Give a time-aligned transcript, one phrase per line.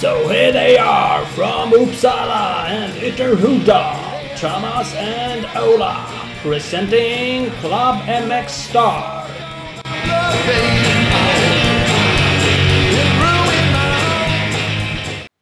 [0.00, 6.06] So here they are from Uppsala and Ytterhuda, Thomas and Ola,
[6.42, 9.24] presenting Club MX Star.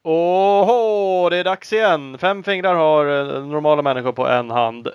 [0.05, 2.19] Åhå, det är dags igen!
[2.19, 4.89] Fem fingrar har eh, normala människor på en hand.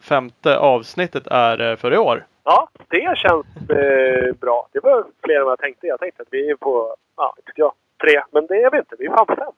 [0.00, 2.26] Femte avsnittet är eh, för i år.
[2.44, 4.68] Ja, det känns eh, bra.
[4.72, 5.86] Det var fler än vad jag tänkte.
[5.86, 8.22] Jag tänkte att vi är på, ja, vet jag, tre.
[8.30, 8.96] Men det är vi inte.
[8.98, 9.52] Vi är fan på fem.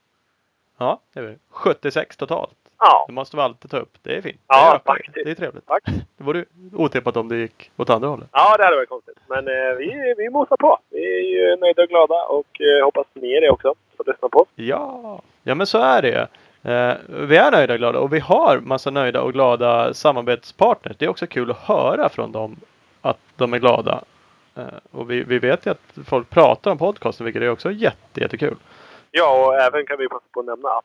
[0.78, 1.36] Ja, det är vi.
[1.50, 2.54] 76 totalt.
[2.78, 3.98] Ja, Det måste vi alltid ta upp.
[4.02, 4.40] Det är fint.
[4.46, 5.14] Ja, det, faktiskt.
[5.24, 5.66] det är trevligt.
[5.66, 5.82] tack.
[6.16, 6.44] Det vore
[6.76, 8.28] otippat om det gick åt andra hållet.
[8.32, 9.18] Ja, det hade varit konstigt.
[9.26, 10.78] Men eh, vi, vi mosar på.
[10.90, 13.74] Vi är ju nöjda och glada och eh, hoppas ni är det också.
[13.96, 14.48] Så lyssna på oss.
[14.54, 16.28] Ja, ja men så är det.
[16.62, 20.96] Eh, vi är nöjda och glada och vi har massa nöjda och glada samarbetspartners.
[20.96, 22.56] Det är också kul att höra från dem
[23.00, 24.04] att de är glada.
[24.54, 28.20] Eh, och vi, vi vet ju att folk pratar om podcasten, vilket är också jätte,
[28.20, 28.56] jättekul.
[29.10, 30.84] Ja, och även kan vi passa på att nämna att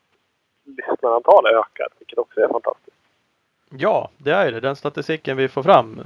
[0.64, 1.88] lyssnarantalet ökar.
[1.98, 2.96] Vilket också är fantastiskt.
[3.70, 4.60] Ja, det är det.
[4.60, 6.00] Den statistiken vi får fram.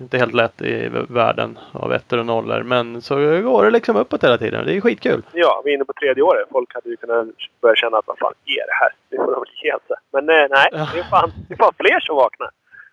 [0.00, 2.62] Inte helt lätt i världen av ettor och nollor.
[2.62, 4.66] Men så går det liksom uppåt hela tiden.
[4.66, 5.22] Det är skitkul.
[5.32, 6.48] Ja, vi är inne på tredje året.
[6.52, 7.26] Folk hade ju kunnat
[7.60, 8.92] börja känna att vad fan är det här?
[9.08, 9.96] Det får de väl ge sig.
[10.12, 12.50] Men eh, nej, det är, fan, det är fan fler som vaknar.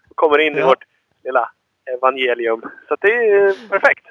[0.10, 0.68] Och kommer in i Ja.
[0.68, 0.84] vårt
[1.24, 1.50] lilla
[1.98, 2.62] evangelium.
[2.88, 4.06] Så det är perfekt.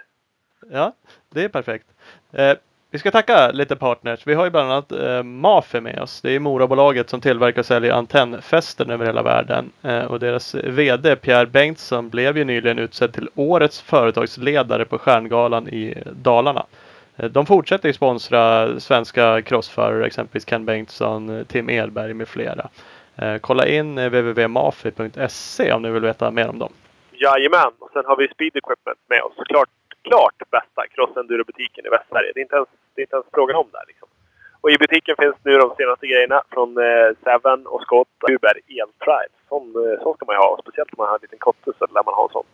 [0.70, 0.92] Ja,
[1.30, 1.86] det är perfekt.
[2.32, 2.56] Eh,
[2.94, 4.26] vi ska tacka lite partners.
[4.26, 6.20] Vi har ju bland annat eh, Mafi med oss.
[6.20, 9.72] Det är Morabolaget som tillverkar och säljer antennfästen över hela världen.
[9.82, 15.68] Eh, och deras VD Pierre Bengtsson blev ju nyligen utsedd till årets företagsledare på Stjärngalan
[15.68, 16.66] i Dalarna.
[17.16, 22.68] Eh, de fortsätter ju sponsra svenska crossförare, exempelvis Ken Bengtsson, Tim Edberg med flera.
[23.16, 26.72] Eh, kolla in eh, www.mafe.se www.mafi.se om ni vill veta mer om dem.
[27.12, 27.72] Jajamän.
[27.78, 29.32] Och sen har vi Speed Equipment med oss.
[29.36, 29.68] såklart
[30.08, 32.32] klart bästa cross-enduro-butiken i Västsverige.
[32.34, 33.84] Det är inte ens, det är inte ens frågan om det.
[33.88, 34.08] Liksom.
[34.62, 38.08] Och i butiken finns nu de senaste grejerna från eh, Seven och Scott.
[38.32, 39.30] Uber Eltrial.
[39.48, 40.58] Sån, eh, sån ska man ju ha.
[40.62, 42.48] Speciellt om man har en liten kotte så lär man ha en sån.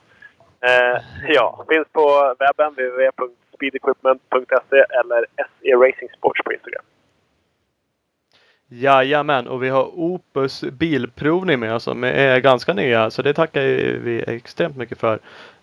[0.68, 0.96] Eh,
[1.28, 6.84] ja, finns på webben www.speedequipment.se eller SE Racing Sports på Instagram.
[8.72, 13.10] Jajamän, och vi har Opus bilprovning med oss som är ganska nya.
[13.10, 13.60] Så det tackar
[14.00, 15.18] vi extremt mycket för.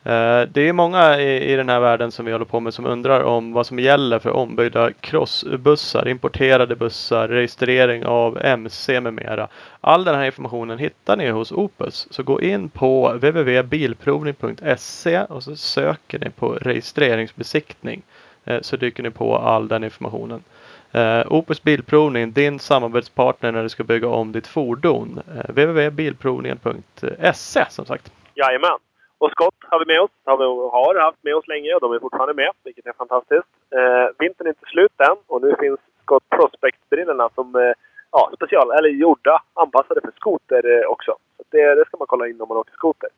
[0.08, 2.86] Eh, det är många i i den här världen som vi håller på med som
[2.86, 9.48] undrar om vad som gäller för ombyggda crossbussar, importerade bussar, registrering av MC med mera.
[9.82, 12.08] All den här informationen hittar ni hos Opus.
[12.12, 18.02] Så gå in på www.bilprovning.se och så söker ni på registreringsbesiktning.
[18.46, 20.44] Eh, så dyker ni på all den informationen.
[20.92, 25.22] Eh, Opus Bilprovning, din samarbetspartner när du ska bygga om ditt fordon.
[25.48, 28.12] Www.bilprovningen.se som sagt.
[28.36, 28.78] Jajamän.
[29.18, 30.12] Och Scott har vi med oss.
[30.26, 33.48] Har, vi, har haft med oss länge och de är fortfarande med, vilket är fantastiskt.
[33.78, 37.74] Eh, vintern är inte slut än och nu finns Scott Prospect-brillorna som eh,
[38.12, 41.18] ja, special, eller gjorda, anpassade för skoter eh, också.
[41.38, 43.10] Så det, det ska man kolla in om man åker skoter.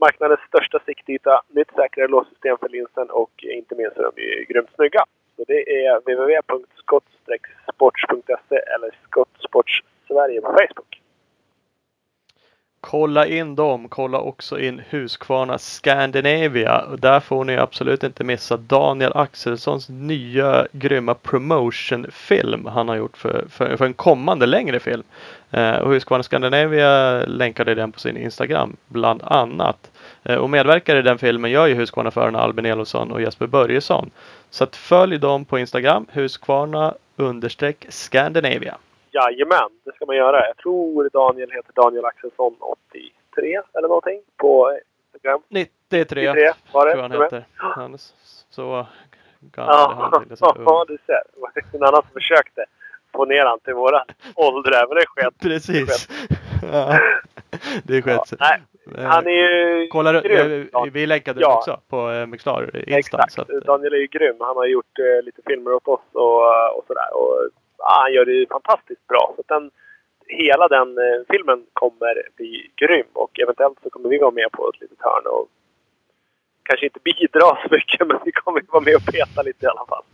[0.00, 4.70] Marknadens största siktyta, nytt säkrare låssystem för linsen och inte minst är de ju grymt
[4.74, 5.04] snygga.
[5.36, 11.02] Så det är www.skott-sports.se eller Skottsports Sverige på Facebook.
[12.80, 13.88] Kolla in dem.
[13.88, 16.78] Kolla också in Husqvarna Scandinavia.
[16.78, 23.16] Och där får ni absolut inte missa Daniel Axelssons nya grymma promotionfilm han har gjort
[23.16, 25.02] för, för, för en kommande längre film.
[25.50, 29.90] Eh, och Husqvarna Scandinavia länkade den på sin Instagram bland annat.
[30.22, 34.10] Eh, och medverkar i den filmen gör ju Husqvarna-förarna Albin Elofsson och Jesper Börjesson.
[34.50, 38.76] Så att följ dem på Instagram, Husqvarna understreck Scandinavia.
[39.10, 40.46] Jajamän, det ska man göra.
[40.46, 44.78] Jag tror Daniel heter Daniel Axelsson 83 eller någonting på
[45.14, 45.40] Instagram.
[45.48, 46.92] 93 93 var det.
[46.92, 47.44] tror jag han heter.
[47.56, 48.00] Han är
[48.50, 48.86] så
[49.40, 50.36] gammal är han Ja, till.
[50.36, 51.22] Så, ja, du ser.
[51.34, 52.64] Det var en annan som försökte
[53.12, 54.04] få ner han till våra
[54.34, 55.34] ålder men det sket.
[55.42, 56.08] Precis.
[56.72, 56.98] Ja,
[57.84, 58.40] det är Ja, skett.
[58.40, 58.62] nej,
[59.06, 60.68] han är ju Kolla, grym.
[60.74, 61.56] eh, vi länkade Ja.
[61.58, 62.96] också på eh, Mixlar Insta.
[62.98, 63.38] Exakt.
[63.38, 64.36] Att, eh, Daniel är ju grym.
[64.40, 67.14] Han har gjort eh, lite filmer åt oss och, och sådär.
[67.14, 69.34] Och, ja, han gör det ju fantastiskt bra.
[69.36, 69.70] Så den,
[70.26, 73.06] hela den eh, filmen kommer bli grym.
[73.12, 75.48] Och eventuellt så kommer vi vara med på ett litet hörn och
[76.62, 79.86] kanske inte bidra så mycket men vi kommer vara med och peta lite i alla
[79.88, 80.04] fall.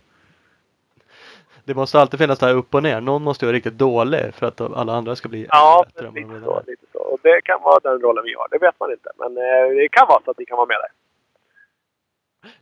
[1.64, 3.00] det måste alltid finnas det här upp och ner.
[3.00, 6.08] Någon måste vara riktigt dålig för att alla andra ska bli Ja, bättre.
[6.08, 6.98] än lite så, lite så.
[6.98, 8.48] Och det kan vara den rollen vi har.
[8.50, 9.10] Det vet man inte.
[9.18, 10.90] Men eh, det kan vara så att vi kan vara med där.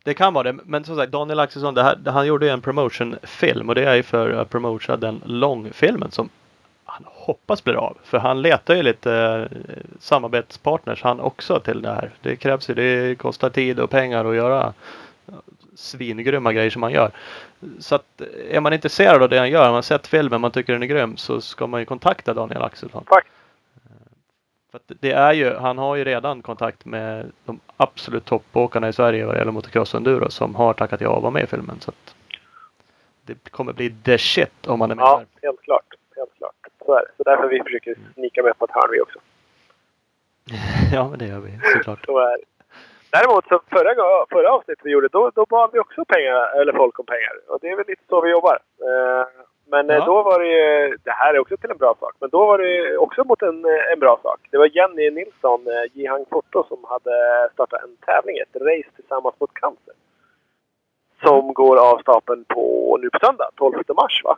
[0.04, 0.58] Det kan vara det.
[0.64, 3.94] Men som sagt, Daniel Axelsson, det här, han gjorde ju en promotionfilm och det är
[3.94, 6.28] ju för att promota den långfilmen som
[6.84, 7.96] han hoppas blir av.
[8.04, 9.12] För han letar ju lite
[9.50, 9.58] eh,
[10.00, 12.10] samarbetspartners han också till det här.
[12.22, 14.72] Det krävs ju, det kostar tid och pengar att göra
[15.74, 17.10] svingrymma grejer som han gör.
[17.78, 20.50] Så att eh, är man intresserad av det han gör, man har sett filmen, man
[20.50, 23.04] tycker den är grym, så ska man ju kontakta Daniel Axelsson.
[23.08, 23.41] Faktiskt.
[24.72, 29.24] För det är ju, han har ju redan kontakt med de absolut toppåkarna i Sverige
[29.26, 31.80] vad det gäller motocross enduro som har tackat ja att vara med i filmen.
[31.80, 32.14] Så att
[33.22, 35.48] det kommer bli the shit om man är med Ja, där.
[35.48, 35.84] helt klart.
[36.16, 36.54] Helt klart.
[36.86, 37.10] Så är det.
[37.16, 39.18] Så därför vi försöker snika med på ett hörn vi också.
[40.92, 42.04] Ja, men det gör vi såklart.
[42.04, 42.44] Så är det.
[43.10, 43.94] Däremot så förra,
[44.30, 47.32] förra avsnittet vi gjorde, då, då bad vi också pengar, eller folk om pengar.
[47.48, 48.58] Och det är väl lite så vi jobbar.
[48.88, 49.26] Eh,
[49.72, 50.04] men eh, Ja.
[50.04, 52.58] då var det ju, det här är också till en bra sak, men då var
[52.58, 54.40] det också mot en, eh, en bra sak.
[54.50, 57.14] Det var Jenny Nilsson, eh, Jihang Foto, som hade
[57.52, 59.94] startat en tävling, ett race tillsammans mot cancer.
[61.24, 64.36] Som går av stapeln på, nu på söndag, 12 mars va?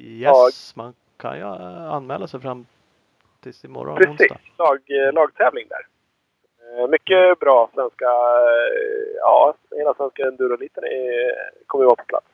[0.00, 1.44] Yes, man kan ju
[1.96, 2.66] anmäla sig fram
[3.42, 4.38] tills imorgon Precis, onsdag.
[4.58, 4.80] lag,
[5.14, 5.86] lagtävling där.
[6.88, 8.04] Mycket bra svenska,
[9.20, 10.84] ja, hela svenska enduroliten
[11.66, 12.26] kommer ju vara på plats.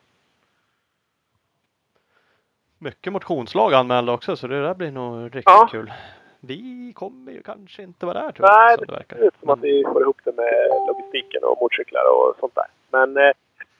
[2.83, 5.67] Mycket motionslag anmälda också så det där blir nog riktigt Ja.
[5.71, 5.93] kul.
[6.39, 8.57] Vi kommer ju kanske inte vara där tror jag.
[8.57, 9.17] Nej, som det verkar.
[9.17, 10.53] ut som att vi får ihop det med
[10.87, 12.65] logistiken och motorcyklar och sånt där.
[12.91, 13.31] Men eh,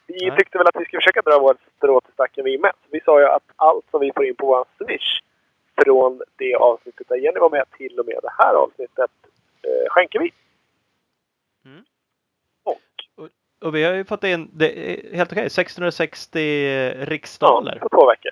[0.08, 0.38] vi Nej.
[0.38, 2.72] tyckte väl att vi skulle försöka dra vårt strå till stacken vi med.
[2.84, 5.20] Så vi sa ju att allt som vi får in på vår Swish
[5.84, 9.12] från det avsnittet där Jenny var med till och med det här avsnittet
[9.62, 10.32] eh, skänker vi.
[11.66, 11.84] Mm.
[12.64, 12.80] Och
[13.68, 18.32] Och vi har ju fått in, det helt okej, 660 ja, riksdaler på två veckor.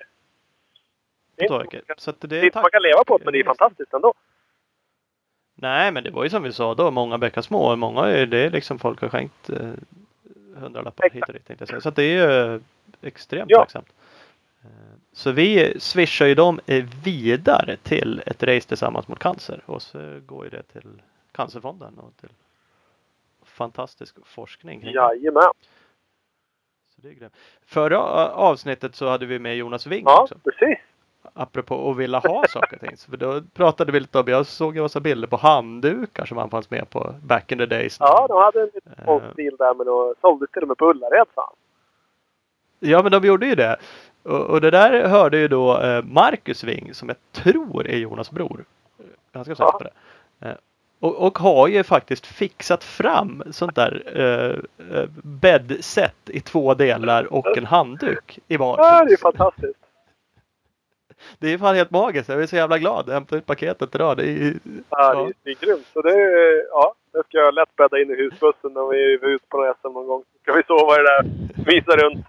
[1.36, 1.80] På två veckor.
[1.98, 3.44] Så att det Det är är inte man kan leva på det, men det är
[3.44, 4.14] fantastiskt ändå.
[5.54, 7.76] Nej, men det var ju som vi sa då, många bäckar små.
[7.76, 9.70] Många är det är liksom folk har skänkt eh,
[10.56, 11.28] hundralappar hit Exakt.
[11.28, 11.80] och dit tänkte jag säga.
[11.80, 12.60] Så det är ju eh,
[13.02, 13.58] extremt Ja.
[13.58, 13.88] tacksamt.
[14.64, 14.68] Eh,
[15.12, 16.60] Så vi swishar ju dem
[17.04, 21.02] vidare till ett race tillsammans mot cancer och så går ju det till
[21.32, 22.28] Cancerfonden och till
[23.44, 24.80] fantastisk forskning.
[24.80, 24.90] det.
[24.90, 25.42] Jajamän.
[26.94, 27.36] Så det är grymt.
[27.66, 27.98] Förra
[28.30, 30.34] avsnittet så hade vi med Jonas Wing Ja, också.
[30.44, 30.78] precis.
[31.34, 32.96] Apropå att vilja ha saker och ting.
[33.10, 36.50] För då pratade vi lite om, jag såg en massa bilder på handdukar som han
[36.50, 37.96] fanns med på back in the days.
[38.00, 39.04] Ja, de hade en liten Eh.
[39.04, 41.52] konstig där men de såldes till och med på Ullared sa.
[42.80, 43.76] Ja, men de gjorde ju det.
[44.22, 48.30] Och, och det där hörde ju då eh, Marcus Wing som jag tror är Jonas
[48.30, 48.64] bror.
[49.32, 49.90] Ganska säker på det.
[50.48, 50.54] Eh,
[51.00, 57.32] och, och har ju faktiskt fixat fram sånt där eh, eh, bäddset i två delar
[57.32, 58.76] och en handduk i var.
[58.78, 59.78] Ja, det är fantastiskt.
[61.38, 62.28] Det är fan helt magiskt.
[62.28, 63.04] Jag är så jävla glad.
[63.08, 64.16] Jag hämtade ut paketet idag.
[64.16, 65.14] Det är, Ja, Ja.
[65.14, 65.86] det är- det är grymt.
[65.92, 69.26] Så det, är- ja, det ska jag lätt bädda in i husbussen när vi är
[69.28, 70.24] ute på någon SM någon gång.
[70.42, 71.24] Ska vi sova i det där,
[71.72, 72.26] visa runt.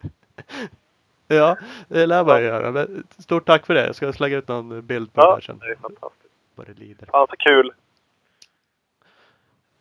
[1.28, 1.58] Ja,
[1.88, 2.72] det lär man ju göra.
[2.72, 3.86] Men stort tack för det.
[3.86, 5.60] Jag ska slänga ut någon bild på det Ja, där sen.
[5.60, 6.34] det är fantastiskt.
[6.56, 7.06] Vad det lider.
[7.12, 7.72] Så kul.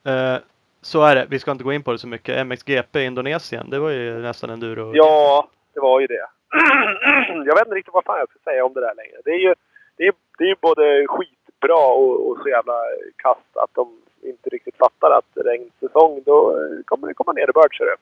[0.05, 0.37] Eh,
[0.83, 1.27] så är det.
[1.31, 2.47] Vi ska inte gå in på det så mycket.
[2.47, 3.71] MXGP i Indonesien.
[3.71, 4.91] Det var ju nästan enduro.
[4.95, 6.27] Ja, det var ju det.
[7.47, 9.17] jag vet inte riktigt vad fan jag ska säga om det där längre.
[9.25, 9.55] Det är ju,
[9.97, 12.79] det är, det är ju både skitbra och, och så jävla
[13.17, 17.97] kast att de inte riktigt fattar att regnsäsong, då kommer det komma nederbörd ser du.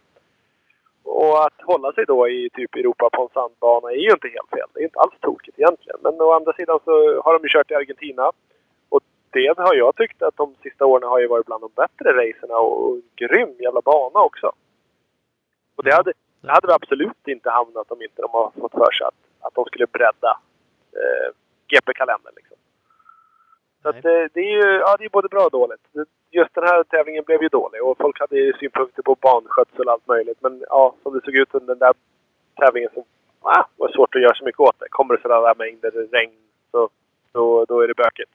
[1.02, 4.50] Och att hålla sig då i typ Europa på en sandbana är ju inte helt
[4.50, 4.68] fel.
[4.74, 5.98] Det är inte alls tokigt egentligen.
[6.02, 8.32] Men å andra sidan så har de ju kört i Argentina.
[8.88, 9.00] Och
[9.30, 12.58] det har jag tyckt att de sista åren har ju varit bland de bättre racerna
[12.58, 14.52] och, och grym jävla bana också.
[15.76, 18.92] Och det hade, det hade vi absolut inte hamnat om inte de har fått för
[18.92, 20.38] sig att, att de skulle bredda
[21.00, 21.28] eh,
[21.68, 22.34] GP-kalendern.
[22.36, 22.56] Liksom.
[23.82, 25.84] Så att, eh, det är ju ja, det är både bra och dåligt.
[26.30, 29.92] Just den här tävlingen blev ju dålig och folk hade ju synpunkter på banskötsel och
[29.92, 30.38] allt möjligt.
[30.40, 31.94] Men ja, som det såg ut under den där
[32.56, 33.04] tävlingen så
[33.40, 34.88] ah, var det svårt att göra så mycket åt det.
[34.88, 36.32] Kommer det sådana där mängder regn
[36.70, 36.88] så
[37.32, 38.30] då, då är det bökigt.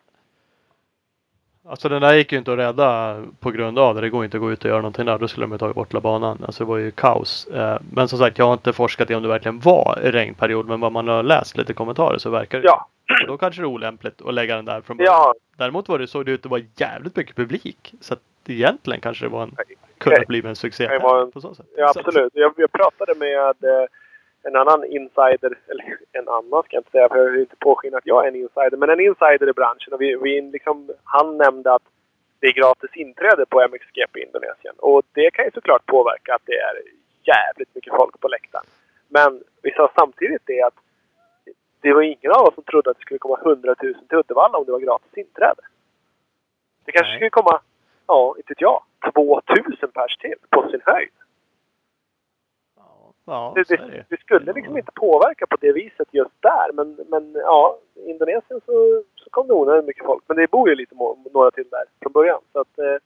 [1.68, 4.02] Alltså den där gick ju inte att rädda på grund av det.
[4.02, 5.18] Det går inte att gå ut och göra någonting där.
[5.20, 6.44] Då skulle de ju tagit bort hela banan.
[6.46, 7.48] Alltså det var ju kaos.
[7.48, 10.68] Eh, Men som sagt, jag har inte forskat i om det verkligen var regnperiod.
[10.68, 12.88] Men vad man har läst lite kommentarer så verkar det Ja,
[13.22, 15.14] Och då kanske det är olämpligt att lägga den där från början.
[15.14, 17.94] ja Däremot var det, såg det ut att vara jävligt mycket publik.
[18.02, 19.56] Så att egentligen kanske det var en,
[19.98, 21.66] kunde bli en succé en- på så sätt.
[21.78, 22.32] Ja, absolut.
[22.34, 23.86] Jag, jag pratade med eh,
[24.48, 27.98] en annan insider, eller en annan ska jag inte säga för jag vill inte påskina
[27.98, 29.94] att jag är en insider, men en insider i branschen.
[29.94, 31.88] Och vi, vi liksom, han nämnde att
[32.40, 34.76] det är gratis inträde på MXGP i Indonesien.
[34.78, 36.76] Och det kan ju såklart påverka att det är
[37.24, 38.66] jävligt mycket folk på läktaren.
[39.08, 40.74] Men vi sa samtidigt det att
[41.82, 44.58] det var ingen av oss som trodde att det skulle komma 100 000 till Uddevalla
[44.58, 45.62] om det var gratis inträde.
[46.86, 47.62] Det kanske skulle komma,
[48.08, 48.84] ja, inte vet jag,
[49.14, 51.16] 2000 pers till på sin höjd.
[53.26, 53.54] Ja.
[53.56, 54.06] Det, det, det.
[54.10, 56.72] det skulle liksom inte påverka på det viset just där.
[56.74, 60.24] Men, men ja, i Indonesien så, så kom det onödigt mycket folk.
[60.28, 62.42] Men det bor ju lite må, några till där från början.
[62.52, 62.98] Så att, eh,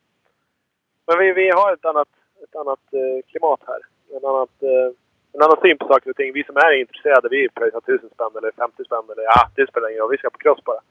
[1.08, 2.08] men vi, vi har ett annat,
[2.44, 3.80] ett annat eh, klimat här.
[4.18, 4.90] En, annat, eh,
[5.34, 6.34] en annan syn på saker och ting.
[6.34, 9.90] Vi som är intresserade, vi pröjsar 1000 spänn eller 50 spänn eller ja, det spelar
[9.90, 10.12] ingen roll.
[10.12, 10.82] Vi ska på cross bara.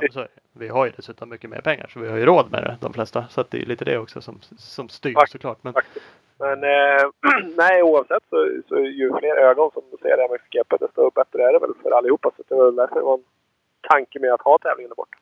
[0.00, 0.26] Ja, så.
[0.52, 2.92] Vi har ju dessutom mycket mer pengar så vi har ju råd med det de
[2.92, 3.24] flesta.
[3.28, 5.58] Så att det är lite det också som, som styr Fakt- såklart.
[5.64, 6.06] Men faktiskt.
[6.38, 7.02] Men eh,
[7.56, 11.70] nej, oavsett så, så ju fler ögon som ser MXGP desto bättre är det väl
[11.82, 12.30] för allihopa.
[12.36, 13.24] Så det var därför det var en
[13.88, 15.18] tanke med att ha tävlingen där borta.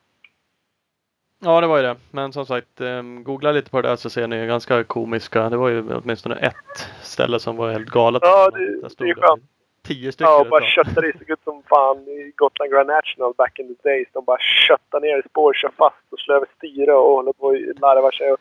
[1.39, 1.95] Ja, det var ju det.
[2.11, 5.49] Men som sagt, um, googla lite på det där så ser ni ganska komiska.
[5.49, 8.21] Det var ju åtminstone ett ställe som var helt galet.
[8.25, 9.43] Ja, det- det är skönt.
[9.83, 10.31] Tio stycken.
[10.31, 13.75] Ja, och bara köttade i sig ut som fan i Gotland Grand National back in
[13.75, 14.07] the days.
[14.13, 17.45] De bara köttade ner i spår, kör fast och slår över styre och håller på
[17.47, 18.31] och larvar sig.
[18.31, 18.39] Och,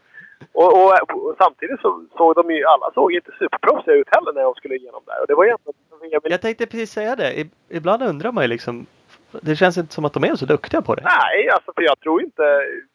[0.52, 4.43] och, och, och samtidigt så såg de ju, alla såg inte superproffsiga ut heller när
[4.43, 5.21] de skulle igenom där.
[5.21, 7.49] Och det var Emil Jag tänkte precis säga det.
[7.69, 8.87] Ibland undrar man ju liksom.
[9.31, 11.02] Det känns inte som att de är så duktiga på det.
[11.02, 12.43] Nej, alltså för jag tror inte...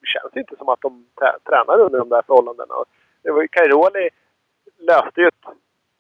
[0.02, 2.76] Det känns inte som att de trä- tränar under de där förhållandena.
[3.24, 4.10] Det Kairoli
[4.80, 5.46] löste ju ett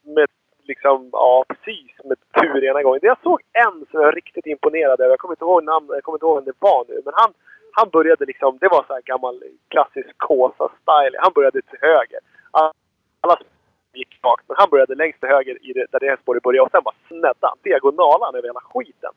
[0.03, 0.27] med
[0.63, 2.99] liksom, ja precis, med tur ena gången.
[3.03, 5.09] Jag såg en som jag var riktigt imponerad över.
[5.09, 7.01] Jag kommer inte ihåg namnet, jag kommer inte ihåg vem det var nu.
[7.05, 7.33] Men han,
[7.73, 11.15] han började liksom, det var så här gammal klassisk Kåsa-style.
[11.19, 12.19] Han började till höger.
[13.21, 13.37] Alla
[13.93, 16.65] gick rakt, men han började längst till höger i det, där det här spåret började.
[16.65, 19.11] Och sen bara snedde han, diagonalade han över hela skiten.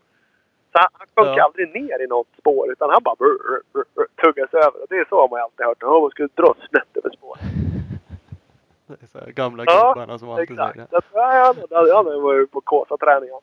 [0.73, 1.45] Så han, han sjönk Ja.
[1.45, 3.39] aldrig ner i något spår utan han bara brr,
[3.73, 4.83] brr, brr, tuggas över.
[4.83, 5.79] Och det är så har man ju alltid hört.
[5.81, 7.41] Ja, man skulle dra snett över spåret.
[8.87, 10.75] Det är så här gamla Ja, gubbarna som alltid Exakt.
[10.75, 11.01] säger det.
[11.13, 13.41] Ja, han, han, han var ju på Kåsa-träningen.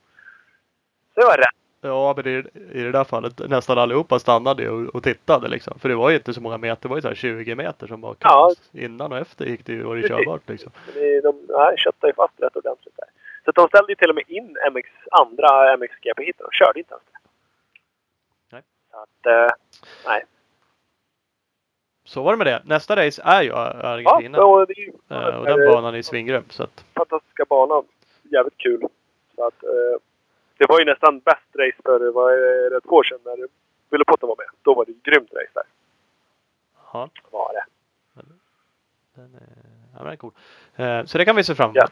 [1.14, 1.61] Så det var rätt.
[1.82, 2.44] Ja, men i,
[2.80, 5.80] i det där fallet nästan allihopa stannade och, och tittade liksom.
[5.80, 6.82] För det var ju inte så många meter.
[6.82, 8.52] Det var ju så här 20 meter som var Ja.
[8.72, 10.72] Innan och efter gick det ju, var det körbart liksom.
[10.94, 13.06] Det- De nej, köttade ju fast rätt ordentligt där.
[13.46, 16.46] Så de ställde ju till och med in MX, andra MXGP-hitten.
[16.46, 17.20] De körde inte ens det.
[18.52, 18.62] Nej.
[18.92, 19.56] Så att, eh,
[20.08, 20.24] nej.
[22.06, 22.62] Så var det med det.
[22.66, 24.44] Nästa race är ju Ja, Argentina.
[24.46, 26.44] och det är ju Eh, och den banan är svingrym.
[26.50, 27.84] Så att, fantastiska banan.
[28.24, 28.88] Jävligt kul.
[29.36, 29.70] Så att, eh,
[30.62, 33.48] det var ju nästan bäst race för vad är det, två år sedan när
[33.90, 34.46] Ville Potter var med.
[34.62, 35.64] Då var det ett grymt race där.
[36.94, 37.64] ja, Var det.
[39.16, 39.48] den är,
[39.98, 40.32] ja, den är cool.
[40.76, 41.92] Eh, så det kan vi se fram emot.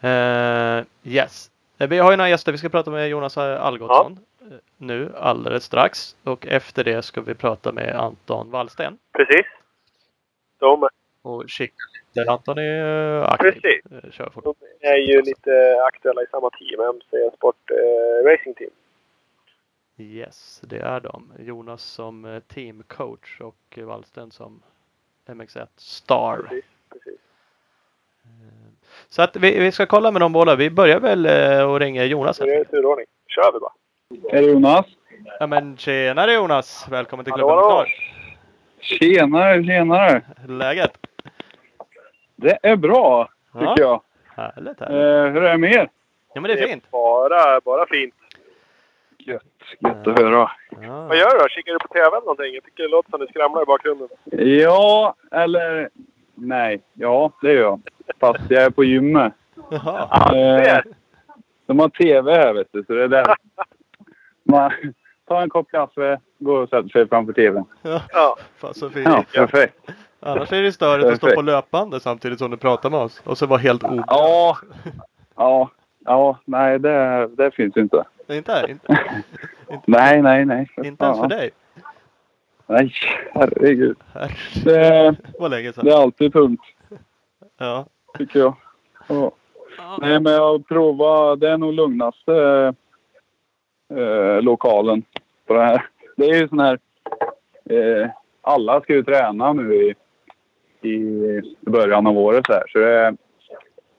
[0.00, 1.50] Eh, yes.
[1.78, 2.52] Eh, Vi har ju några gäster.
[2.52, 6.16] Vi ska prata med Jonas Algotsson eh, nu alldeles strax.
[6.24, 8.98] Och efter det ska vi prata med Anton Wallsten.
[9.12, 9.46] Precis.
[10.58, 10.88] De,
[11.22, 11.74] Och kika
[12.14, 13.52] där Anton är eh, aktiv.
[13.52, 14.04] Precis.
[14.04, 14.44] eh, Kör fort.
[14.44, 16.80] de är ju lite aktuella i samma team.
[16.80, 18.70] MC Sport eh, Racing Team.
[19.98, 21.32] Yes, det är de.
[21.38, 24.62] Jonas som eh, teamcoach och Wallsten som
[25.26, 26.36] MX1 Star.
[26.48, 26.64] Precis.
[26.92, 27.20] Precis.
[29.08, 30.56] Så att vi, vi ska kolla med dem båda.
[30.56, 31.26] Vi börjar väl
[31.70, 32.38] och ringa Jonas.
[32.38, 33.06] Det är turordning.
[33.26, 33.72] Kör vi bara.
[34.32, 34.86] Det Jonas?
[35.40, 36.86] Ja men tjenare Jonas!
[36.90, 37.84] Välkommen till Hallå, klubben hallå.
[37.84, 37.88] Klar.
[38.80, 40.22] Tjenare, tjenare.
[40.48, 40.98] Läget?
[42.36, 43.74] Det är bra, tycker Ja.
[43.78, 44.00] jag.
[44.36, 45.34] Härligt, Eh, härligt.
[45.36, 45.88] hur är det med er?
[46.34, 46.90] Ja men det är fint.
[46.90, 48.14] bara, bara fint.
[49.18, 49.42] Gött,
[49.80, 50.50] gött att höra.
[50.82, 51.06] Ja.
[51.06, 51.48] Vad gör du då?
[51.48, 52.54] Kikar du på TV någonting?
[52.54, 54.08] Jag tycker det låter som det skramlar i bakgrunden.
[54.60, 55.88] Ja, eller
[56.34, 56.80] nej.
[56.92, 57.80] Ja, det gör jag.
[58.20, 59.32] Fast jag är på gymmet.
[59.70, 60.08] Jaha.
[60.10, 60.84] Ja, det Eh, är
[61.66, 62.84] de har TV här, vet du.
[62.84, 63.34] Så det är där.
[64.44, 64.70] Man
[65.28, 67.64] tar en kopp kaffe, går och sätter sig framför TVn.
[68.12, 68.36] Ja.
[68.58, 69.06] Fan så fint.
[69.08, 69.74] Ja, perfekt.
[70.26, 73.22] Annars är det störigt att stå på löpande samtidigt som du pratar med oss.
[73.24, 74.02] Och så vara helt o...
[74.06, 74.56] Ja,
[75.36, 75.70] ja,
[76.04, 76.38] ja.
[76.44, 78.04] Nej, det, det finns inte.
[78.28, 78.98] Inte, inte,
[79.86, 80.70] Nej, nej, nej.
[80.84, 81.50] inte ens för dig.
[82.66, 82.92] Nej,
[83.34, 83.96] herregud.
[84.14, 84.32] Herre,
[84.64, 85.84] Det, vad länge sedan.
[85.84, 86.60] det är alltid tungt,
[87.58, 87.86] Ja.
[88.18, 88.56] tycker jag.
[89.08, 89.30] Ja.
[90.00, 91.36] Nej, men jag provar.
[91.36, 92.34] Det är nog lugnaste
[93.94, 95.02] eh, lokalen
[95.46, 95.86] på det här.
[96.16, 96.78] Det är ju sån här...
[97.70, 98.08] Eh,
[98.42, 99.94] alla ska ju träna nu i,
[100.84, 102.62] i början av året här.
[102.68, 103.16] Så det är,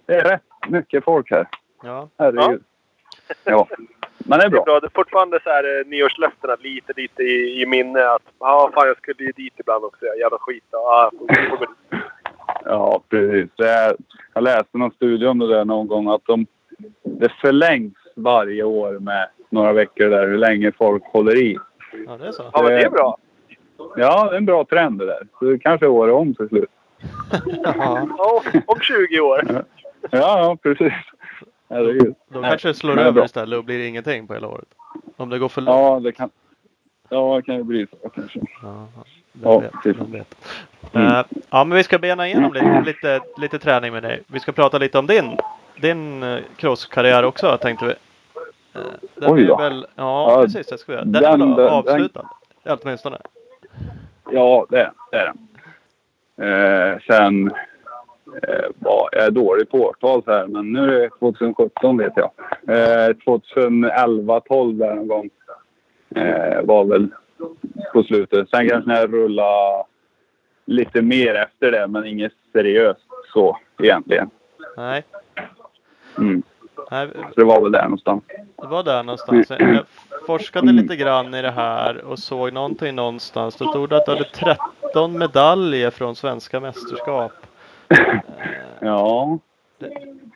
[0.06, 1.48] det är rätt mycket folk här.
[1.84, 2.10] Ja.
[2.18, 2.64] Herregud.
[3.44, 3.68] Ja.
[4.18, 4.64] Men det är Det är bra.
[4.64, 4.80] bra.
[4.80, 8.06] Det är fortfarande så här eh, nyårslöftena lite, lite i, i minne.
[8.08, 10.06] Att ja, fan jag skulle ju dit ibland också.
[10.06, 10.64] Jävla skit.
[10.72, 11.70] Ja, dit.
[12.66, 13.50] Ja, precis.
[13.60, 13.96] Är,
[14.34, 16.08] jag läste någon studie om det där någon gång.
[16.10, 16.46] Att de,
[17.04, 21.58] det förlängs varje år med några veckor där hur länge folk håller i.
[22.08, 22.44] ja, det är så.
[22.54, 23.18] ja, men det är bra.
[23.96, 25.28] Ja, det är en bra trend det där.
[25.40, 26.70] Så det kanske är året om till slut.
[27.64, 28.08] Ja,
[28.68, 29.64] om 20 år.
[30.12, 30.94] Ja, ja precis.
[31.70, 32.16] Herregud.
[32.28, 33.26] Då Nej, kanske det slår över bra.
[33.26, 34.68] istället och blir ingenting på hela året.
[35.18, 35.78] Om det går för långt.
[35.80, 36.30] Ja, det kan,
[37.10, 38.40] ja, det kan ju bli så kanske.
[38.62, 38.88] Ja,
[39.44, 40.36] Ja, vet, vet.
[40.94, 44.22] Eh, ja, men vi ska bena igenom lite, lite, lite träning med dig.
[44.28, 45.38] Vi ska prata lite om din,
[45.82, 47.92] din eh, crosskarriär också tänkte vi.
[48.76, 48.82] Eh,
[49.16, 49.58] Den Oj är då.
[49.58, 51.06] väl, ja, Ja, precis det ska vi göra.
[51.06, 52.30] Den, den- är väl den- avslutad?
[52.66, 53.18] Åtminstone.
[54.32, 55.38] Ja, det, det är den.
[56.48, 57.52] Eh, sen
[58.48, 62.14] eh, var jag är dålig på årtal så här, men nu är det 2017 vet
[62.16, 62.32] jag.
[62.68, 65.30] Eh, 2011, 12 där någon gång
[66.16, 67.08] eh, var väl
[67.94, 68.50] på slutet.
[68.50, 69.84] Sen kanske jag rullade
[70.66, 73.02] lite mer efter det, men inget seriöst
[73.34, 74.30] så egentligen.
[74.78, 75.04] Nej,
[76.18, 76.44] Mm.
[76.92, 78.24] Nej, Så det var väl där någonstans.
[78.62, 79.50] det var där någonstans.
[79.50, 79.84] Jag
[80.28, 83.56] forskade lite grann i det här och såg någonting någonstans.
[83.56, 84.24] Då stod det att du hade
[84.92, 87.32] 13 medaljer från svenska mästerskap.
[88.80, 89.40] Ja.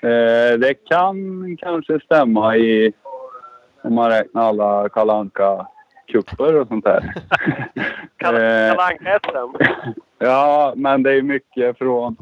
[0.02, 2.94] Eh, det kan kanske stämma i
[3.82, 5.68] om man räknar alla Kalle Anka
[6.12, 7.14] kupper och sånt där.
[8.18, 9.56] Kalle Eh, Anka-SM.
[10.20, 12.16] ja, men det är mycket från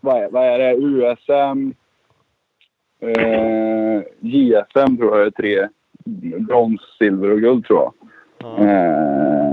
[0.00, 0.72] vad är, vad är det?
[0.74, 1.72] USM,
[3.02, 5.68] eh, JSM tror jag är tre.
[6.38, 7.92] Brons, silver och guld tror jag.
[8.38, 9.52] Ja, Eh,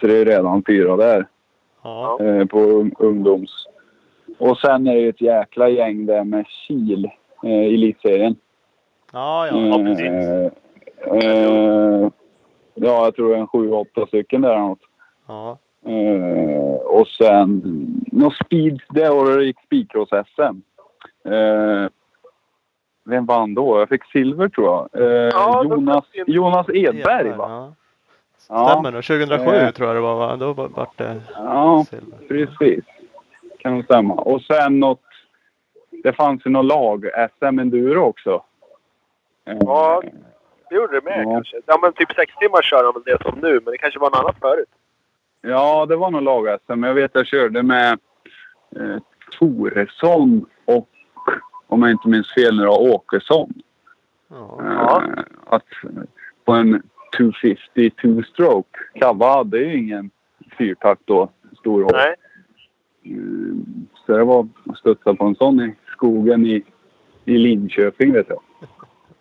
[0.00, 1.26] så det är redan fyra där
[1.82, 3.66] ja, eh, på ung- ungdoms.
[4.38, 7.10] Och sen är det ju ett jäkla gäng där med Kil
[7.44, 8.36] eh, i elitserien.
[9.12, 10.06] ja, ja, Ja, precis.
[10.06, 10.50] Eh,
[11.12, 12.08] eh,
[12.74, 14.80] ja, jag tror en sju, åtta stycken där något.
[15.28, 15.58] ja.
[15.86, 17.62] Eh, och sen
[18.12, 18.80] något speed.
[18.90, 20.60] Det året gick speedcross-SM.
[23.08, 23.78] Vem vann då?
[23.78, 25.02] Jag fick silver tror jag.
[25.02, 27.46] Eh, Ja, Jonas, Jonas Edberg va?
[27.48, 27.74] Ja.
[28.48, 28.68] Ja.
[28.68, 29.04] Stämmer nog.
[29.04, 29.70] 2007 Eh.
[29.70, 30.36] tror jag det var va?
[30.36, 32.18] Då var- det Ja, silver.
[32.28, 32.84] precis.
[33.58, 34.14] Kan nog stämma.
[34.14, 35.00] Och sen något...
[36.02, 38.42] Det fanns ju något lag-SM enduro också.
[39.46, 40.02] Eh, Ja.
[40.70, 41.30] Det gjorde det med Ja.
[41.32, 41.56] kanske.
[41.66, 44.10] Ja men typ sex timmar kör de väl det som nu, men det kanske var
[44.10, 44.68] något annat förut.
[45.40, 46.84] Ja, det var nog lag-SM.
[46.84, 47.98] Jag vet jag körde med
[48.76, 48.96] eh,
[49.38, 50.88] Toresson och,
[51.68, 53.52] om jag inte minns fel nu då, Åkesson.
[54.28, 54.60] Ja.
[55.16, 55.64] Eh, att
[56.44, 56.82] på en
[57.16, 58.78] 250 two-stroke.
[59.00, 60.10] Kava hade ju ingen
[60.58, 61.92] fyrtakt då, stor hopp.
[61.92, 62.14] Nej.
[63.04, 63.54] Eh,
[64.06, 66.62] Så det var att studsa på en sån i skogen i,
[67.24, 68.40] i Linköping vet jag.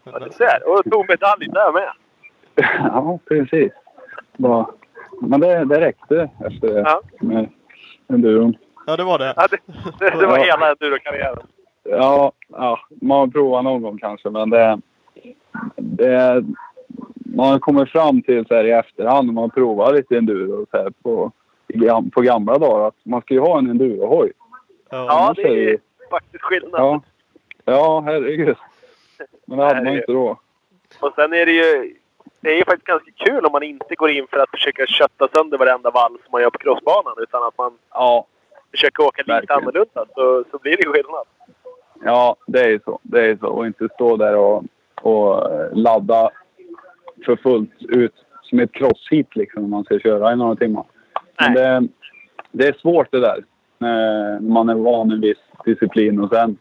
[0.04, 0.70] Ja, du ser.
[0.70, 1.90] Och tog medalj där med.
[2.80, 3.72] ja, precis.
[4.38, 4.68] Bara,
[5.22, 7.02] men det, det räckte efter det Ja.
[7.22, 7.50] med
[8.08, 8.58] enduron.
[8.86, 9.34] ja, det var det.
[9.36, 9.58] Ja, det,
[10.00, 10.44] det, det var Ja.
[10.44, 11.48] hela endurokarriären.
[11.90, 14.80] Ja, ja, man har provat någon gång kanske, men det...
[15.76, 16.44] det
[17.36, 20.90] man kommit fram till så här i efterhand när man provar lite enduro så här
[21.04, 21.32] på,
[22.14, 24.32] på gamla dagar att man ska ju ha en endurohoj.
[24.90, 25.06] Ja.
[25.10, 25.78] Ja, det är det är ju-
[26.10, 26.82] faktiskt skillnad.
[26.82, 27.02] Ja.
[27.66, 28.58] ja, herregud.
[29.46, 30.40] Men det hade man inte då.
[31.00, 31.94] Och sen är det ju...
[32.42, 35.28] Det är ju faktiskt ganska kul om man inte går in för att försöka kötta
[35.28, 37.14] sönder varenda vall som man gör på crossbanan.
[37.18, 38.26] Utan att man Ja,
[38.72, 39.62] försöker åka lite Verkligen.
[39.62, 40.06] annorlunda.
[40.16, 41.26] Så, så blir det skillnad.
[42.04, 43.00] Ja det är ju så.
[43.04, 43.48] Det är så.
[43.48, 44.64] Och inte stå där och,
[45.02, 46.30] och eh, ladda
[47.26, 50.84] för fullt ut som ett crosshit liksom när man ska köra i några timmar.
[51.40, 51.88] Men det,
[52.52, 53.44] det är svårt det där.
[53.78, 56.58] När man är van en viss disciplin och sen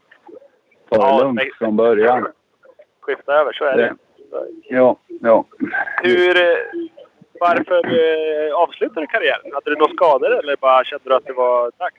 [0.89, 1.51] ta det Ja, lugnt nej.
[1.57, 2.27] från början.
[3.01, 3.95] Skifta över, så är det.
[4.69, 5.45] Ja, ja.
[6.03, 6.37] Hur...
[6.37, 6.57] eh,
[7.39, 9.51] Varför eh, avslutade du karriären?
[9.53, 11.95] Hade du några skador eller bara kände du att det var dags?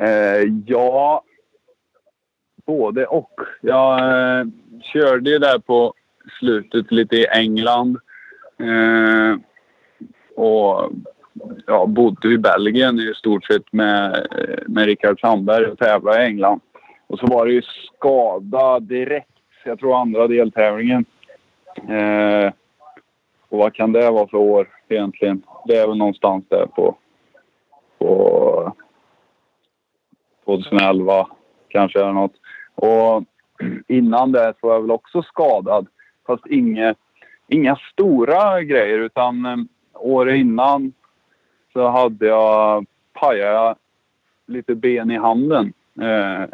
[0.00, 1.22] Eh, ja,
[2.66, 3.40] både och.
[3.60, 4.46] Jag eh,
[4.82, 5.94] körde ju där på
[6.38, 7.98] slutet lite i England.
[8.58, 9.36] Eh,
[10.36, 10.92] och
[11.66, 16.26] ja, bodde i Belgien i stort sett med, eh, med Rickard Sandberg och tävlade i
[16.26, 16.60] England.
[17.06, 19.30] Och så var det ju skada direkt.
[19.64, 21.04] Jag tror andra deltävlingen.
[21.88, 22.52] Eh,
[23.48, 25.42] och vad kan det vara för år egentligen?
[25.66, 26.96] Det är väl någonstans där på,
[27.98, 28.72] på
[30.44, 31.26] 2011
[31.68, 32.34] kanske eller något.
[32.74, 33.24] Och
[33.88, 35.86] innan det så var jag väl också skadad.
[36.26, 36.94] Fast inga,
[37.48, 39.56] inga stora grejer utan eh,
[39.94, 40.92] året innan
[41.72, 43.78] så hade jag pajat
[44.46, 45.72] lite ben i handen.
[46.00, 46.44] Eh,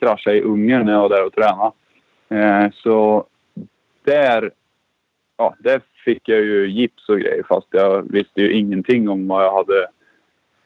[0.00, 1.72] kraschade i Ungern när jag var där och tränade.
[2.28, 3.26] Eh, så
[4.04, 4.50] där,
[5.36, 9.44] ja, där fick jag ju gips och grejer fast jag visste ju ingenting om vad
[9.44, 9.86] jag hade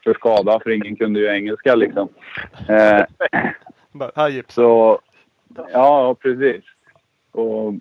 [0.04, 2.08] för skada för ingen kunde ju engelska liksom.
[2.68, 3.04] Eh,
[3.92, 5.00] Bara, så
[5.72, 6.64] ja, precis.
[7.32, 7.74] Och,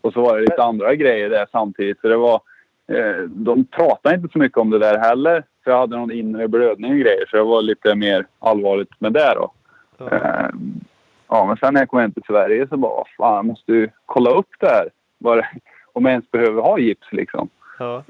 [0.00, 2.00] och så var det lite andra grejer där samtidigt.
[2.00, 2.40] Så det var,
[2.86, 5.44] eh, de pratade inte så mycket om det där heller.
[5.64, 7.26] För jag hade någon inre blödning och grejer.
[7.30, 9.52] Så det var lite mer allvarligt med det då.
[9.98, 10.10] Ja.
[10.10, 10.50] Eh,
[11.28, 13.88] ja, men sen när jag kom hem till Sverige så bara, fan jag måste ju
[14.06, 14.88] kolla upp det här.
[15.18, 15.48] Det,
[15.92, 17.48] om jag ens behöver ha gips liksom.
[17.78, 18.02] Ja.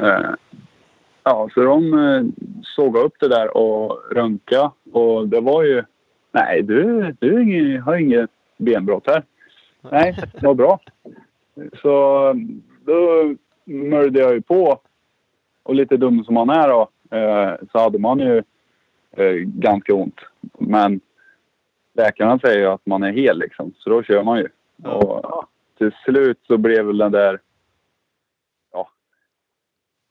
[1.24, 5.82] Ja, så de eh, såg upp det där och röntga och det var ju...
[6.32, 9.22] Nej, du, du har inget benbrott här.
[9.90, 10.80] Nej, vad bra.
[11.82, 12.34] Så
[12.84, 14.80] då möljde jag ju på.
[15.62, 18.42] Och lite dum som man är då, eh, så hade man ju
[19.16, 20.20] eh, ganska ont.
[20.58, 21.00] Men
[21.94, 24.48] läkarna säger ju att man är hel liksom, så då kör man ju.
[24.84, 25.44] Och
[25.78, 27.40] till slut så blev väl den där...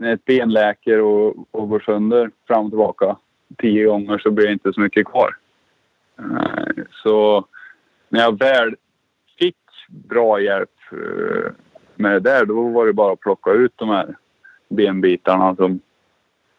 [0.01, 3.17] När ett ben läker och, och går sönder fram och tillbaka
[3.57, 5.35] tio gånger så blir det inte så mycket kvar.
[6.19, 7.45] Eh, så
[8.09, 8.75] när jag väl
[9.39, 11.51] fick bra hjälp eh,
[11.95, 14.15] med det där, då var det bara att plocka ut de här
[14.69, 15.79] benbitarna som,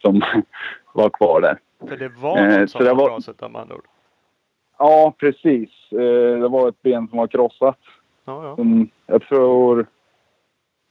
[0.03, 0.23] som
[0.93, 1.59] var kvar där.
[1.89, 3.87] För det var något Eh, som så det var var- trasigt med andra ord.
[4.79, 5.71] Ja, precis.
[5.91, 7.79] Det var ett ben som var krossat.
[8.25, 8.57] Ja, ja.
[8.57, 9.87] Som jag tror...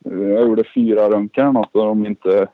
[0.03, 2.47] Jag gjorde fyra röntgen eller något och de inte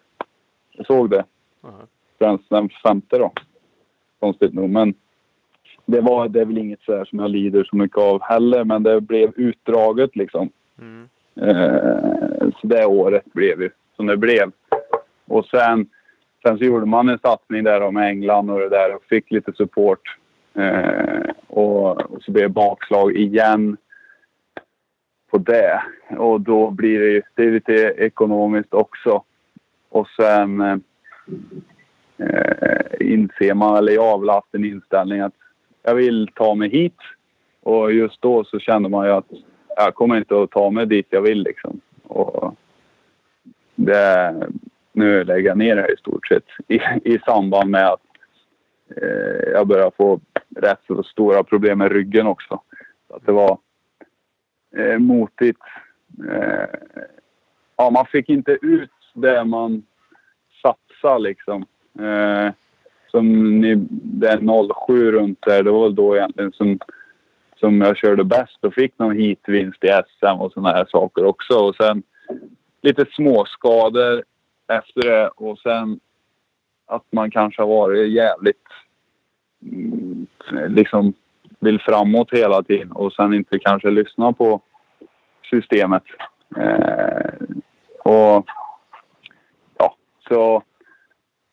[0.87, 1.25] såg det.
[1.63, 1.81] Aha.
[2.19, 3.31] Främst den femte då.
[4.19, 4.69] Konstigt nog.
[4.69, 4.93] Men
[5.85, 8.63] det, var, det är väl inget så här som jag lider så mycket av heller.
[8.63, 10.49] Men det blev utdraget liksom.
[10.79, 11.09] Mm.
[11.41, 14.51] Eh, så det året blev ju som det blev.
[15.27, 15.89] Och sen,
[16.45, 19.31] sen så gjorde man en satsning där då med England och det där och fick
[19.31, 20.17] lite support.
[20.53, 23.77] Eh, och, och så blev det bakslag igen
[25.31, 25.81] på det.
[26.17, 29.23] Och då blir det ju det är lite ekonomiskt också.
[29.89, 30.77] Och sen eh,
[32.99, 35.33] inser man, eller jag har väl haft en inställning att
[35.83, 36.97] jag vill ta mig hit.
[37.63, 39.31] Och just då så kände man ju att
[39.75, 41.81] jag kommer inte att ta mig dit jag vill liksom.
[42.03, 42.55] Och
[43.75, 44.35] det,
[44.93, 48.01] nu lägger jag ner det här i stort sett i, i samband med att
[48.95, 50.19] eh, jag börjar få
[50.55, 52.61] rätt så stora problem med ryggen också.
[53.07, 53.57] Så att det var
[54.77, 55.61] eh, motigt.
[56.29, 56.79] Eh,
[57.75, 59.83] ja, man fick inte ut det man
[60.61, 61.65] satsade liksom.
[61.99, 62.51] Eh,
[63.11, 66.79] som ni, det är 07 runt där, det var väl då egentligen som
[67.59, 71.53] som jag körde bäst och fick någon hitvinst i SM och såna här saker också.
[71.53, 72.03] Och sen
[72.81, 74.23] lite småskador
[74.67, 75.99] efter det och sen
[76.85, 78.67] att man kanske har varit jävligt
[79.61, 80.27] mm,
[80.67, 81.13] liksom
[81.67, 84.61] vill framåt hela tiden och sen inte kanske lyssna på
[85.49, 86.03] systemet.
[86.57, 87.31] Eh,
[88.03, 88.45] och
[89.77, 89.95] ja,
[90.29, 90.63] så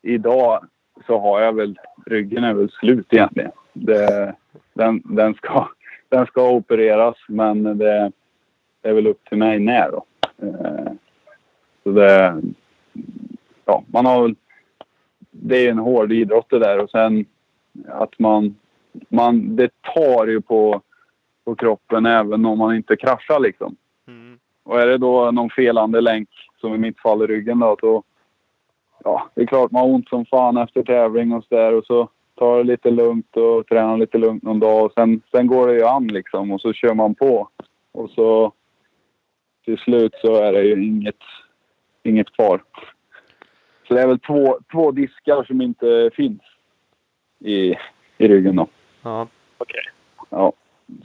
[0.01, 0.65] idag
[1.07, 3.51] så har jag väl, ryggen är väl slut egentligen.
[3.73, 4.35] Det,
[4.73, 5.67] den, den, ska,
[6.09, 8.11] den ska opereras men det,
[8.81, 10.05] det är väl upp till mig när då.
[10.37, 10.91] Eh,
[11.83, 12.41] så det,
[13.65, 14.35] ja, man har väl,
[15.31, 17.25] det är en hård idrott det där och sen
[17.87, 18.55] att man,
[19.09, 20.81] man det tar ju på,
[21.45, 23.75] på kroppen även om man inte kraschar liksom.
[24.07, 24.39] Mm.
[24.63, 26.29] Och är det då någon felande länk,
[26.61, 28.03] som i mitt fall i ryggen då, så
[29.03, 31.85] ja, det är klart man har ont som fan efter tävling och så där och
[31.85, 35.67] så tar det lite lugnt och tränar lite lugnt någon dag och sen, sen går
[35.67, 37.49] det ju an liksom och så kör man på.
[37.91, 38.53] Och så
[39.65, 41.21] till slut så är det ju inget,
[42.03, 42.63] inget kvar.
[43.87, 46.41] Så det är väl två, två diskar som inte finns
[47.39, 47.75] i,
[48.17, 48.67] i ryggen då.
[49.05, 49.27] Ja.
[49.57, 49.83] Okej.
[50.29, 50.53] Ja,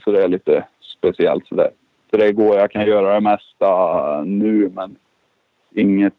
[0.03, 1.71] så det är lite speciellt sådär.
[2.09, 4.95] Så det går, jag kan göra det mesta nu men
[5.71, 6.13] inget,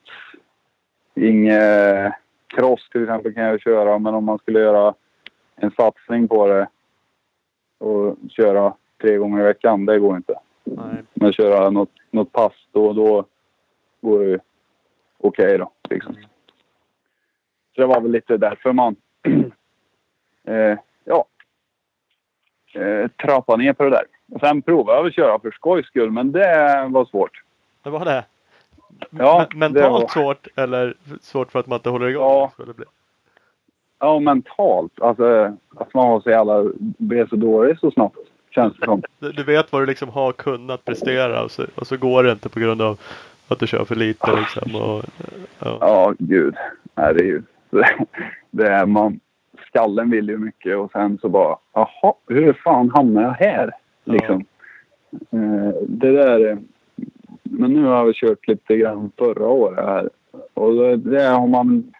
[1.15, 2.15] inget
[2.47, 4.95] cross till exempel kan jag köra men om man skulle göra
[5.57, 6.69] en satsning på det
[7.79, 10.35] och köra tre gånger i veckan, det går inte.
[10.65, 11.05] Nej.
[11.15, 13.25] Men köra något, något pass då och då
[14.01, 14.39] går det ju
[15.19, 15.71] okej då.
[15.91, 16.15] Liksom.
[17.75, 18.97] Så det var väl lite därför man
[20.45, 20.79] eh,
[22.77, 24.05] eh, trappa ner på det där.
[24.41, 27.43] Sen provade jag att köra för skojs skull, men det var svårt.
[27.83, 28.25] Det var det.
[29.11, 32.23] Ja, det mentalt var- svårt eller svårt för att man inte håller igång?
[32.23, 32.53] Ja.
[32.67, 32.85] Det bli.
[33.99, 35.01] Ja, mentalt.
[35.01, 36.65] Alltså att man var så jävla,
[36.99, 38.17] blev så dålig så snabbt.
[38.51, 39.03] Känns det som.
[39.19, 42.33] Du, du vet vad du liksom har kunnat prestera och så, och så går det
[42.33, 42.99] inte på grund av
[43.49, 44.75] att du kör för lite liksom.
[44.83, 45.05] Och,
[45.59, 45.79] ja.
[45.81, 46.55] Ja, gud.
[46.95, 47.43] Nej, det är ju...
[48.51, 49.21] Det är man...
[49.73, 53.71] Skallen vill ju mycket och sen så bara, jaha, hur fan hamnar jag här?
[54.05, 54.13] Ja.
[54.13, 54.45] Liksom.
[55.31, 56.41] Eh, Det där...
[56.47, 56.59] är-
[57.43, 60.11] Men nu har vi kört lite grann förra året här.
[60.55, 61.93] Och det, det har man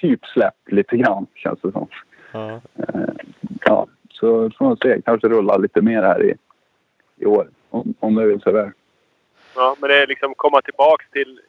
[0.00, 1.86] typ släppt lite grann, känns det som.
[2.32, 2.60] Ja.
[2.76, 3.08] Eh,
[3.64, 5.00] Ja, så får man se.
[5.04, 6.34] Kanske rulla lite mer här i,
[7.16, 7.48] i år.
[7.70, 8.70] Om, om det vill sig väl.
[9.56, 11.40] Ja, men det är liksom komma tillbaks till,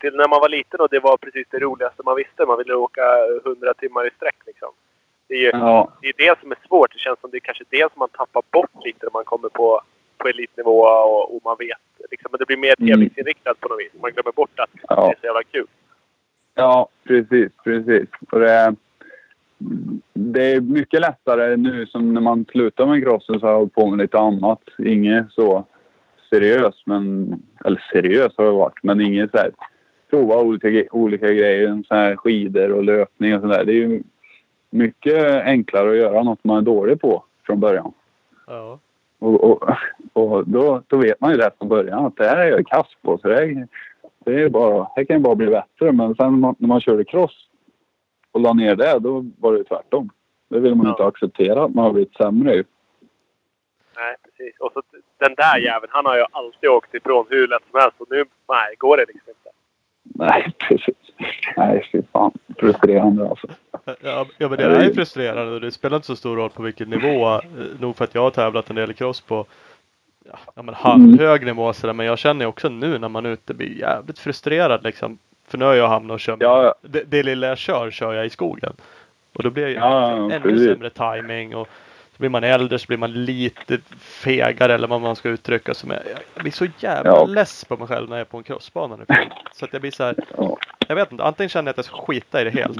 [0.00, 2.46] till när man var liten och det var precis det roligaste man visste.
[2.46, 3.02] Man ville åka
[3.44, 4.68] 100 timmar i sträck liksom.
[5.28, 6.92] Det är ju Ja, det, är det som är svårt.
[6.92, 9.48] Det känns som det är kanske det som man tappar bort lite när man kommer
[9.48, 9.80] på,
[10.18, 12.10] på elitnivå och, och man vet.
[12.10, 12.88] Liksom, men det blir mer Mm.
[12.90, 13.92] tävlingsinriktat på något vis.
[14.02, 14.94] Man glömmer bort att Ja.
[15.06, 15.66] det är så jävla kul.
[16.54, 18.08] Ja, precis, precis.
[18.30, 18.74] Och det, är,
[20.12, 23.74] det är mycket lättare nu som när man slutar med crossen så har jag hållit
[23.74, 24.62] på med lite annat.
[24.78, 25.64] Inget så
[26.30, 27.34] seriöst, men...
[27.64, 29.50] Eller seriöst har det varit, men inget så här...
[30.10, 33.64] Prova olika, olika grejer, så här skidor och löpning och sådär.
[33.64, 34.02] Det är ju
[34.70, 37.92] mycket enklare att göra något man är dålig på från början.
[38.46, 38.78] Ja.
[39.18, 39.70] Och, och,
[40.12, 42.86] och då, då vet man ju det från början att det här är jag kass
[43.02, 43.18] på.
[43.18, 43.66] Så det,
[44.24, 45.92] det, är bara, det kan ju bara bli bättre.
[45.92, 47.48] Men sen när man, när man körde cross
[48.32, 50.10] och la ner det, då var det tvärtom.
[50.48, 50.90] Det vill man Ja.
[50.92, 52.64] inte acceptera att man har blivit sämre ju.
[53.96, 54.60] Nej, precis.
[54.60, 54.82] Och så
[55.18, 58.00] den där jäveln, han har ju alltid åkt ifrån hur lätt som helst.
[58.00, 59.49] Och nu, nej, går det liksom inte.
[60.14, 60.94] Nej, precis.
[61.56, 62.32] Nej, fy fan.
[62.58, 63.46] Frustrerande alltså.
[64.02, 66.90] Ja, ja men det är frustrerande och det spelar inte så stor roll på vilken
[66.90, 67.28] nivå.
[67.34, 67.40] eh,
[67.80, 69.46] Nog för att jag har tävlat en del cross på
[70.54, 71.94] ja, men halvhög nivå sådär.
[71.94, 75.18] Men jag känner också nu när man är ute blir jävligt frustrerad liksom.
[75.48, 76.38] För nu har jag hamnat och kört.
[76.40, 76.74] Ja.
[76.82, 78.72] Det, det lilla jag kör, kör jag i skogen.
[79.32, 80.66] Och då blir jag ju Ja, ännu precis.
[80.68, 81.68] sämre timing och
[82.20, 86.02] blir man äldre så blir man lite fegare eller vad man ska uttrycka som är.
[86.34, 87.24] Jag blir så jävla Ja.
[87.26, 89.04] less på mig själv när jag är på en crossbana nu.
[89.52, 90.14] Så att jag blir så här.
[90.36, 90.56] Ja.
[90.88, 92.78] Jag vet inte, antingen känner jag att jag ska skita i det helt.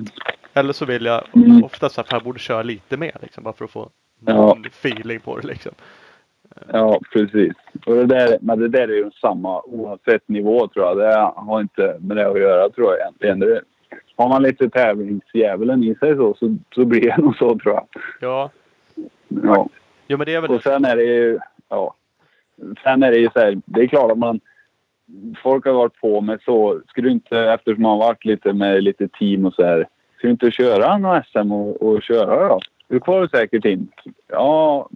[0.55, 1.65] Eller så vill jag Mm.
[1.65, 3.91] oftast att jag borde köra lite mer liksom, bara för att få
[4.27, 4.33] Ja.
[4.35, 5.73] någon feeling på det liksom.
[6.73, 7.53] Ja, precis.
[7.87, 10.97] Och det där, men det där är ju samma oavsett nivå tror jag.
[10.99, 13.39] Det har inte med det att göra tror jag egentligen.
[13.41, 13.61] Det,
[14.17, 17.87] har man lite tävlingsdjävulen i sig så, så, så blir det nog så tror jag.
[18.21, 18.51] Ja,
[19.43, 19.69] Ja.
[20.07, 21.39] jo men det är väl Och sen är det ju,
[21.69, 21.95] ja.
[22.83, 24.41] Sen är det ju så här, det är klart att man,
[25.43, 28.83] folk har varit på med så, ska du inte, eftersom man har varit lite med
[28.83, 29.87] lite team och så här,
[30.19, 32.61] ska du inte köra någon SM och, och köra då?
[32.89, 33.89] Du kvalar säkert in.
[34.29, 34.89] Ja,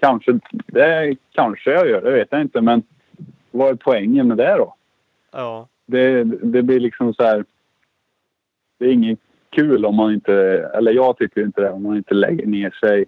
[0.00, 2.82] kanske, det kanske jag gör, det vet jag inte, men
[3.50, 4.74] vad är poängen med det då?
[5.32, 7.44] ja, Det, det blir liksom så här,
[8.78, 9.18] det är inget
[9.50, 10.34] kul om man inte,
[10.74, 13.04] eller jag tycker inte det, om man inte lägger ner sig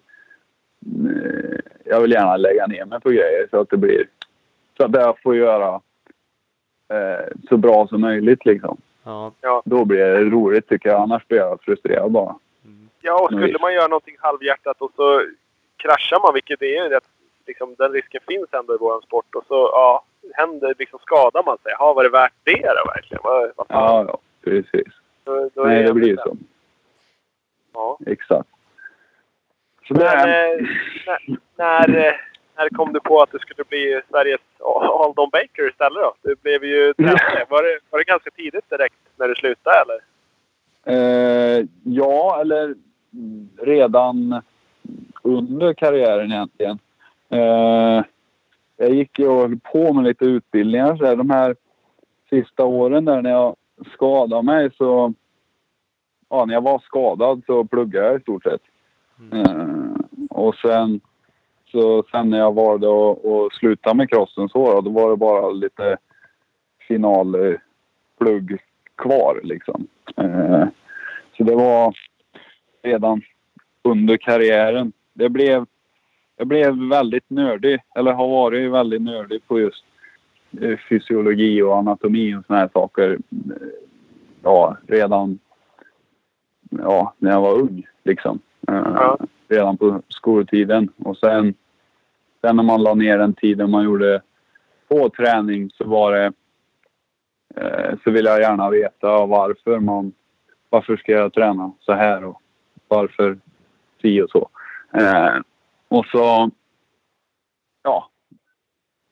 [1.84, 4.06] jag vill gärna lägga ner mig på grejer så att det blir
[4.76, 5.80] så att jag får göra
[6.88, 8.76] eh, så bra som möjligt liksom.
[9.40, 11.00] ja, Då blir det roligt tycker jag.
[11.00, 12.36] Annars blir jag frustrerad bara.
[13.00, 13.56] Ja, och skulle Nej.
[13.60, 15.22] man göra någonting halvhjärtat och så
[15.76, 17.08] kraschar man, vilket det är ju rätt,
[17.46, 19.34] liksom, den risken finns ändå i vår sport.
[19.34, 21.72] Och så ja, händer, liksom skadar man sig.
[21.78, 23.20] Ja, var det värt det då verkligen?
[23.24, 23.66] Vad, vad?
[23.68, 24.94] Ja, ja precis.
[25.24, 26.22] Då, då är Nej, det blir så.
[26.22, 26.36] så.
[27.72, 27.98] Ja.
[28.06, 28.48] Exakt.
[29.90, 30.66] Men eh,
[31.06, 32.14] när, när, eh,
[32.56, 34.40] när kom du på att du skulle bli Sveriges
[35.04, 36.14] Aldon Baker istället då?
[36.22, 37.44] Du blev ju tränare.
[37.48, 40.00] Var det, var det ganska tidigt direkt när du slutade eller?
[40.84, 42.74] eh, ja, eller
[43.62, 44.42] redan
[45.22, 46.78] under karriären egentligen.
[47.28, 48.04] Eh,
[48.76, 50.96] jag gick ju och höll på med lite utbildningar.
[50.96, 51.56] Så här, de här
[52.30, 53.56] sista åren där när jag
[53.92, 55.14] skadade mig så...
[56.28, 58.60] Ja, när jag var skadad så pluggade jag i stort sett.
[59.32, 59.69] Eh,
[60.40, 61.00] och sen,
[61.72, 65.16] så sen när jag valde att, att sluta med crossen så då, då var det
[65.16, 65.96] bara lite
[66.88, 68.58] finalplugg
[68.96, 69.86] kvar liksom.
[70.16, 70.64] Eh,
[71.36, 71.94] så det var
[72.82, 73.22] redan
[73.82, 74.92] under karriären.
[75.12, 75.66] Det blev,
[76.36, 79.84] jag blev väldigt nördig, eller har varit väldigt nördig på just
[80.60, 83.10] eh, fysiologi och anatomi och såna här saker.
[83.10, 83.68] Eh,
[84.42, 85.38] ja, redan
[86.70, 88.38] ja, när jag var ung liksom.
[88.68, 89.18] Eh, ja.
[89.50, 90.92] Redan på skoltiden.
[91.04, 91.54] Och sen,
[92.40, 94.22] sen när man la ner den tiden man gjorde
[94.88, 96.32] på träning så var det
[97.56, 100.12] eh, så ville jag gärna veta varför man
[100.70, 102.42] varför ska jag träna så här och
[102.88, 103.38] varför
[104.02, 104.48] si och så.
[104.92, 105.36] Eh,
[105.88, 106.50] och så
[107.82, 108.10] ja,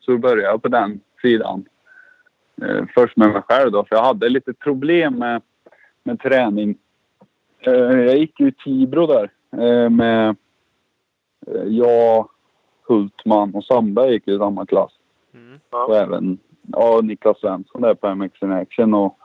[0.01, 1.65] så började jag på den sidan.
[2.63, 5.43] Eh, först med mig själv då, för jag hade lite problem med,
[6.03, 6.79] med träning.
[7.61, 9.31] Eh, jag gick ju i Tibro där
[9.91, 10.37] med
[11.47, 12.29] eh, jag,
[12.89, 14.93] Hultman och Sandberg gick i samma klass.
[15.35, 15.61] Mm.
[15.71, 16.39] Och även
[16.73, 19.19] ja, Niklas Svensson där på MX in Action och,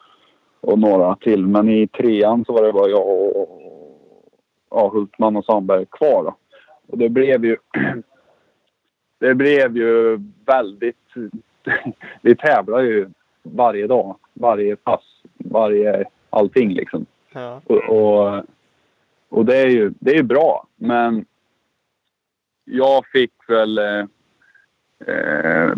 [0.61, 1.47] och några till.
[1.47, 3.61] Men i trean så var det bara jag och
[4.69, 6.23] ja, Hultman och Sandberg kvar.
[6.23, 6.35] Då.
[6.87, 7.57] Och det blev ju
[9.19, 10.97] det blev ju väldigt...
[12.21, 13.09] Vi tävlar ju
[13.43, 17.05] varje dag, varje pass, varje allting liksom.
[17.33, 17.61] Ja.
[17.65, 18.43] Och, och,
[19.33, 21.25] och det är ju det är ju bra, men
[22.65, 23.77] jag fick väl...
[23.77, 24.05] Eh,
[25.07, 25.73] eh,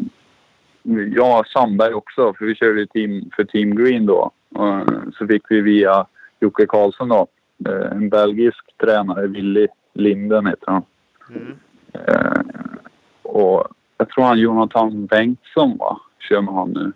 [1.15, 4.31] jag och Sandberg också, för vi körde team, för Team Green då.
[4.49, 6.05] Och, så fick vi via
[6.39, 7.27] Jocke Karlsson då,
[7.69, 10.83] eh, en belgisk tränare, Willy Linden heter han.
[11.29, 11.57] Mm.
[11.93, 12.41] Eh,
[13.21, 16.91] och jag tror han Jonathan Bengtsson va, kör med han nu.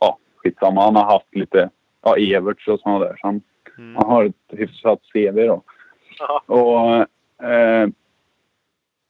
[0.00, 0.84] Ja, skitsamma.
[0.84, 1.70] Han har haft lite
[2.02, 3.16] ja, Everts och sådana där.
[3.20, 3.40] Så han,
[3.78, 3.96] Mm.
[3.96, 5.62] han har ett hyfsat CV då.
[6.18, 6.42] Ja.
[6.46, 7.88] Och, eh,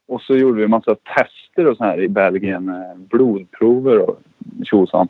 [0.07, 2.68] och så gjorde vi massa tester och så här i Belgien.
[2.68, 4.20] eh, Blodprover och
[4.64, 5.09] tjosan.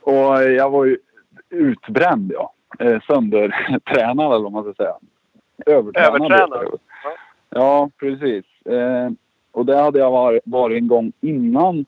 [0.00, 0.98] Och jag var ju
[1.50, 2.52] utbränd ja.
[2.78, 4.94] Eh, söndertränad eller vad man ska säga.
[5.66, 6.14] Övertränad.
[6.14, 6.78] Övertränad.
[7.04, 7.10] Ja.
[7.50, 8.44] Ja, precis.
[8.66, 9.10] Eh,
[9.52, 11.84] och det hade jag varit, varit en gång innan.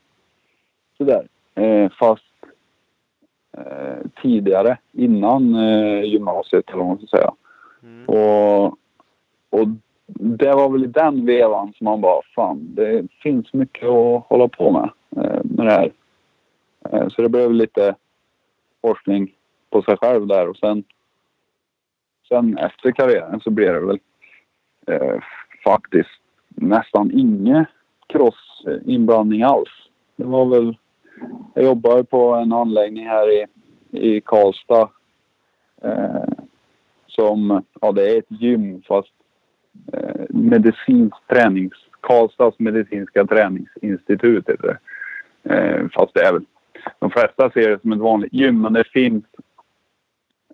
[0.98, 1.28] Sådär.
[1.54, 2.24] Eh, fast
[4.22, 4.78] tidigare.
[4.92, 7.32] Innan eh, gymnasiet eller vad man ska säga.
[7.82, 8.06] Mm.
[8.06, 8.66] Och,
[9.50, 9.68] och
[10.14, 14.48] det var väl i den vevan som man bara, fan det finns mycket att hålla
[14.48, 14.90] på med
[15.24, 15.92] eh, med det här.
[16.90, 17.94] Eh, så det blev lite
[18.80, 19.34] forskning
[19.70, 20.84] på sig själv där och sen,
[22.28, 23.98] sen efter karriären så blev det väl
[24.86, 25.20] eh,
[25.64, 27.64] faktiskt nästan ingen
[28.06, 29.70] crossinblandning alls.
[30.16, 30.76] Det var väl,
[31.54, 33.46] jag jobbade på en anläggning här i,
[33.90, 34.88] i Karlstad
[35.82, 36.24] eh,
[37.06, 39.12] som, ja det är ett gym fast
[39.92, 44.78] eh, medicinsk tränings, Karlstads medicinska träningsinstitut heter det.
[45.54, 46.44] Eh, fast det är väl,
[46.98, 49.24] de flesta ser det som ett vanligt gym men det finns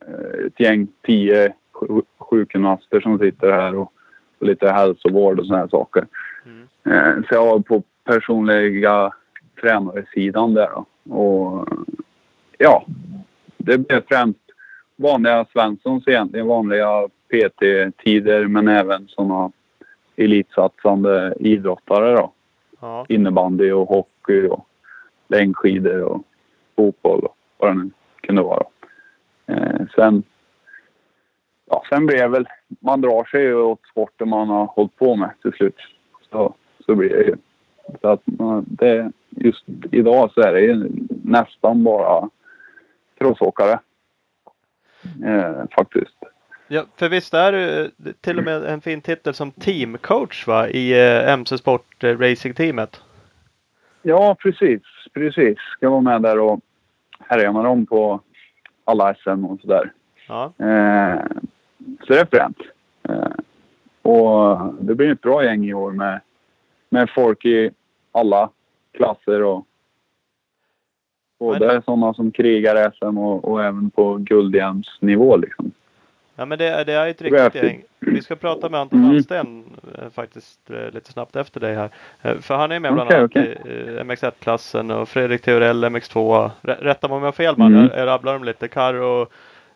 [0.07, 3.92] eh, ett gäng, tio sju- sjukgymnaster som sitter här och,
[4.38, 6.07] och lite hälsovård och sådana här saker.
[6.44, 6.68] Mm.
[6.85, 9.12] Eh, så jag var på personliga
[9.61, 11.14] tränarsidan där då.
[11.16, 11.69] Och
[12.59, 12.85] ja,
[13.57, 14.40] det blev främst
[14.97, 16.47] vanliga Svenssons egentligen.
[16.47, 19.53] Vanliga PT-tider men även sådana
[20.16, 22.33] elitsatsande idrottare då.
[22.81, 23.07] Ja.
[23.09, 24.66] Innebandy och hockey och
[25.29, 26.23] längdskidor och
[26.77, 27.90] fotboll och vad det nu
[28.21, 28.62] kunde vara.
[29.47, 30.23] Eh, sen,
[31.71, 32.49] ja, sen blev väl,
[32.81, 35.77] man drar sig ju åt sporten man har hållit på med till slut.
[36.31, 36.55] Så,
[36.87, 37.37] så blir det ju.
[38.01, 40.90] Så att man, det, just idag så är det ju
[41.25, 42.31] nästan bara
[43.18, 43.81] crossåkare.
[45.25, 46.16] Eh, faktiskt.
[46.68, 50.68] Ja, för visst är du till och med en fin titel som teamcoach va?
[50.68, 53.01] i eh, MC Sport eh, Racing-teamet?
[54.03, 54.83] Ja, precis.
[55.14, 55.59] Precis.
[55.59, 56.61] Ska vara med där och
[57.18, 58.20] härja med dem på
[58.85, 59.92] alla SM och sådär.
[60.29, 60.44] Ja.
[60.44, 61.20] Eh,
[62.07, 62.59] så det är fränt.
[63.09, 63.33] Eh,
[64.03, 66.20] och det blir ett bra gäng i år med,
[66.88, 67.70] med folk i
[68.12, 68.51] alla
[68.96, 69.64] klasser och
[71.38, 75.72] både sådana som krigar SM och, och även på guldhjälmsnivå liksom.
[76.38, 77.82] Ja men det, är- det är ett riktigt gäng.
[78.00, 79.11] Vi ska prata med Anton Mm.
[79.11, 79.64] Hallsten
[79.98, 81.90] eh, faktiskt eh, lite snabbt efter dig här.
[82.22, 83.59] Eh, För han är med bland Okej, annat okej.
[83.64, 86.50] i eh, MX1-klassen och Fredrik Theorell MX2.
[86.62, 87.74] Rä- Rätta mig om jag har fel man.
[87.74, 87.88] Mm.
[87.92, 88.68] Jag, jag rabblar dem lite.
[88.68, 89.26] Karo,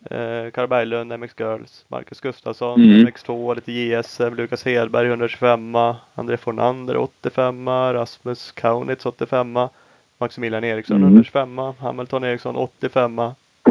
[0.09, 1.85] eh, Berglund MX Girls.
[1.87, 3.05] Marcus Gustafsson Mm.
[3.07, 3.55] MX2.
[3.55, 4.35] Lite JSM.
[4.35, 5.75] Lukas Hedberg 125.
[6.15, 7.67] André Fornander 85.
[7.93, 9.69] Rasmus Kaunitz 85.
[10.17, 11.07] Maximilian Eriksson Mm.
[11.07, 11.73] 125.
[11.79, 13.19] Hamilton Eriksson 85.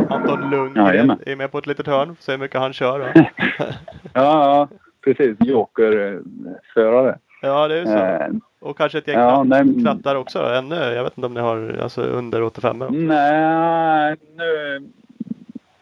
[0.08, 1.18] Anton Lundgren Jajamän.
[1.26, 2.16] är med på ett litet hörn.
[2.20, 3.12] Se hur mycket han kör.
[3.58, 3.68] Ja,
[4.14, 4.68] ja
[5.04, 5.36] precis.
[5.40, 7.18] Jokerförare.
[7.42, 7.96] Ja, det är ju så.
[7.96, 8.28] Eh,
[8.60, 10.74] Och kanske ett gäng ja, nej, krattar också ännu.
[10.76, 12.94] Jag vet inte om ni har alltså under 85 också.
[12.94, 14.88] nej, nu...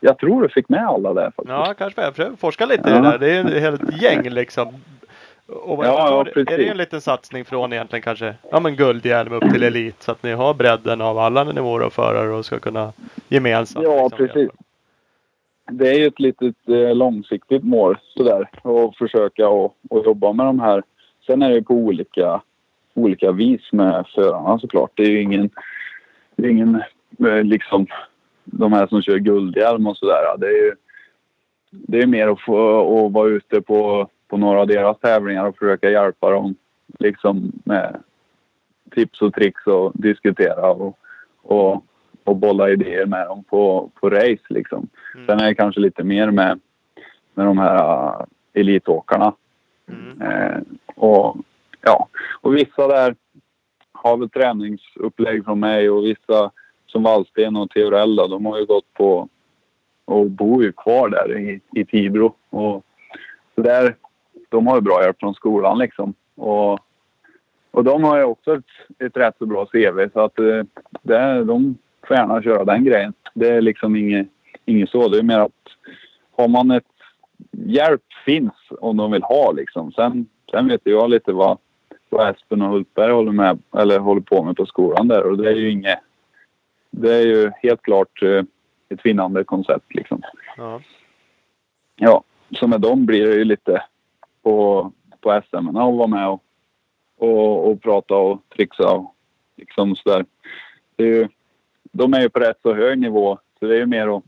[0.00, 1.48] Jag tror du fick med alla där faktiskt.
[1.48, 3.18] Ja, kanske jag försöker forska lite i det där.
[3.18, 4.68] Det är ju ett helt gäng liksom.
[5.46, 6.70] Och Ja, ja, förstår, är det precis.
[6.70, 10.32] en liten satsning från egentligen kanske ja, men guldhjälm upp till elit så att ni
[10.32, 12.92] har bredden av alla nivåer av förare och ska kunna
[13.28, 13.84] gemensamt.
[13.86, 14.36] Ja, liksom, precis.
[14.36, 14.54] hjälpa.
[15.70, 18.50] Det är ju ett litet eh, långsiktigt mål sådär.
[18.62, 20.82] Att försöka och, och jobba med de här.
[21.26, 22.40] Sen är det på olika,
[22.94, 24.90] olika vis med förarna såklart.
[24.94, 25.50] Det är ju ingen,
[26.36, 26.82] det är ingen
[27.26, 27.86] eh, liksom
[28.52, 30.38] de här som kör guldhjälm och sådär.
[30.38, 30.74] Det är ju
[31.70, 35.56] det är mer att få att vara ute på, på några av deras tävlingar och
[35.56, 36.54] försöka hjälpa dem
[36.98, 38.02] liksom med
[38.90, 40.98] tips och tricks och diskutera och,
[41.42, 41.84] och,
[42.24, 44.88] och bolla idéer med dem på, på race liksom.
[45.14, 45.26] Mm.
[45.26, 46.60] Sen är det kanske lite mer med,
[47.34, 49.34] med de här uh, elitåkarna.
[49.88, 50.22] Mm.
[50.22, 50.60] Eh,
[50.94, 51.36] och,
[51.80, 52.08] ja.
[52.40, 53.14] och vissa där
[53.92, 56.50] har väl träningsupplägg från mig och vissa
[56.88, 59.28] som Wallsten och Teorella, de har ju gått på
[60.04, 62.34] och bor ju kvar där i, i Tibro.
[62.50, 62.84] Och
[63.54, 63.96] så där,
[64.48, 66.14] de har ju bra hjälp från skolan liksom.
[66.34, 66.80] Och,
[67.70, 68.64] och de har ju också ett,
[68.98, 70.62] ett rätt så bra CV så att eh,
[71.02, 73.12] det, de får gärna köra den grejen.
[73.34, 74.28] Det är liksom inget,
[74.64, 75.08] inget så.
[75.08, 75.52] Det är mer att
[76.36, 76.84] har man ett
[77.50, 79.92] hjälp finns om de vill ha liksom.
[79.92, 81.58] Sen, sen vet jag lite vad,
[82.08, 85.50] vad Espen och Hultberg håller, med, eller håller på med på skolan där och det
[85.50, 85.98] är ju inget
[86.90, 88.44] det är ju helt klart eh,
[88.88, 90.22] ett vinnande koncept liksom.
[90.56, 90.80] Ja.
[91.96, 93.82] Ja, så med dem blir det ju lite
[94.42, 96.42] på, på SM och vara med och,
[97.16, 99.14] och, och prata och trixa och
[99.56, 100.24] liksom sådär.
[100.96, 101.28] Det är ju,
[101.92, 104.24] de är ju på rätt så hög nivå så det är ju mer att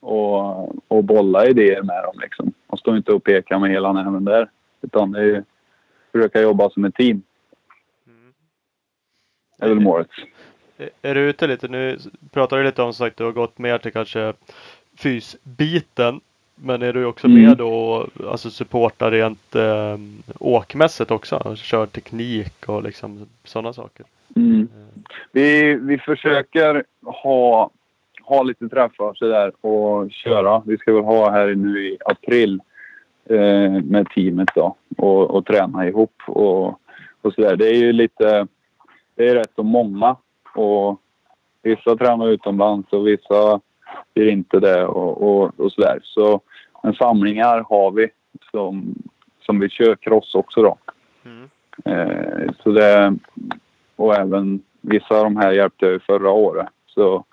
[0.00, 2.14] och, och bolla idéer med dem.
[2.22, 2.52] Liksom.
[2.66, 4.50] Man står inte och pekar med hela näven där.
[4.82, 5.44] Utan det är ju
[6.12, 7.22] försöka jobba som ett team.
[9.58, 10.10] Det är väl målet.
[11.02, 11.98] Är du ute lite nu?
[12.30, 14.32] Pratar du lite om sagt du har gått mer till kanske
[14.98, 16.20] fysbiten.
[16.54, 17.42] Men är du också Mm.
[17.42, 19.98] med och alltså supportar rent eh,
[20.38, 21.36] åkmässigt också?
[21.36, 24.06] Och kör teknik och liksom sådana saker?
[24.36, 24.68] Mm.
[25.32, 27.70] Vi, vi försöker ha,
[28.22, 30.62] ha lite träffar så där och köra.
[30.66, 32.60] Vi ska väl ha här nu i april
[33.24, 36.66] eh, med teamet då och, och träna ihop och,
[37.22, 37.56] och så där.
[37.56, 38.46] Det är ju lite,
[39.14, 40.16] det är rätt så många
[40.54, 41.00] och
[41.62, 43.60] vissa tränar utomlands och vissa
[44.14, 46.00] gör inte det och, och, och så där.
[46.02, 46.40] Så
[46.82, 48.08] men samlingar har vi
[48.50, 48.94] som,
[49.40, 50.78] som vi kör cross också då.
[51.24, 51.50] Mm.
[51.84, 53.16] Eh, så det,
[53.96, 56.68] och även vissa av de här hjälpte jag ju förra året.
[56.86, 57.24] Så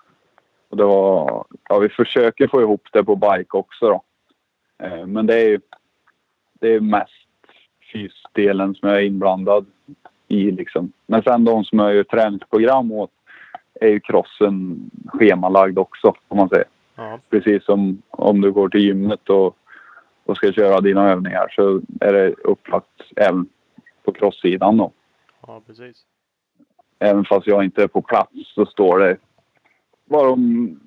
[0.70, 4.04] och det var, ja, vi försöker få ihop det på bike också då.
[4.84, 5.60] Eh, men det är ju
[6.60, 7.12] det är mest
[7.94, 9.66] fysdelen som jag är inblandad
[10.28, 10.92] i liksom.
[11.06, 13.12] Men sen de som jag gör träningsprogram åt
[13.82, 16.66] är ju crossen schemalagd också om man säger.
[16.96, 17.20] Ja.
[17.30, 19.58] Precis som om du går till gymmet och,
[20.26, 23.46] och ska köra dina övningar så är det upplagt även
[24.04, 24.92] på crosssidan då.
[25.48, 26.06] ja, precis.
[27.00, 29.18] Även fast jag inte är på plats så står det
[30.06, 30.80] vad, de,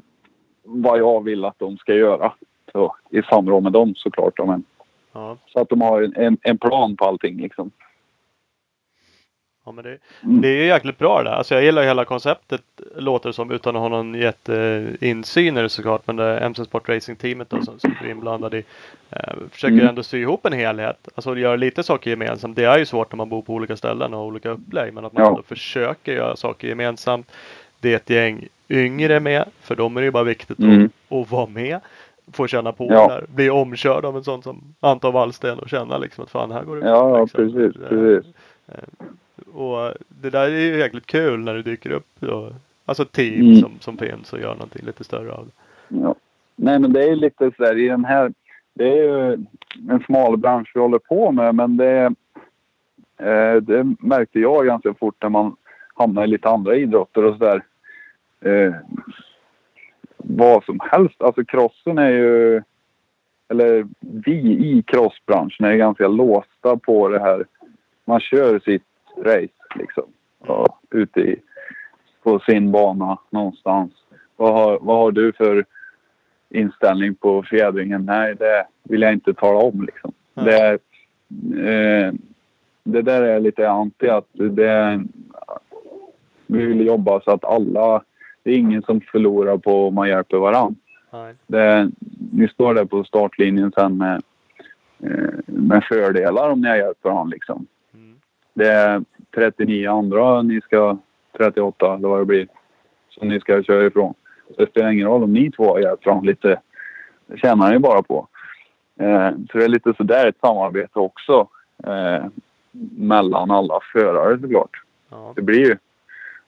[0.64, 2.32] vad jag vill att de ska göra.
[2.72, 4.38] Så, I samråd med dem såklart.
[4.46, 4.64] Men,
[5.12, 5.36] Ja.
[5.46, 7.70] så att de har en- en, en plan på allting liksom.
[9.70, 10.40] Ja, men det, Mm.
[10.40, 11.30] det är ju jäkligt bra det.
[11.34, 12.62] Alltså jag gillar hela konceptet
[12.96, 16.02] låter det som utan att ha någon jätteinsyn i det såklart.
[16.06, 18.64] Men det MC Sport Racing teamet då som, som är inblandad i.
[19.10, 19.88] Eh, försöker Mm.
[19.88, 21.08] ändå sy ihop en helhet.
[21.14, 22.56] Alltså göra lite saker gemensamt.
[22.56, 24.94] Det är ju svårt när man bor på olika ställen och har olika upplägg.
[24.94, 25.28] Men att man Ja.
[25.30, 27.30] ändå försöker göra saker gemensamt.
[27.80, 29.44] Det är ett gäng yngre med.
[29.62, 30.84] För dem är det ju bara viktigt Mm.
[31.08, 31.80] att, att vara med.
[32.32, 33.08] Få känna på Ja.
[33.08, 33.24] där.
[33.28, 36.76] Bli omkörd av en sån som Anton Wallsten och känna liksom att fan här går
[36.76, 37.52] det Ja, liksom.
[37.52, 37.82] precis.
[37.82, 38.32] Eh, precis.
[39.52, 42.06] Och det där är ju jäkligt kul när det dyker upp.
[42.18, 42.52] Då.
[42.84, 43.60] Alltså team Mm.
[43.60, 45.52] som, som finns och gör någonting lite större av det.
[46.02, 46.14] Ja.
[46.56, 48.32] Nej men det är lite sådär i den här.
[48.74, 49.32] Det är ju
[49.90, 52.14] en smal bransch vi håller på med men det,
[53.18, 55.56] eh, det märkte jag ganska fort när man
[55.94, 57.62] hamnar i lite andra idrotter och sådär.
[58.40, 58.74] Eh,
[60.16, 61.22] vad som helst.
[61.22, 62.62] Alltså crossen är ju
[63.48, 67.44] eller vi i crossbranschen är ganska låsta på det här.
[68.04, 68.84] Man kör sitt
[69.24, 70.04] race liksom.
[70.46, 71.36] Ja, ute i,
[72.22, 73.92] på sin bana någonstans.
[74.36, 75.64] Vad har, vad har du för
[76.48, 78.04] inställning på fjädringen?
[78.04, 80.12] Nej, det vill jag inte tala om liksom.
[80.34, 80.44] Nej.
[80.44, 80.74] Det, är,
[82.06, 82.12] eh,
[82.84, 85.04] det där är lite anti att det,
[86.46, 88.02] vi vill jobba så att alla,
[88.42, 90.80] det är ingen som förlorar på om man hjälper varandra.
[91.10, 91.34] Nej.
[91.46, 91.90] Det,
[92.32, 94.22] ni står där på startlinjen sen med,
[95.02, 97.66] eh, med fördelar om ni har hjälpt varandra liksom.
[98.60, 99.02] Det är
[99.34, 100.98] 39 andra ni ska,
[101.36, 102.48] 38 eller vad det blir,
[103.08, 104.14] som ni ska köra ifrån.
[104.48, 106.60] Så det spelar ingen roll om ni två har hjälpt varandra lite.
[107.26, 108.28] Det tjänar ni bara på.
[109.00, 111.48] Eh, så det är lite sådär ett samarbete också.
[111.84, 112.24] Eh,
[112.96, 114.82] mellan alla förare såklart.
[115.10, 115.32] Ja.
[115.36, 115.76] Det blir ju...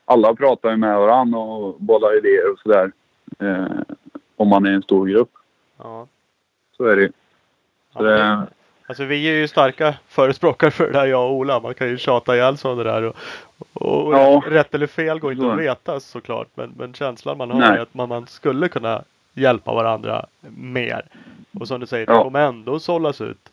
[0.04, 2.92] Alla pratar ju med varandra och bollar idéer och sådär.
[3.38, 3.96] Eh,
[4.36, 5.30] om man är en stor grupp.
[5.78, 6.06] Ja.
[6.76, 7.12] Så är det ju.
[7.92, 8.46] Ja, Så det, det,
[8.86, 11.60] alltså vi är ju starka förespråkare för det där jag och Ola.
[11.60, 13.04] Man kan ju tjata ihjäl sig om det där.
[13.04, 13.16] Och,
[13.72, 14.42] och Ja.
[14.46, 16.48] rätt eller fel går inte att veta såklart.
[16.54, 17.70] Men, men känslan man har Nej.
[17.78, 19.02] är att man, man skulle kunna
[19.34, 20.26] hjälpa varandra
[20.56, 21.02] mer.
[21.60, 22.22] Och som du säger, det Ja.
[22.22, 23.52] kommer ändå sållas ut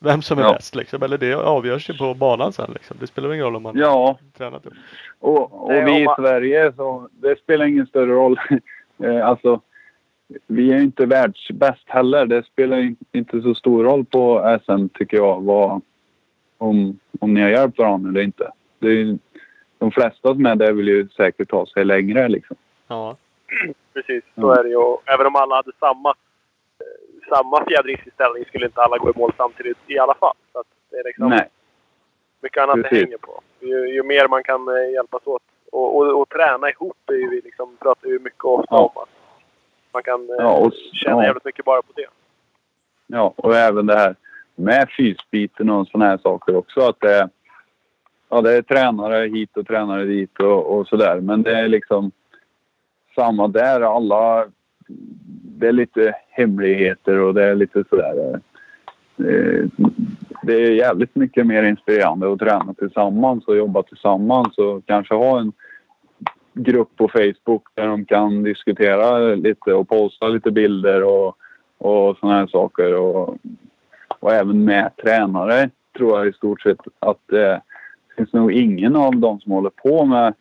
[0.00, 0.52] vem som är Ja.
[0.52, 1.02] bäst liksom.
[1.02, 2.96] Eller det avgörs ju på banan sen liksom.
[3.00, 4.72] Det spelar ingen roll om man ja, tränat upp.
[5.20, 8.40] Och, och Nej, vi i Sverige, så det spelar ingen större roll.
[9.04, 9.60] Eh, alltså,
[10.46, 12.26] vi är inte världsbäst heller.
[12.26, 15.40] Det spelar in- inte så stor roll på SM tycker jag.
[15.42, 15.80] Vad,
[16.58, 18.52] om, om ni har hjälpt varandra eller inte.
[18.78, 19.18] Det är,
[19.78, 22.56] de flesta som är där vill ju säkert ta sig längre liksom.
[22.88, 23.16] Ja.
[23.94, 24.58] Precis, så Ja.
[24.58, 24.96] är det ju.
[25.14, 29.78] Även om alla hade samma, eh, samma fjädringsinställning skulle inte alla gå i mål samtidigt
[29.86, 30.34] i alla fall.
[30.52, 31.48] Så att det är liksom Nej,
[32.42, 33.04] mycket annat det precis.
[33.04, 33.40] hänger på.
[33.60, 37.28] Ju, ju mer man kan eh, hjälpas åt och, och, och träna ihop är ju
[37.30, 38.92] vi liksom, pratar ju mycket ofta Ja.
[38.94, 39.02] om.
[39.02, 39.08] Att
[39.92, 41.24] man kan eh, Ja, och- tjäna ja.
[41.24, 42.06] jävligt mycket bara på det.
[43.06, 44.14] ja, och även det här
[44.54, 46.80] med fysbiten och sådana här saker också.
[46.80, 47.28] Att det,
[48.28, 51.20] ja, det är tränare hit och tränare dit och, och sådär.
[51.20, 52.10] Men det är liksom
[53.14, 53.80] samma där.
[53.80, 54.46] Alla,
[55.42, 58.40] det är lite hemligheter och det är lite sådär.
[59.18, 59.64] eh,
[60.42, 65.40] Det är jävligt mycket mer inspirerande att träna tillsammans och jobba tillsammans och kanske ha
[65.40, 65.52] en
[66.58, 71.36] grupp på Facebook där de kan diskutera lite och posta lite bilder och,
[71.78, 72.94] och sådana här saker.
[72.94, 73.36] Och,
[74.18, 77.60] och även med tränare tror jag i stort sett att det
[78.16, 80.34] finns nog ingen av dem som håller på med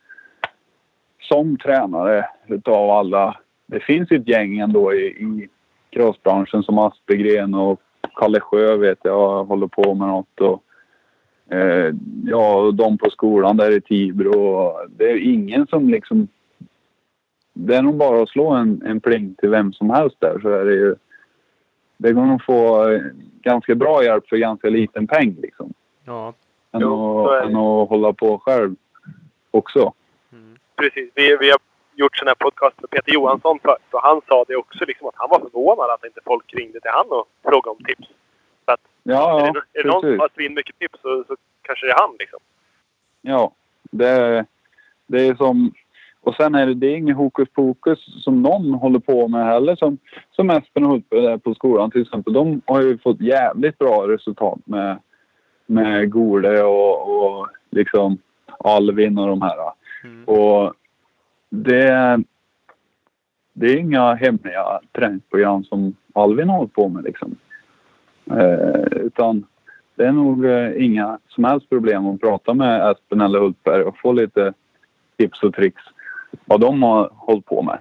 [1.21, 3.37] som tränare utav alla.
[3.65, 5.49] Det finns ett gäng ändå i, i
[5.89, 7.81] crossbranschen som Aspegren och
[8.15, 10.41] Kalle Sjö vet jag håller på med något.
[10.41, 10.63] Och,
[11.51, 11.93] eh,
[12.25, 14.73] ja, de på skolan där i Tibro.
[14.89, 16.27] Det är ingen som liksom...
[17.53, 20.49] Det är nog bara att slå en, en pling till vem som helst där så
[20.49, 20.95] är det ju...
[21.97, 22.85] Det går nog att få
[23.41, 25.73] ganska bra hjälp för ganska liten peng liksom.
[26.05, 26.33] Ja.
[26.71, 28.75] Än, Jo, att, än att hålla på själv
[29.51, 29.93] också.
[30.75, 31.11] Precis.
[31.15, 31.59] Vi, vi har
[31.95, 35.15] gjort sån här podcast med Peter Johansson förut och han sa det också liksom att
[35.17, 38.07] han var förvånad att inte folk ringde till han och frågade om tips.
[39.03, 41.91] Ja, är ja, det, är det någon som har mycket tips så, så kanske det
[41.91, 42.39] är han liksom.
[43.21, 43.51] Ja,
[43.91, 44.45] det,
[45.07, 45.73] det är som...
[46.21, 49.75] Och sen är det, det är inget hokus pokus som någon håller på med heller.
[49.75, 49.97] Som,
[50.31, 52.33] som Espen och Hultberg där på skolan till exempel.
[52.33, 54.99] De har ju fått jävligt bra resultat med,
[55.65, 58.17] med Gole och, och liksom
[58.59, 59.57] Alvin och de här.
[60.03, 60.23] Mm.
[60.25, 60.73] Och
[61.49, 62.23] det,
[63.53, 67.35] det är inga hemliga träningsprogram som Alvin håller på med liksom.
[68.31, 69.45] Eh, utan
[69.95, 73.97] det är nog eh, inga som helst problem att prata med Espen eller Hultberg och
[73.99, 74.53] få lite
[75.17, 75.83] tips och tricks
[76.45, 77.79] vad de har hållit på med.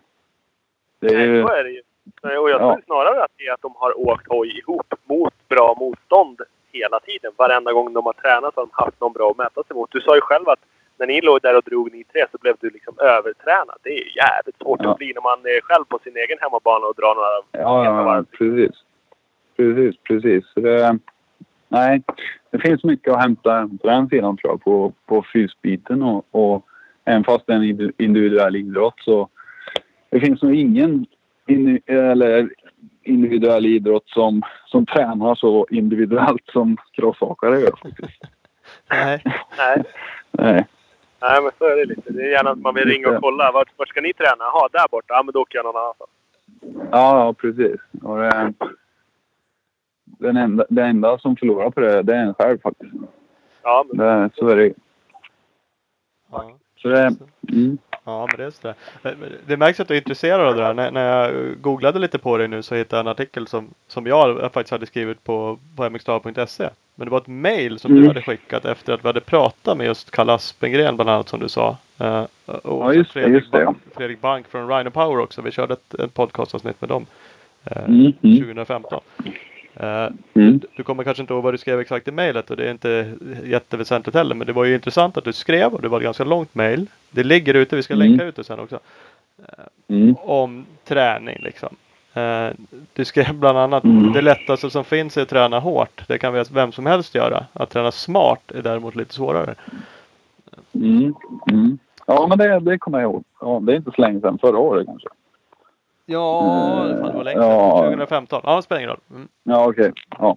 [1.00, 1.82] Det är Nej, ju, så är det ju.
[2.22, 2.72] Nej, Och jag Ja.
[2.74, 6.40] tror snarare att det är att de har åkt hoj ihop mot bra motstånd
[6.72, 7.32] hela tiden.
[7.36, 9.90] Varenda gång de har tränat har de haft någon bra att mäta sig mot.
[9.92, 10.58] Du sa ju själv att
[10.98, 13.76] när ni låg där och drog ni tre så blev du liksom övertränad.
[13.82, 14.90] Det är ju jävligt svårt Ja.
[14.90, 18.02] att bli när man är själv på sin egen hemmabana och drar några ja, ja,
[18.04, 18.24] varv.
[18.24, 18.76] precis.
[19.56, 20.44] Precis, precis.
[20.54, 20.98] Det,
[21.68, 22.02] nej,
[22.50, 26.66] det finns mycket att hämta på den sidan tror jag på, på fysbiten och, och
[27.04, 29.28] även fast det är en indi- individuell idrott så
[30.10, 31.06] det finns nog ingen
[31.46, 32.50] in, eller
[33.02, 38.22] individuell idrott som, som tränar så individuellt som crossåkare gör faktiskt.
[38.90, 39.22] Nej.
[39.58, 39.82] Nej.
[40.30, 40.66] Nej.
[41.20, 42.12] Nej, men så är det lite.
[42.12, 43.52] Det är gärna att man vill ringa och kolla.
[43.52, 44.36] Vart, vart ska ni träna?
[44.38, 45.14] Jaha, där borta.
[45.14, 46.10] Ja, men då åker jag någon annanstans.
[46.90, 47.80] Ja, ja precis.
[48.02, 48.52] Och det,
[50.06, 52.92] den enda, det enda som förlorar på det, det är en själv faktiskt.
[53.62, 54.72] Ja, men Det, så är det.
[56.32, 56.50] Ja.
[56.82, 57.14] Så det,
[57.52, 57.78] mm.
[58.04, 58.74] Ja, men det är så där.
[59.10, 60.74] Eh, Det märks att du är intresserad av det här.
[60.74, 64.06] När, när jag googlade lite på dig nu så hittade jag en artikel som, som
[64.06, 66.68] jag faktiskt hade skrivit på, på mxstar.se.
[66.94, 68.08] Men det var ett mail som du Mm.
[68.08, 71.48] hade skickat efter att vi hade pratat med just Kalle Aspengren bland annat som du
[71.48, 71.76] sa.
[72.00, 73.64] Eh, och Ja, just Fredrik, just det.
[73.64, 75.42] Bank, Fredrik Bank från Rhino Power också.
[75.42, 77.06] Vi körde ett, ett podcastavsnitt med dem.
[77.64, 78.38] eh, Mm, mm.
[78.38, 79.00] 2015.
[79.24, 79.32] Eh,
[79.80, 80.60] Mm.
[80.76, 83.12] du kommer kanske inte ihåg vad du skrev exakt i mejlet och det är inte
[83.44, 84.34] jätteväsentligt heller.
[84.34, 86.86] Men det var ju intressant att du skrev och det var ett ganska långt mejl.
[87.10, 88.08] Det ligger ute, vi ska Mm.
[88.08, 88.78] länka ut det sen också.
[89.88, 90.14] Mm.
[90.20, 91.76] Om träning liksom.
[92.14, 92.48] Eh,
[92.92, 94.12] Du skrev bland annat Mm.
[94.12, 96.02] det lättaste som finns är att träna hårt.
[96.08, 97.44] Det kan vem som helst göra.
[97.52, 99.54] Att träna smart är däremot lite svårare.
[100.74, 101.14] Mm.
[101.50, 101.78] Mm.
[102.06, 103.24] Ja, men det, det kommer jag ihåg.
[103.40, 104.38] Ja, det är inte så länge sedan.
[104.38, 105.08] Förra året kanske.
[106.06, 107.70] Ja, Eh, fan, det var länge ja.
[107.78, 107.84] sedan.
[107.90, 108.40] 2015.
[108.44, 109.00] Ja, det spelar ingen roll.
[109.10, 109.28] Mm.
[109.42, 109.92] Ja, okej.
[110.18, 110.36] Ja.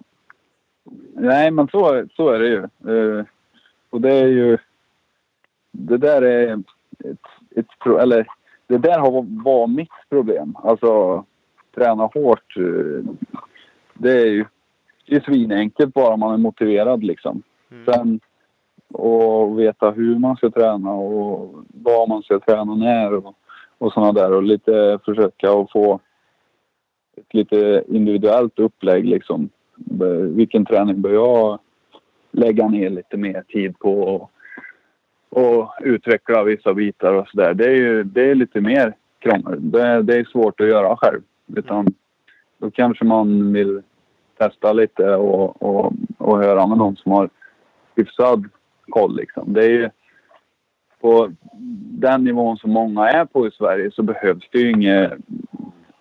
[1.14, 2.58] Nej, men så, så är det ju.
[3.18, 3.24] Eh,
[3.90, 4.58] och det är ju...
[5.72, 6.52] Det där är
[6.98, 8.26] ett, ett pro, eller
[8.66, 10.56] det där har var mitt problem.
[10.62, 11.24] Alltså
[11.74, 12.56] träna hårt.
[12.56, 13.12] eh,
[13.94, 14.44] Det är ju
[15.06, 17.42] det är svinenkelt bara man är motiverad liksom.
[17.70, 17.84] Mm.
[17.84, 18.20] Sen
[18.92, 23.34] och veta hur man ska träna och vad man ska träna när och,
[23.80, 26.00] och sådana där och lite försöka att få
[27.16, 29.48] ett lite individuellt upplägg liksom.
[30.34, 31.58] Vilken träning bör jag
[32.30, 34.30] lägga ner lite mer tid på och,
[35.28, 37.54] och utveckla vissa bitar och sådär.
[37.54, 39.70] Det är ju det är lite mer krångel.
[39.70, 41.20] Det, det är svårt att göra själv.
[41.56, 41.94] Utan
[42.58, 43.82] då kanske man vill
[44.38, 47.30] testa lite och, och, och höra med någon som har
[47.96, 48.48] hyfsad
[48.88, 49.52] koll liksom.
[49.52, 49.90] Det är ju
[51.00, 51.32] på
[52.00, 55.12] den nivån som många är på i Sverige så behövs det ju inget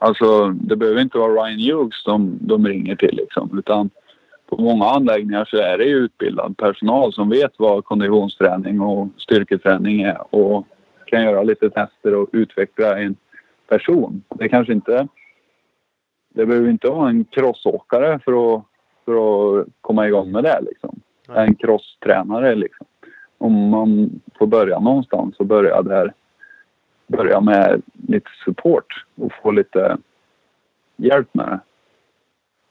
[0.01, 3.57] Alltså det behöver inte vara Ryan Hughes som de ringer till liksom.
[3.59, 3.89] Utan
[4.49, 10.01] på många anläggningar så är det ju utbildad personal som vet vad konditionsträning och styrketräning
[10.01, 10.67] är och
[11.05, 13.15] kan göra lite tester och utveckla en
[13.69, 14.23] person.
[14.35, 15.07] Det kanske inte...
[16.33, 18.63] Det behöver inte vara en crossåkare för att,
[19.05, 19.13] för
[19.59, 20.99] att komma igång med det liksom.
[21.35, 22.87] En crosstränare liksom.
[23.39, 26.13] Om man får börja någonstans så börja där
[27.07, 29.97] börja med lite support och få lite
[30.97, 31.59] hjälp med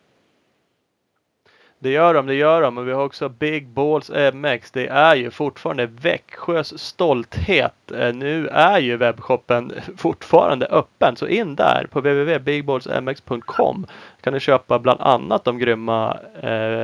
[1.81, 2.77] Det gör de, det gör de.
[2.77, 4.71] Och vi har också Big Balls MX.
[4.71, 7.91] Det är ju fortfarande Växjös stolthet.
[7.91, 11.15] Eh, nu är ju webbshoppen fortfarande öppen.
[11.15, 13.85] Så in där på www.bigballsmx.com
[14.21, 16.17] kan du köpa bland annat de grymma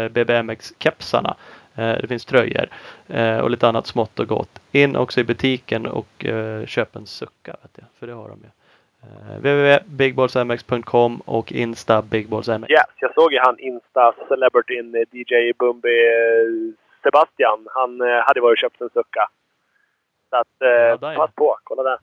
[0.10, 1.36] BBMX-kepsarna.
[1.78, 2.68] Eh, det finns tröjor
[3.08, 4.60] eh, och lite annat smått och gott.
[4.72, 7.56] In också i butiken och eh, köp en sucka.
[7.62, 8.50] Vet jag, för det har de ju.
[9.38, 12.70] Www.bigballsmx.com och Insta bigballsmx.
[12.70, 16.00] Yes, jag såg ju han Insta-celebrityn eh, DJ Bumbi
[17.04, 17.68] Sebastian.
[17.72, 19.28] Han hade varit och köpt en sucka.
[20.30, 21.16] Så att, Ja, ja.
[21.16, 21.58] pass på.
[21.64, 21.98] Kolla där.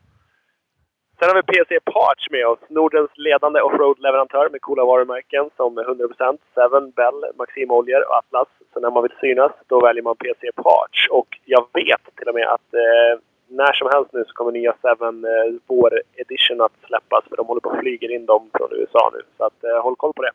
[1.23, 2.59] Sen har vi PC Parts med oss.
[2.69, 8.47] Nordens ledande offroad-leverantör med coola varumärken som 100% Seven, Bell, Maxim Oljor och Atlas.
[8.73, 11.07] Så när man vill synas, då väljer man PC Parts.
[11.09, 13.13] Och jag vet till och med att eh,
[13.47, 17.23] när som helst nu så kommer nya Seven eh, vår edition att släppas.
[17.29, 19.21] För de håller på att flyga in dem från USA nu.
[19.37, 20.33] Så att, eh, håll koll på det.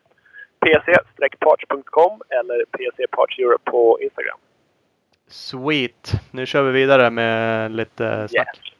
[0.65, 4.37] pc-parts.com eller PC Parts Europe på Instagram.
[5.27, 6.11] Sweet!
[6.31, 8.59] Nu kör vi vidare med lite snack.
[8.63, 8.78] Yes.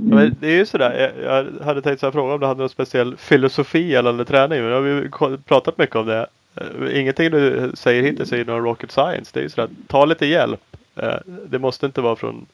[0.00, 1.12] Men det är ju sådär.
[1.22, 4.58] Jag hade tänkt så här fråga om du hade någon speciell filosofi eller träning.
[4.60, 6.26] Men nu har vi ju pratat mycket om det.
[6.56, 9.30] Eh, Ingenting du säger hittills är ju någon rocket science.
[9.34, 9.70] Det är ju sådär.
[9.86, 10.76] Ta lite hjälp.
[10.96, 11.14] Eh,
[11.46, 12.46] Det måste inte vara från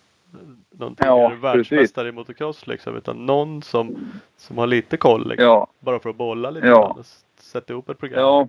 [0.71, 2.97] någon Ja, världsmästare i motocross liksom.
[2.97, 3.97] Utan någon som,
[4.37, 5.29] som har lite koll.
[5.29, 5.45] Liksom.
[5.47, 6.99] Ja, Bara för att bolla lite Ja.
[7.41, 8.21] sätta ihop ett program.
[8.21, 8.49] ja.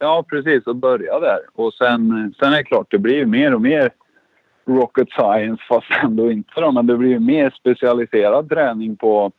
[0.00, 0.66] Ja, precis.
[0.66, 1.38] Och börja där.
[1.54, 3.90] Och sen, sen är det klart, det blir mer och mer
[4.68, 6.72] rocket science fast ändå inte då.
[6.72, 9.32] Men det blir ju mer specialiserad träning på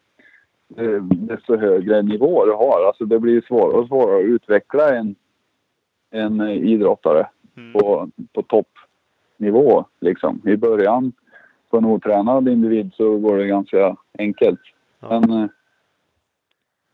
[0.78, 2.88] eh, desto högre nivå du har.
[2.88, 5.16] Alltså det blir svårare och svårare att utveckla en,
[6.12, 7.28] en eh, idrottare
[7.60, 7.74] Mm.
[7.74, 9.86] på, på toppnivå.
[10.00, 10.42] Liksom.
[10.46, 11.12] I början
[11.70, 14.60] på en otränad individ så går det ganska enkelt.
[15.00, 15.20] Ja.
[15.20, 15.50] Men, eh,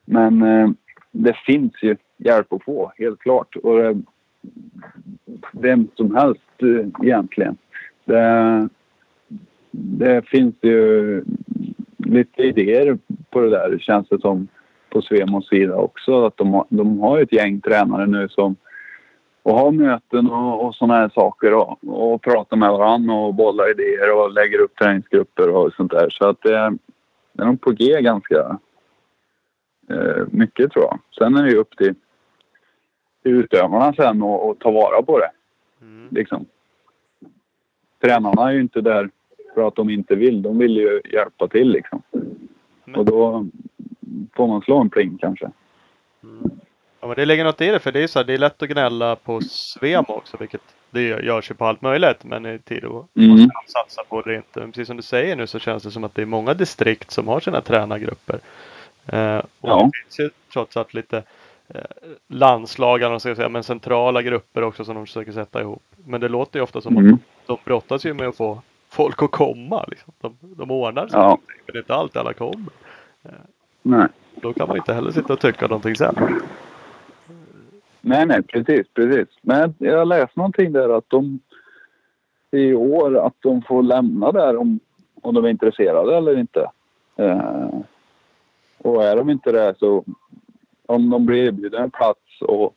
[0.05, 0.69] men eh,
[1.11, 3.55] det finns ju hjälp att få, helt klart.
[3.55, 4.01] Och det,
[5.51, 6.41] vem som helst
[7.03, 7.57] egentligen.
[8.05, 8.69] Det,
[9.71, 11.23] det finns ju
[11.97, 12.97] lite idéer
[13.29, 14.47] på det där, känns det som,
[14.89, 16.25] på Svemos sida också.
[16.25, 18.55] Att de, har- de har ju ett gäng tränare nu som
[19.43, 23.71] och har möten och, och sådana här saker och, och pratar med varandra och bollar
[23.71, 26.09] idéer och lägger upp träningsgrupper och sånt där.
[26.09, 26.77] Så att det,
[27.33, 28.59] det är nog på G ganska
[29.89, 30.99] eh, mycket tror jag.
[31.17, 31.95] Sen är det ju upp till,
[33.23, 35.31] utövarna sen att ta vara på det.
[35.81, 36.07] Mm.
[36.11, 36.45] Liksom.
[38.01, 39.09] Tränarna är ju inte där
[39.53, 40.41] för att de inte vill.
[40.41, 42.01] De vill ju hjälpa till liksom.
[42.85, 43.47] Men- Och då
[44.35, 45.51] får man slå en pling kanske.
[47.01, 47.79] Ja, men det ligger något i det.
[47.79, 50.37] För det är så här, det är lätt att gnälla på Svemo också.
[50.39, 52.23] Vilket det gör- görs ju på allt möjligt.
[52.23, 53.29] Men i tid och Mm.
[53.29, 54.59] måste man satsa på det inte.
[54.59, 57.11] Men precis som du säger nu så känns det som att det är många distrikt
[57.11, 58.39] som har sina tränargrupper.
[59.05, 59.75] Eh, och Ja.
[59.75, 61.23] det finns ju trots allt lite
[61.67, 61.81] eh,
[62.27, 65.83] landslag, eller säga, men centrala grupper också som de försöker sätta ihop.
[66.05, 67.13] Men det låter ju ofta som Mm.
[67.13, 69.85] att de brottas ju med att få folk att komma.
[69.87, 70.13] Liksom.
[70.21, 71.19] De, de ordnar sig.
[71.19, 71.37] Ja.
[71.47, 72.73] Men det är inte alltid alla kommer.
[73.81, 74.07] Nej.
[74.35, 76.15] Då kan man inte heller sitta och tycka någonting sen.
[78.01, 79.27] Nej, nej, precis, precis.
[79.41, 81.39] Men jag läste någonting där att de
[82.51, 84.79] i år att de får lämna där om,
[85.21, 86.69] om de är intresserade eller inte.
[87.15, 87.69] Eh,
[88.77, 90.03] och är de inte det så
[90.85, 92.75] om de blir erbjudna en plats och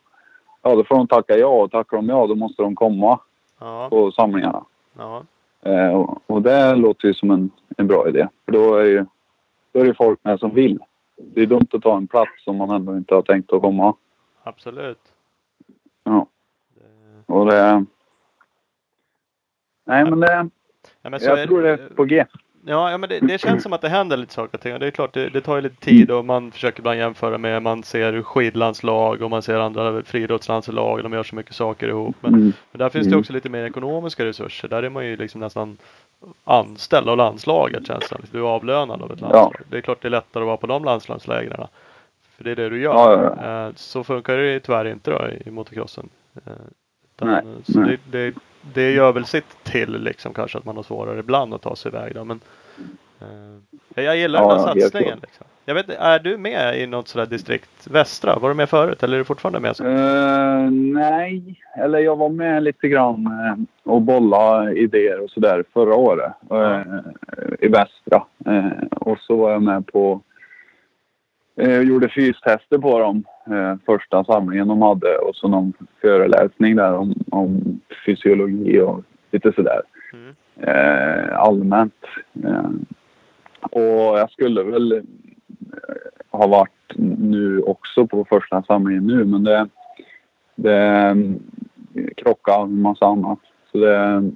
[0.61, 3.19] ja, då får de tacka ja och tackar de ja då måste de komma
[3.59, 4.65] Ja, på samlingarna.
[4.97, 5.23] ja.
[5.61, 8.27] Eh, och, och det låter ju som en, en bra idé.
[8.45, 9.05] För då är ju
[9.71, 10.79] då är det folk med som vill.
[11.17, 13.95] Det är dumt att ta en plats om man ändå inte har tänkt att komma.
[14.43, 15.13] Absolut.
[16.03, 16.27] Ja.
[17.25, 17.85] Och det...
[19.85, 20.49] Nej, men det...
[21.01, 22.25] Ja, men Jag tror det är på G.
[22.69, 24.79] Ja, ja men det, det känns som att det händer lite saker och ting.
[24.79, 27.61] Det är klart, det, det tar ju lite tid och man försöker ibland jämföra med,
[27.63, 31.03] man ser skidlandslag och man ser andra friidrottslandslag.
[31.03, 32.15] De gör så mycket saker ihop.
[32.21, 32.53] Men, Mm.
[32.71, 33.19] men där finns det Mm.
[33.19, 34.67] också lite mer ekonomiska resurser.
[34.67, 35.77] Där är man ju liksom nästan
[36.43, 38.17] anställd av landslaget känns det.
[38.31, 39.55] Du är avlönad av ett landslag.
[39.69, 41.67] Det är klart det är lättare att vara på de landslagslägren.
[42.37, 42.93] För det är det du gör.
[42.93, 46.09] Ja, ja, Eh, Så funkar det tyvärr inte då i motocrossen.
[46.45, 46.51] Eh,
[47.21, 47.97] Nej, Så nej.
[48.11, 48.35] det, det,
[48.73, 51.89] det gör väl sitt till liksom kanske att man har svårare ibland att ta sig
[51.91, 52.23] iväg då.
[52.23, 52.39] Men,
[53.95, 55.19] jag gillar Ja, den här satsningen.
[55.21, 55.45] Liksom.
[55.65, 58.39] Jag vet är du med i något sådär distrikt västra?
[58.39, 59.75] Var du med förut eller är du fortfarande med?
[59.75, 59.85] Så?
[59.85, 65.95] Eh, nej, eller jag var med lite grann eh, och bolla idéer och sådär förra
[65.95, 66.81] året eh,
[67.59, 68.23] i Västra.
[68.45, 70.21] Eh, och så var jag med på
[71.57, 76.93] eh, gjorde fystester på dem eh, första samlingen de hade och så någon föreläsning där
[76.93, 79.81] om, om fysiologi och lite sådär
[80.13, 80.35] Mm.
[80.61, 82.05] Eh, allmänt.
[82.43, 82.69] Eh,
[83.61, 85.01] och jag skulle väl eh,
[86.31, 89.69] ha varit nu också på första samlingen nu men det,
[90.55, 91.15] det eh,
[92.17, 93.39] krockade med massa annat.
[93.71, 94.31] Så det,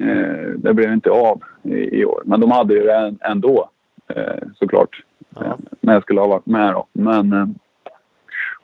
[0.00, 2.22] eh, det blev inte av i, i år.
[2.24, 3.70] Men de hade ju det än- ändå
[4.08, 5.04] eh, såklart.
[5.34, 5.58] Ja.
[5.80, 6.86] Men jag skulle ha varit med då.
[6.92, 7.54] Men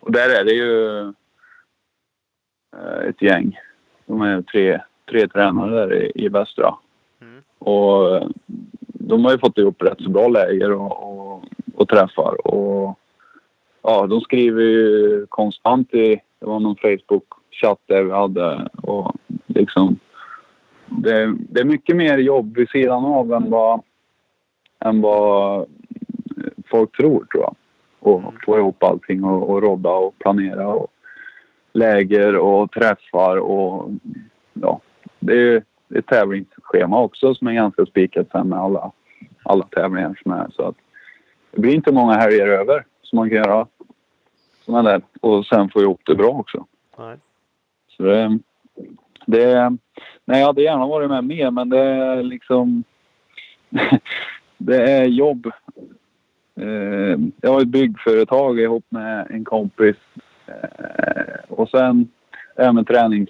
[0.01, 1.09] och där är det ju
[3.09, 3.59] ett gäng.
[4.07, 4.80] De är tre,
[5.11, 6.74] tre tränare där i, i Västra.
[7.20, 7.42] Mm.
[7.59, 8.30] Och
[8.84, 11.44] de har ju fått ihop rätt så bra läger och, och,
[11.74, 12.46] och träffar.
[12.46, 12.98] Och
[13.82, 19.14] ja, de skriver ju konstant i, det var någon Facebook-chatt där vi hade och
[19.46, 19.98] liksom
[20.86, 23.82] det, det är mycket mer jobb vid sidan av än vad,
[24.84, 25.66] än vad
[26.70, 27.55] folk tror tror jag.
[27.98, 30.90] Och få ihop allting och, och rodda och planera och
[31.72, 33.90] läger och träffar och
[34.52, 34.80] ja,
[35.27, 35.62] det är
[35.95, 38.93] ett tävlingsschema också som är ganska spikat sen med alla,
[39.43, 40.47] alla tävlingar som är.
[40.57, 40.77] Så att
[41.51, 43.66] det blir inte många helger över som man kan göra
[44.64, 46.66] som är där och sen få ihop det bra också.
[46.99, 47.16] Nej.
[47.97, 48.39] Så det,
[49.27, 49.77] det,
[50.25, 52.85] nej, jag hade gärna varit med mer men det är liksom
[54.59, 55.47] det är jobb.
[56.61, 59.97] Eh, jag har ett byggföretag ihop med en kompis
[60.47, 62.09] eh, och sen
[62.57, 63.27] även träning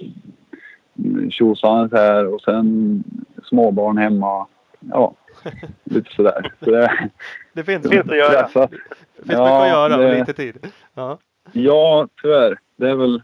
[1.30, 3.04] tjosandet här och sen
[3.44, 4.46] småbarn hemma.
[4.80, 5.14] Ja,
[5.84, 6.52] lite sådär.
[6.64, 7.10] Så det,
[7.52, 8.42] Det finns, finns att göra.
[8.42, 8.70] pressat.
[8.70, 8.76] det
[9.16, 10.66] finns mycket att göra och det- lite tid.
[10.94, 11.18] Ja.
[11.52, 12.58] Ja, tyvärr.
[12.76, 13.22] Det är väl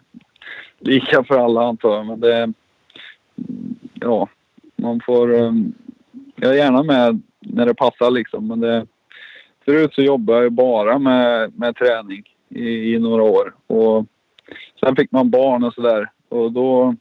[0.79, 2.07] lika för alla antar jag.
[2.07, 2.53] Men det...
[3.95, 4.29] Ja,
[4.77, 5.33] man får...
[5.35, 5.73] um,
[6.37, 8.47] Jag är gärna med när det passar liksom.
[8.49, 8.87] Men det,
[9.64, 13.55] förut så jobbade jag bara med, med träning i, i några år.
[13.66, 14.07] Och
[14.81, 16.11] sen fick man barn och sådär.
[16.29, 16.95] Och då,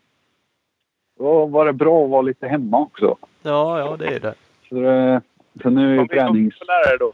[1.20, 3.18] då var det bra att vara lite hemma också.
[3.42, 4.34] ja, ja det är det.
[4.70, 5.22] Så, det,
[5.62, 6.60] så nu är tränings...
[6.60, 7.12] populärare då.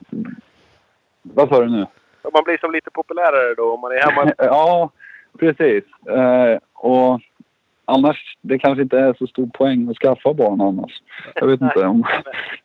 [1.22, 1.86] Vad sa du nu?
[2.34, 4.34] Man blir som lite populärare då om man är hemma.
[4.38, 4.90] ja,
[5.40, 5.84] precis.
[6.10, 7.22] Eh, och
[7.86, 11.02] annars, det kanske inte är så stor poäng att skaffa barn annars.
[11.36, 12.04] Jag vet inte om...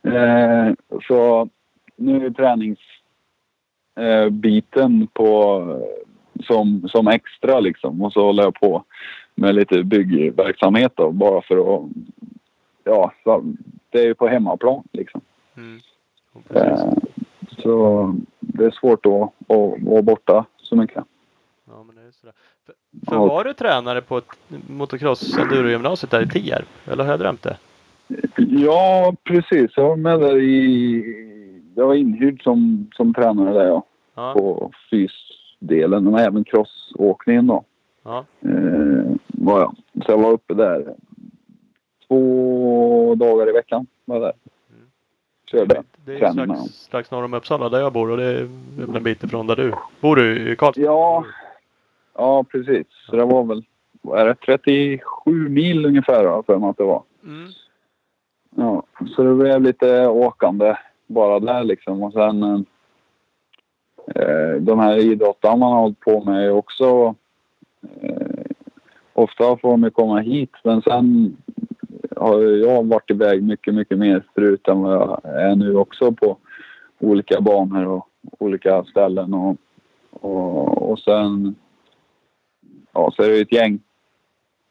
[0.03, 0.73] Eh,
[1.09, 1.49] så
[1.97, 5.63] nu är träningsbiten eh, på
[6.47, 8.03] som, som extra liksom.
[8.03, 8.85] Och så håller jag på
[9.35, 11.83] med lite byggverksamhet då, bara för att...
[12.85, 13.13] Ja,
[13.91, 15.21] det är ju på hemmaplan liksom.
[15.57, 15.81] Mm.
[16.55, 16.93] Eh,
[17.59, 21.05] så det är svårt att, att vara borta så mycket.
[21.67, 22.35] Ja, men det är sådär.
[22.67, 22.75] För,
[23.07, 23.27] för Ja.
[23.27, 24.25] var du tränare på ett
[24.69, 26.67] motocross endurogymnasiet där i Tierp?
[26.87, 27.57] Eller har jag drömt det?
[28.37, 29.71] Ja, precis.
[29.77, 31.27] Jag var med där i...
[31.75, 33.83] Jag var inhyrd som, som tränare där ja.
[34.15, 34.33] Ja.
[34.33, 37.65] På fysdelen och även crossåkningen då.
[38.03, 38.25] Ja.
[38.41, 39.77] Eh, var jag.
[40.07, 40.95] Så jag var uppe där
[42.09, 43.87] två dagar i veckan.
[44.05, 44.33] Var jag där.
[44.71, 44.91] Mm.
[45.47, 45.83] Körde.
[46.05, 48.49] Det är strax, strax norr om Uppsala där jag bor och det är
[48.97, 50.17] en bit ifrån där du bor.
[50.17, 50.83] du i Karlstad?
[50.83, 51.25] Ja.
[52.15, 52.87] Ja, precis.
[53.07, 53.65] Så det var väl,
[54.03, 57.03] vad är det, 37 mil ungefär har för mig att det var.
[57.25, 57.49] Mm.
[58.57, 58.83] Ja,
[59.17, 60.77] så det blev lite åkande
[61.07, 62.03] bara där liksom.
[62.03, 62.43] Och sen
[64.15, 67.15] eh, de här idrottarna man har hållit på med också...
[68.03, 68.45] Eh,
[69.13, 71.37] ofta får de ju komma hit men sen
[72.17, 76.37] har jag varit iväg mycket, mycket mer förut än vad jag är nu också på
[76.99, 78.09] olika banor och
[78.39, 79.35] olika ställen.
[79.35, 79.57] Och,
[80.11, 81.55] och, och sen...
[82.93, 83.81] Ja, så är det ett gäng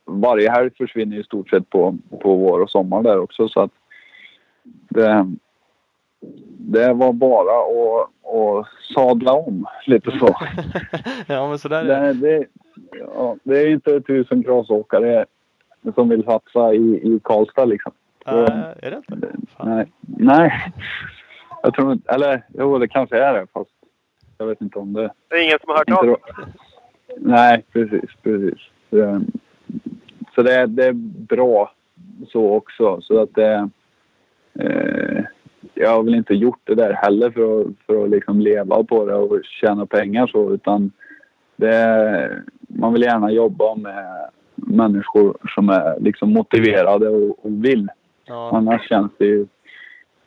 [0.06, 3.50] varje helg försvinner i stort sett på, på vår och sommar där också.
[3.50, 3.72] Så att
[4.90, 5.36] det,
[6.58, 10.36] det var bara att, att sadla om lite så.
[11.28, 12.14] ja men sådär är det.
[12.14, 12.46] Det, det,
[12.92, 15.26] ja, det är inte tusen crossåkare
[15.96, 17.92] som vill satsa i, i Karlstad liksom.
[18.26, 18.34] Äh,
[18.82, 19.28] är det inte?
[19.58, 19.70] Fan.
[19.70, 19.92] Nej.
[20.02, 20.74] Nej.
[21.64, 22.12] Jag tror inte...
[22.12, 23.48] Eller jo, det kanske är det.
[23.54, 23.72] Fast
[24.38, 25.12] jag vet inte om det...
[25.28, 26.18] Det är ingen som har hört av.
[27.18, 28.10] Nej, precis.
[28.24, 28.60] precis.
[28.90, 29.22] Det,
[30.36, 30.94] så det, det är
[31.28, 31.72] bra
[32.28, 33.02] så också.
[33.02, 33.70] Så att det...
[34.60, 35.24] Eh,
[35.74, 39.06] jag har väl inte gjort det där heller för att, för att liksom leva på
[39.06, 40.92] det och tjäna pengar så utan
[41.56, 42.44] det,
[42.80, 47.88] man vill gärna jobba med människor som är liksom motiverade och, och vill.
[48.26, 49.46] Ja, Annars känns det ju...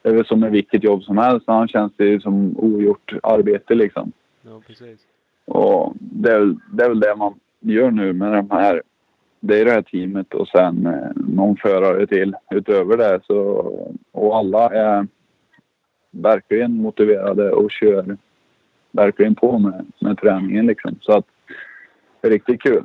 [0.03, 1.48] Det är väl som med vilket jobb som helst.
[1.48, 4.12] Annars känns det ju som ogjort arbete liksom.
[4.42, 5.00] ja, precis.
[5.44, 8.82] Och det är, väl, det är väl det man gör nu med de här.
[9.40, 13.20] Det är det här teamet och sen eh, någon förare till utöver det.
[13.26, 13.36] Så,
[14.12, 15.07] och alla är
[16.11, 18.16] verkligen motiverade och kör
[18.90, 20.98] verkligen på med, med träningen liksom.
[21.00, 21.26] Så att
[22.30, 22.84] riktigt kul.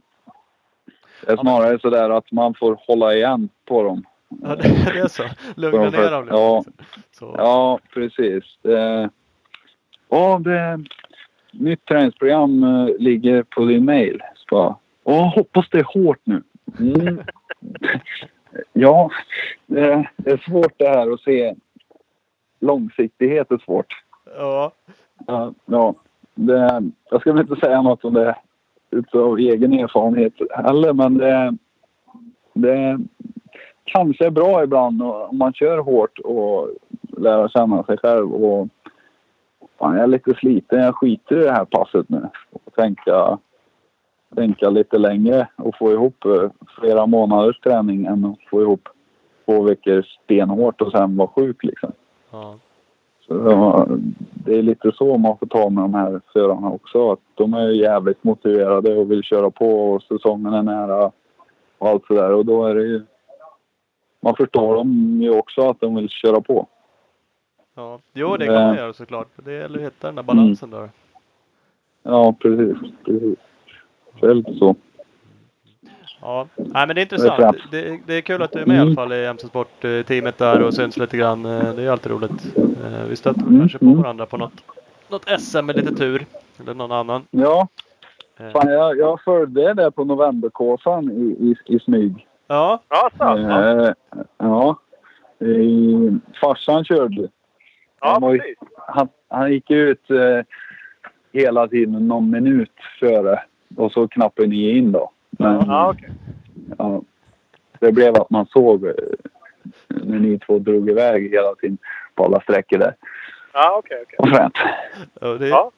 [1.26, 4.04] Det är snarare sådär att man får hålla igen på dem.
[4.30, 4.68] Ja, det,
[5.00, 5.24] är så.
[5.56, 6.36] Lugna ner dem lite.
[6.36, 6.64] Ja.
[7.12, 7.36] Så.
[7.38, 8.44] Ja, precis.
[10.10, 10.80] Ja, det,
[11.52, 14.22] nytt träningsprogram eh, ligger på din mail.
[14.50, 16.44] Så Åh, hoppas det är hårt nu.
[16.80, 17.22] Mm.
[18.74, 19.10] ja,
[19.66, 21.56] det, är svårt det här att se.
[22.60, 24.04] Långsiktighet är svårt.
[24.38, 24.72] Ja.
[25.28, 25.96] Ja, ja
[26.36, 28.36] det, jag ska väl inte säga något om det
[28.98, 31.58] utav egen erfarenhet heller, men det,
[32.54, 33.00] det
[33.84, 36.70] kanske är bra ibland om man kör hårt och
[37.18, 38.34] lära känna sig själv.
[38.34, 38.68] Och,
[39.80, 42.30] fan, jag är lite sliten, jag skiter i det här passet nu.
[42.52, 43.38] Och tänka,
[44.36, 48.90] tänka lite längre och få ihop eh, flera månaders träning än att få ihop
[49.46, 51.92] två veckor stenhårt och sen vara sjuk liksom.
[52.32, 52.56] Ja.
[53.28, 53.86] Så
[54.34, 57.12] det är lite så man får ta med de här förarna också.
[57.12, 61.12] Att de är jävligt motiverade och vill köra på och säsongen är nära
[61.78, 62.34] och allt sådär.
[62.34, 63.04] Och då är det ju...
[64.20, 66.68] Man förstår dem ju också att de vill köra på.
[67.76, 68.00] ja.
[68.14, 69.28] Jo, det kan man göra såklart.
[69.36, 70.90] Det gäller att hitta den där balansen där.
[72.04, 72.78] Ja, precis.
[73.06, 73.38] precis.
[74.20, 74.76] Så det är lite så.
[76.22, 77.58] Ja, nej men det är intressant.
[77.72, 78.88] Det, det är kul att du är med i Mm.
[78.88, 81.46] alla fall i MC Sport-teamet där och syns lite grann.
[81.46, 82.56] Eh, Det är alltid roligt.
[82.58, 84.54] Eh, Vi stöter Mm, kanske på varandra på något,
[85.10, 86.26] något SM med lite tur.
[86.60, 87.28] Eller någon annan.
[87.32, 87.68] Ja,
[88.40, 92.28] Eh, fan, jag, jag följde det på novemberkåsan i, i, i smyg.
[92.48, 93.24] Ja, Ja, så.
[93.40, 93.94] Ja,
[94.38, 94.80] ja.
[95.48, 97.28] I, farsan körde.
[98.02, 98.56] ja han ju-
[98.88, 100.46] han, han gick ut eh,
[101.34, 103.40] hela tiden någon minut före
[103.76, 105.12] och så knappade ni in då.
[105.38, 106.10] Men, Ja, okej.
[106.78, 107.02] ja,
[107.80, 108.94] det blev att man såg eh,
[109.88, 111.78] när ni två drog iväg hela tiden
[112.16, 112.96] på alla sträckor där.
[113.54, 114.16] Ja, okej, okej.
[114.20, 114.54] Vad fränt.
[115.22, 115.72] och det, Ja.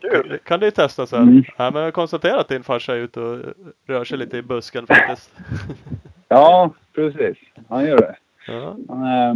[0.00, 0.28] Kul.
[0.28, 1.22] det kan du ju testa sen.
[1.22, 1.44] Mm.
[1.56, 3.38] Ja, men jag har konstaterat att din farsa är ute och
[3.86, 5.30] rör sig lite i busken faktiskt.
[6.28, 7.38] Ja, precis.
[7.68, 8.16] Han gör det.
[8.46, 9.34] Ja, Han, eh,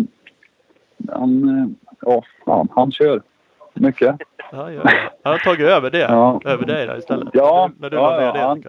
[1.18, 1.66] han, eh,
[2.00, 3.22] ja, fan, han kör
[3.74, 4.16] mycket.
[4.52, 4.80] ja, det.
[5.24, 5.98] Han har tagit över det.
[5.98, 6.40] Ja.
[6.44, 7.28] Över dig där istället.
[7.32, 8.46] Ja, när du, när du ja, var ja, ledig.
[8.46, 8.64] han-.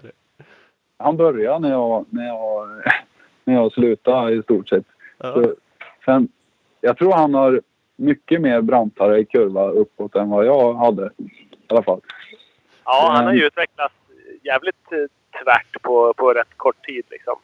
[1.00, 2.68] Han började när jag, när jag,
[3.44, 4.84] när jag slutade i stort sett.
[5.18, 5.32] Ja.
[5.32, 5.54] Så,
[6.04, 6.28] sen,
[6.80, 7.60] jag tror han har
[7.96, 11.10] mycket mer brantare kurva uppåt än vad jag hade.
[11.16, 11.30] I
[11.68, 12.00] alla fall.
[12.84, 13.94] Ja, han har ju utvecklats
[14.42, 17.34] jävligt eh, tvärt på, på rätt kort tid liksom.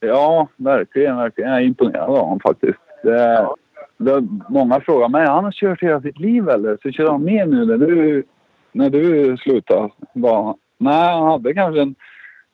[0.00, 1.50] Ja, verkligen, verkligen.
[1.50, 2.78] Jag är imponerad av honom faktiskt.
[3.02, 3.56] Det, Ja.
[3.96, 6.78] det, många frågar mig, han har kört hela sitt liv eller?
[6.82, 8.24] Så kör han mer nu när du,
[8.72, 9.90] när du slutade?
[10.14, 11.94] Bara, nej, han hade kanske en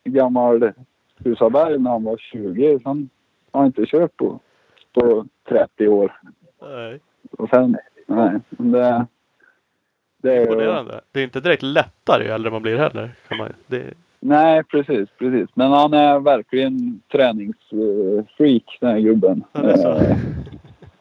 [0.04, 0.72] gammal
[1.24, 2.78] Husaberg när han var 20.
[2.82, 3.08] Sen
[3.52, 4.40] har han inte kört på,
[4.92, 6.20] på 30 år.
[6.62, 7.76] Nej, Och sen,
[8.06, 9.06] nej, det,
[10.22, 11.00] det är imponerande.
[11.12, 13.10] Det är inte direkt lättare ju äldre man blir heller.
[13.28, 15.48] Kan man, det, Nej, precis, precis.
[15.54, 19.44] Men han är verkligen träningsfreak den här gubben.
[19.52, 19.60] Ja.
[19.60, 20.16] Eh,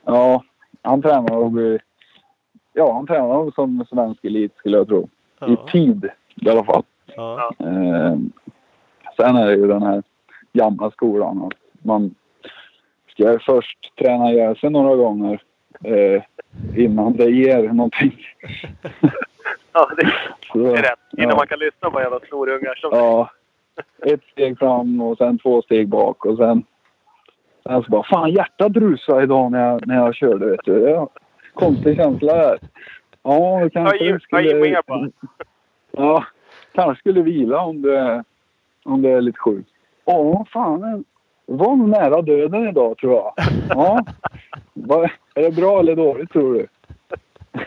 [0.09, 0.43] Ja,
[0.81, 1.79] han tränar nog...
[2.73, 5.03] Ja, han tränar nog som svensk elit skulle jag tro.
[5.03, 5.07] I
[5.39, 6.83] ja, tid i alla fall.
[7.15, 8.15] ja, Eh,
[9.17, 10.03] sen är det ju den här
[10.53, 11.43] gamla skolan.
[11.43, 12.15] Att man
[13.07, 15.41] ska först träna ihjäl sig några gånger
[15.83, 16.21] eh,
[16.75, 18.17] innan det ger någonting.
[19.73, 20.13] Ja, det,
[20.51, 20.99] Så, det är rätt.
[21.17, 21.35] Innan ja.
[21.35, 22.89] man kan lyssna på jävla snorungar som...
[22.93, 23.29] Ja.
[24.05, 26.63] Ett steg fram och sen två steg bak och sen...
[27.63, 30.79] Sen så bara, fan hjärtat rusade idag när jag, när jag körde vet du.
[30.79, 31.07] Det
[31.53, 32.59] konstig känsla där.
[33.23, 35.09] Ja, kanske Ta i- ta i mer bara.
[35.91, 36.23] Ja,
[36.73, 38.23] kanske skulle vila om det,
[38.87, 39.69] om det är lite sjukt.
[40.05, 41.03] Ja, fan.
[41.45, 43.33] Var nära döden idag tror jag.
[43.69, 44.05] Ja.
[44.73, 46.67] Vad- Är det bra eller dåligt tror du?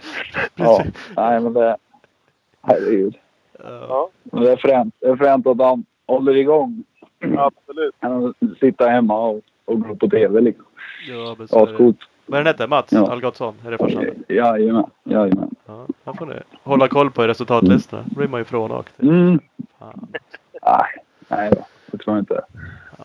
[0.54, 0.82] Ja,
[1.16, 1.76] nej men det...
[2.62, 3.14] Herregud.
[3.62, 4.08] ja.
[4.24, 6.84] Men det är fränt, det är fränt att han håller igång.
[7.36, 7.94] Absolut.
[8.00, 10.64] Att sitta hemma och, och gå på TV liksom.
[11.08, 11.58] Ja, men så.
[12.26, 12.66] Vad är den hette?
[12.66, 13.12] Mats Ja.
[13.12, 13.54] Algotsson?
[13.66, 14.04] Är det farsan?
[14.28, 15.50] Jajamän, jajamän.
[15.66, 18.04] Ja, han får ni hålla koll på i resultatlistorna.
[18.06, 19.02] Då blir man ju frånåkt.
[19.02, 19.40] Mm.
[20.62, 20.84] Nej,
[21.30, 21.66] nej då.
[21.86, 22.40] Det tror jag inte.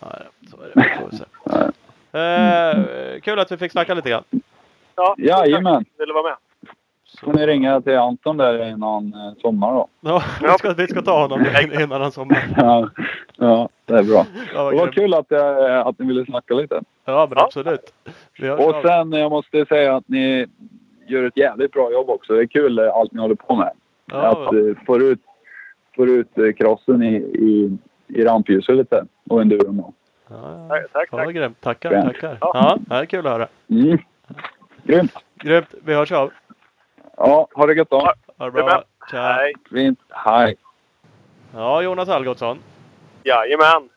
[0.20, 1.26] ja, så är det.
[1.44, 1.70] Nej.
[2.12, 4.24] Eh, kul att vi fick snacka lite grann.
[4.96, 5.84] Ja, Jajamän.
[5.98, 6.36] Vill du vara med?
[7.20, 9.88] Får ni ringa till Anton där innan eh, sommar då.
[10.00, 11.46] Ja, vi, ska, vi ska ta honom
[11.80, 12.44] innan han somnar.
[12.56, 12.90] Ja,
[13.36, 14.26] ja det är bra.
[14.54, 16.80] Ja, vad Det var kul att, jag, att ni ville snacka lite.
[17.04, 17.44] Ja, men Ja.
[17.44, 17.92] absolut.
[18.58, 20.46] Och sen, jag måste säga att ni
[21.06, 22.32] gör ett jävligt bra jobb också.
[22.32, 23.70] Det är kul eh, allt ni håller på med.
[24.06, 25.20] ja, Att eh, få ut,
[25.96, 27.78] ut eh, crossen i, i,
[28.08, 29.04] i rampljuset lite.
[29.30, 29.92] Och enduron ja,
[30.28, 30.68] ja.
[30.68, 31.10] Tack, tack.
[31.10, 31.34] Tack.
[31.34, 31.60] grymt.
[31.60, 32.04] Tackar, Grymt.
[32.06, 32.38] tackar.
[32.40, 32.50] Ja.
[32.54, 33.48] Ja, det är kul att höra.
[33.70, 33.98] Mm.
[34.82, 35.12] Grymt!
[35.34, 35.74] Grymt.
[35.84, 36.30] Vi hörs av.
[37.16, 37.96] Ja, ha det gött då.
[37.96, 38.14] Ja.
[38.38, 38.84] Ha det bra.
[39.10, 39.22] Tja.
[39.36, 39.52] Nej.
[39.70, 39.98] Fint.
[40.10, 40.56] Hej!
[41.54, 42.58] Ja, Jonas Algotsson.
[43.24, 43.88] Jajamän.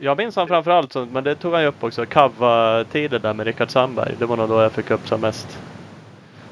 [0.00, 3.70] Jag minns han framförallt, men det tog han ju upp också, Kava-tider där med Rickard
[3.70, 4.14] Sandberg.
[4.18, 5.58] Det var nog då jag fick upp som mest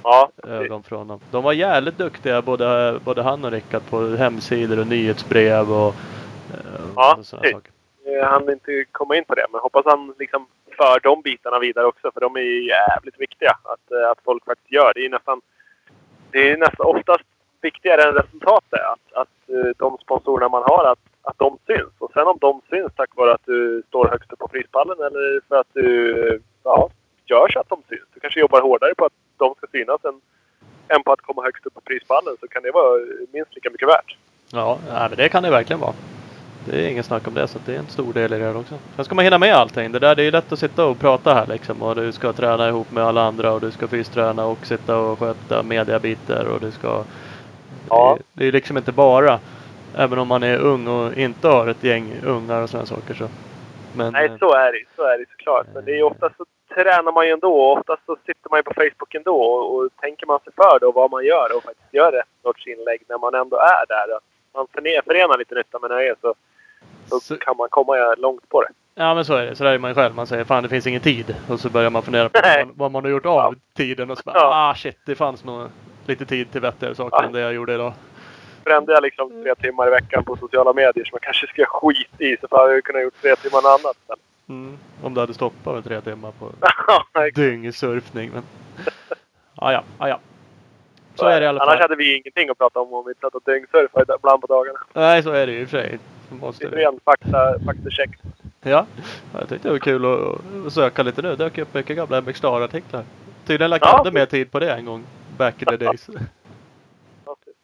[0.02, 0.30] Ja.
[0.48, 1.20] ögon från dem.
[1.30, 5.94] De var jävligt duktiga både, både han och Rickard på hemsidor och nyhetsbrev och,
[6.96, 7.56] Ja, och sådana precis.
[7.56, 7.72] saker.
[8.24, 10.46] Hann inte komma in på det, men hoppas han liksom
[10.80, 12.10] för de bitarna vidare också.
[12.14, 14.92] För de är ju jävligt viktiga att, eh, att folk faktiskt gör.
[14.94, 15.40] Det är ju nästan,
[16.30, 17.24] det är nästan oftast
[17.60, 18.80] viktigare än resultatet.
[18.80, 21.94] Att, att eh, de sponsorerna man har, att, att de syns.
[21.98, 25.40] Och sen om de syns tack vare att du står högst upp på prispallen eller
[25.48, 26.90] för att du ja,
[27.26, 28.08] gör så att de syns.
[28.14, 30.20] Du kanske jobbar hårdare på att de ska synas än,
[30.88, 32.36] än på att komma högst upp på prispallen.
[32.40, 33.00] Så kan det vara
[33.32, 34.16] minst lika mycket värt.
[34.52, 34.78] Ja,
[35.16, 35.94] det kan det verkligen vara.
[36.70, 38.56] Det är ingen snack om det, så det är en stor del i det här
[38.56, 38.74] också.
[38.96, 39.92] Sen ska man hinna med allting.
[39.92, 41.82] Det där det är ju lätt att sitta och prata här liksom.
[41.82, 45.18] Och du ska träna ihop med alla andra och du ska fysträna och sitta och
[45.18, 47.04] sköta mediabitar och du ska...
[47.88, 48.18] Ja.
[48.18, 49.38] Det, det är liksom inte bara,
[49.96, 53.28] även om man är ung och inte har ett gäng ungar och sådana saker så.
[53.96, 55.66] Men, Nej, så är det så är det såklart.
[55.74, 56.44] Men det är oftast så
[56.74, 60.26] tränar man ju ändå oftast så sitter man ju på Facebook ändå och, och tänker
[60.26, 63.34] man sig för då vad man gör och faktiskt gör rätt sorts inlägg när man
[63.34, 64.18] ändå är där.
[64.54, 64.66] Man
[65.04, 66.34] förenar lite nytta med nöje så,
[67.10, 68.68] så, Så- kan man komma långt på det.
[68.94, 69.56] Ja men så är det.
[69.56, 70.14] Så där är man ju själv.
[70.14, 71.36] Man säger fan det finns ingen tid.
[71.48, 74.10] Och så börjar man fundera på vad vad man har gjort av tiden.
[74.10, 74.70] Och så bara, Ja.
[74.70, 75.68] ah shit det fanns nog
[76.06, 77.24] lite tid till vettigare saker Ja.
[77.24, 77.92] än det jag gjorde idag.
[78.64, 82.24] Brände jag liksom tre timmar i veckan på sociala medier som jag kanske ska skita
[82.24, 83.96] i så får jag ju kunna gjort tre timmar något annat.
[84.08, 84.16] Men,
[84.48, 84.78] Mm.
[85.02, 86.50] Om du hade stoppat med tre timmar på
[87.12, 88.30] Ja, dyngsurfning.
[88.34, 88.42] Men...
[89.56, 90.18] Ah, ja, ah, ja.
[91.14, 91.82] Så är det i alla Annars fall.
[91.82, 94.78] hade vi ingenting att prata om om vi inte satt och dyngsurfade ibland på dagarna.
[94.92, 95.98] Nej så är det ju i och för sig.
[96.30, 98.10] Så Det Måste är ren fakta, faktacheck.
[98.62, 98.86] Ja.
[99.32, 100.04] Jag tyckte det var kul
[100.66, 101.28] att, söka lite nu.
[101.28, 103.04] Det dök upp mycket gamla MX Star-artiklar.
[103.46, 104.10] Tydligen lagt Ja.
[104.12, 105.04] mer tid på det en gång.
[105.36, 106.10] Back in the days.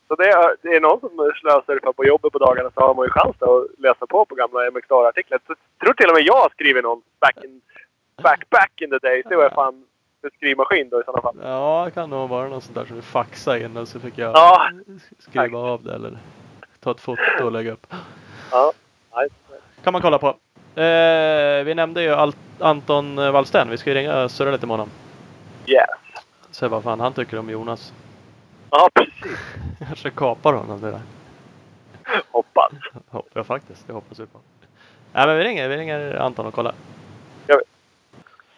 [0.08, 3.04] Så det är, det är någon som slösurfar på jobbet på dagarna så har man
[3.06, 5.38] ju chans att läsa på på gamla MXR-artiklar.
[5.46, 7.60] Så Jag tror till och med jag har skrivit någon back in,
[8.22, 9.26] back, back in the days.
[9.28, 9.84] Det var fan
[10.22, 11.36] en skrivmaskin då i sådana fall.
[11.42, 14.18] Ja, det kan nog vara något sånt där som du faxade in och så fick
[14.18, 14.68] jag Ja.
[15.18, 16.18] skriva av det eller
[16.80, 17.86] ta ett foto och lägga upp.
[18.50, 18.72] Ja.
[19.14, 19.28] Nej.
[19.84, 20.28] Kan man kolla på.
[20.80, 23.70] Eh, vi nämnde ju Alt- Anton Wallsten.
[23.70, 24.90] Vi ska ju ringa och surra lite med honom.
[25.66, 25.84] Yes.
[26.50, 27.92] Se vad fan han tycker om Jonas.
[28.70, 29.38] Ja, precis.
[29.78, 31.00] Kanske kapar honom det där.
[32.30, 32.72] Hoppas.
[33.08, 33.86] Hoppas jag faktiskt.
[33.86, 34.38] Det hoppas vi på.
[35.12, 35.68] Nej men vi ringer.
[35.68, 36.74] Vi ringer Anton och kollar.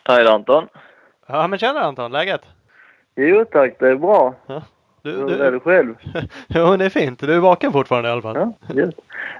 [0.04, 0.68] Hej Anton.
[1.26, 2.40] Ja men tjena Anton, läget?
[3.16, 4.34] Jo tack, det är bra.
[5.02, 5.94] Du, Hur är du själv?
[6.48, 7.20] jo det är fint.
[7.20, 8.36] Du är vaken fortfarande i alla fall.
[8.36, 8.94] Ja, yes.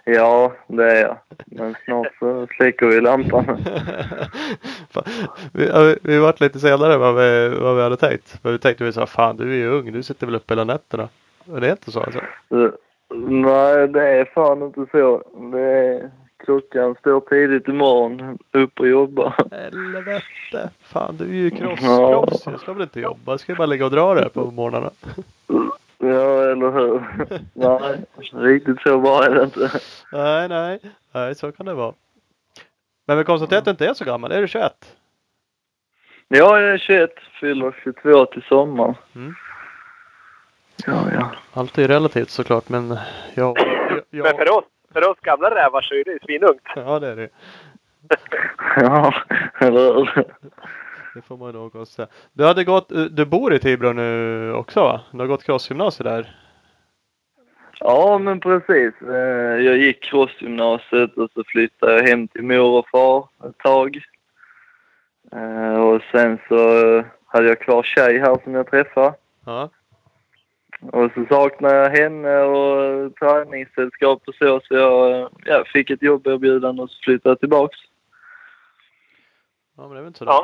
[0.05, 1.17] ja, det är jag.
[1.47, 3.47] Men snart så släcker vi lampan.
[5.53, 8.39] Vi, har- vi har varit lite senare än vad vi, vad vi hade tänkt.
[8.43, 9.93] Men vi tänkte vi sa fan du är ju ung.
[9.93, 11.09] Du sitter väl uppe hela nätterna.
[11.45, 12.21] Men det är inte så alltså?
[12.49, 12.71] Så,
[13.15, 15.23] Nej, det är fan inte så.
[15.53, 19.35] Det är, klockan står tidigt imorgon upp och jobba.
[19.51, 20.71] Helvete.
[20.83, 22.27] Fan du är ju cross, Ja.
[22.27, 22.43] cross.
[22.47, 23.33] Jag ska väl inte jobba.
[23.33, 24.91] Jag ska bara ligga och dra det på morgnarna.
[25.99, 27.03] Ja, eller hur?
[27.55, 29.71] Nej, riktigt så bra är det inte.
[30.13, 30.81] nej, nej.
[31.13, 31.95] Nej, så kan det vara.
[33.07, 34.33] Men vi konstaterar att du inte är så gammal.
[34.33, 34.97] Är du 21?
[36.29, 37.11] Ja, jag är 21,
[37.41, 38.95] fyller 22 till sommaren.
[39.15, 39.35] Mm.
[40.87, 41.31] Ja, ja.
[41.53, 42.99] Allt är relativt såklart men
[43.35, 43.59] jag...
[44.11, 46.63] jag, Men för oss, för oss gamla rävar så är det ju svinungt.
[46.77, 47.29] Ja det är det.
[48.77, 49.15] Ja,
[49.61, 50.25] eller?
[51.15, 52.09] Det får man nog också säga.
[52.33, 55.01] Du hade gått, du bor i Tibro nu också va?
[55.13, 56.37] Du har gått crossgymnasiet där?
[57.81, 58.95] Ja, men precis.
[59.03, 64.01] Eh, Jag gick crossgymnasiet och så flyttade jag hem till mor och far ett tag.
[65.33, 66.59] Eh, Och sen så
[67.27, 69.15] hade jag kvar tjej här som jag träffade.
[69.47, 69.71] Ja.
[70.81, 74.61] Och så saknar jag henne och träningssällskap och så.
[74.61, 77.79] Så jag ja, fick ett jobberbjudande och så flyttade jag tillbaks.
[79.77, 80.43] Ja, men det är väl inte så Ja.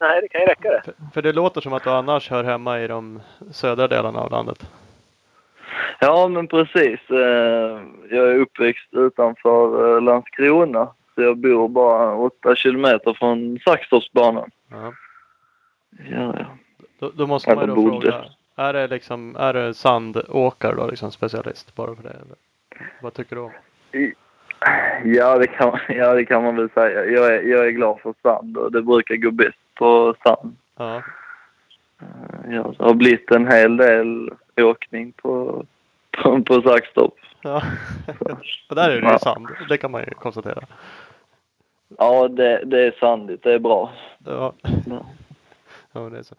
[0.00, 0.82] Nej, det kan ju räcka det.
[0.84, 3.20] För, för det låter som att du annars hör hemma i de
[3.52, 4.70] södra delarna av landet.
[6.00, 7.10] Ja, men precis.
[7.10, 10.88] Eh, Jag är uppväxt utanför eh, Landskrona.
[11.14, 14.50] Så jag bor bara åtta kilometer från Saxtorpsbanan.
[14.70, 14.92] Ja.
[16.10, 16.46] Ja, ja.
[16.98, 18.24] Då, då måste man ju då fråga.
[18.56, 22.08] Är det liksom, är det sandåkare då liksom specialist bara för det?
[22.10, 22.36] Eller?
[23.02, 23.52] Vad tycker du om?
[25.04, 27.04] Ja, det kan, ja, det kan man väl säga.
[27.04, 30.56] Jag är, jag är glad för sand och det brukar gå bäst på sand.
[30.76, 30.96] Ja.
[30.96, 31.02] Eh,
[32.50, 35.64] Ja, det har blivit en hel del åkning på,
[36.22, 37.14] på, på Saxtorp.
[37.42, 37.62] ja.
[38.68, 39.48] Och där är det ju sand.
[39.68, 40.60] Det kan man ju konstatera.
[41.98, 43.42] Ja, det, det är sandigt.
[43.42, 43.92] Det är bra.
[44.24, 44.52] Ja.
[44.86, 45.06] Ja.
[45.92, 46.34] Ja, det är så.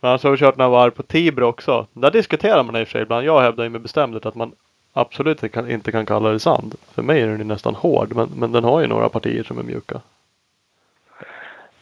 [0.00, 1.86] Men annars har vi kört några varv på Tibro också.
[1.92, 3.26] Där diskuterar man i och för sig ibland.
[3.26, 4.52] Jag hävdar ju med bestämdhet att man
[4.92, 6.74] absolut inte kan, inte kan kalla det sand.
[6.94, 8.14] För mig är den ju nästan hård.
[8.14, 10.00] Men, men den har ju några partier som är mjuka.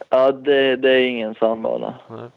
[0.09, 1.95] Ja, det, det är ingen sandbana.
[2.11, 2.29] Nej.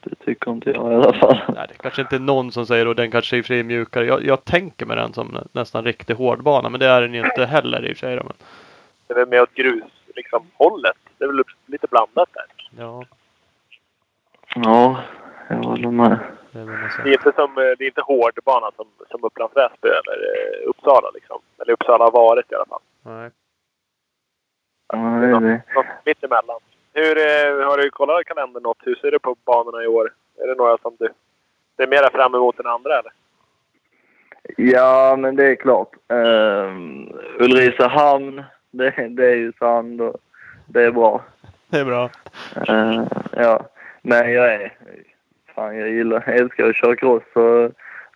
[0.00, 1.38] Det tycker inte jag i alla fall.
[1.54, 3.54] Nej, det kanske inte är någon som säger och den kanske är i och för
[3.54, 4.06] sig är mjukare.
[4.06, 6.68] Jag, jag tänker med den som nä- nästan riktig hårdbana.
[6.68, 8.16] Men det är den ju inte heller i och för sig.
[8.16, 8.32] Men,
[9.06, 9.84] Det är väl mer åt grus,
[10.16, 10.96] liksom, hållet.
[11.18, 12.44] Det är väl lite blandat där.
[12.84, 13.04] ja,
[14.54, 15.00] Ja,
[15.48, 16.18] jag håller med.
[16.52, 20.16] det är något inte, som, eh, det är inte hårdbana som, som Upplands Väsby eller
[20.34, 21.40] eh, Uppsala liksom.
[21.58, 22.80] Eller Uppsala har varit i alla fall.
[23.02, 23.30] Nej.
[25.20, 25.62] Det är det.
[25.74, 26.60] Något mitt emellan.
[26.92, 28.78] Hur, eh, har du kollat kalendern något?
[28.80, 30.12] Hur ser det på banorna i år?
[30.42, 31.08] Är det några som du
[31.76, 33.12] ser mera fram emot än andra eller?
[34.56, 35.90] Ja, men det är klart.
[36.12, 36.72] Uh,
[37.38, 40.16] Ulricehamn, det, det är ju sand och
[40.66, 41.22] det är bra.
[41.68, 42.10] Det är bra.
[42.68, 43.02] Eh,
[43.32, 43.60] ja,
[44.06, 44.72] men jag är...
[45.54, 47.72] Fan, jag gillar, jag älskar att köra cross och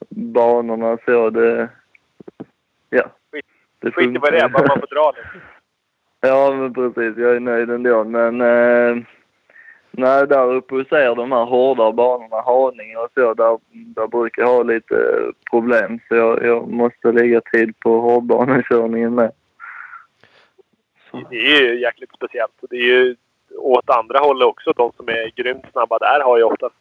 [0.09, 1.69] banorna så det...
[2.91, 3.11] Ja.
[3.81, 5.29] Det Skit i vad det är, bara man får dra lite.
[6.21, 7.19] Ja, men precis.
[7.19, 8.05] Jag är nöjd ändå.
[8.05, 9.05] Men eh,
[9.91, 14.43] nej, där uppe hos er, de här hårda banorna, Haninge och så, där, där brukar
[14.43, 15.21] jag ha lite
[15.51, 16.01] problem.
[16.09, 19.33] Så jag, jag måste lägga tid på hårdbanekörningen med.
[21.11, 21.27] Så.
[21.31, 22.63] Det är ju jäkligt speciellt.
[22.63, 23.17] Och Det är ju
[23.59, 24.73] åt andra hållet också.
[24.73, 26.77] De som är grymt snabba där har ju oftast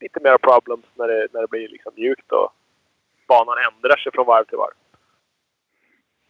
[0.00, 2.52] lite mer problems när det, när det blir liksom mjukt och
[3.28, 4.74] banan ändrar sig från varv till varv.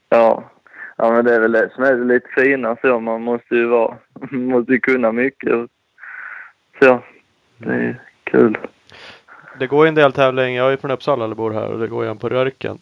[0.09, 0.51] Ja.
[0.97, 3.01] ja, men det är väl det som är det lite fina så.
[3.01, 3.97] Man måste ju vara,
[4.31, 5.71] måste ju kunna mycket.
[6.81, 6.99] Så,
[7.59, 8.59] det är kul.
[9.59, 10.65] Det går ju en del tävlingar.
[10.65, 12.79] Jag är från Uppsala eller bor här och det går ju en på Rörken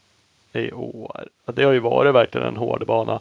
[0.53, 1.29] i år.
[1.45, 3.21] Det har ju varit verkligen en hård bana.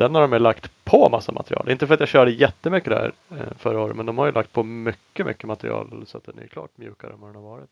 [0.00, 1.70] Den har de ju lagt på massa material.
[1.70, 4.52] Inte för att jag körde jättemycket där eh, förra året men de har ju lagt
[4.52, 7.70] på mycket, mycket material så att den är klart mjukare än vad den har varit.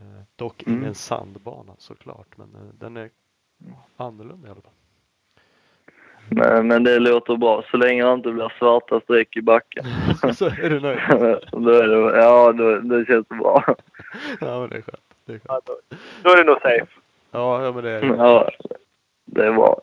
[0.00, 0.78] Eh, Dock Mm.
[0.80, 3.10] ingen sandbana såklart men eh, den är
[3.96, 4.70] annorlunda i alla fall.
[6.28, 7.62] Men, men det låter bra.
[7.70, 9.84] Så länge det inte blir svarta streck i backen.
[10.34, 10.98] så är du nöjd?
[11.52, 13.64] då är det, ja, då, det känns bra.
[14.40, 15.00] Ja men det är skönt.
[15.24, 15.66] Det är Ja, skönt.
[15.66, 16.86] då, då är det nog safe.
[17.30, 18.06] Ja, ja men det är det.
[18.06, 18.50] Ja,
[19.24, 19.80] det bra.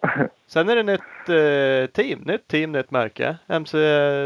[0.48, 2.20] Sen är det nytt eh, team.
[2.20, 3.38] Nytt team, nytt märke.
[3.48, 3.78] MC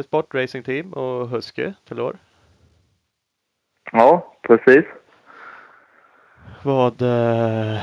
[0.04, 2.18] Sport Racing Team och Husky år.
[3.92, 4.86] Ja, precis.
[6.64, 7.82] Vad, eh,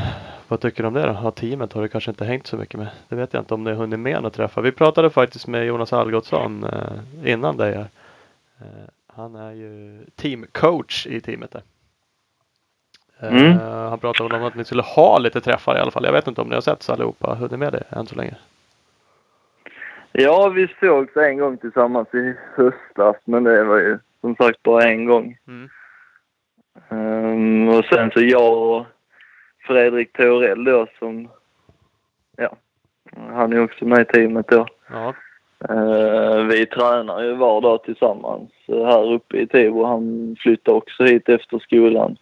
[0.48, 1.18] vad tycker du om det då?
[1.22, 2.88] Ja, teamet har du kanske inte hängt så mycket med.
[3.08, 4.60] Det vet jag inte om ni har hunnit med att träffa.
[4.60, 7.88] Vi pratade faktiskt med Jonas Algotsson eh, innan dig här.
[8.60, 11.62] Eh, han är ju teamcoach i teamet där.
[13.22, 13.58] Eh, Mm.
[13.90, 16.04] Han pratade om att ni skulle ha lite träffar i alla fall.
[16.04, 17.34] Jag vet inte om ni har sett så allihopa.
[17.34, 18.34] Hunnit med det än så länge?
[20.12, 24.82] Ja, vi sågs en gång tillsammans i höstas, men det var ju som sagt bara
[24.84, 25.36] en gång.
[25.48, 25.68] Mm.
[26.88, 28.86] Ehm, och sen så jag och
[29.66, 31.28] Fredrik Torell då som,
[32.36, 32.56] ja,
[33.32, 34.66] han är också med i teamet då.
[34.90, 35.14] Ja.
[35.68, 39.84] Ehm, vi tränar ju var dag tillsammans eh, här uppe i Tibro.
[39.84, 42.16] Han flyttade också hit efter skolan.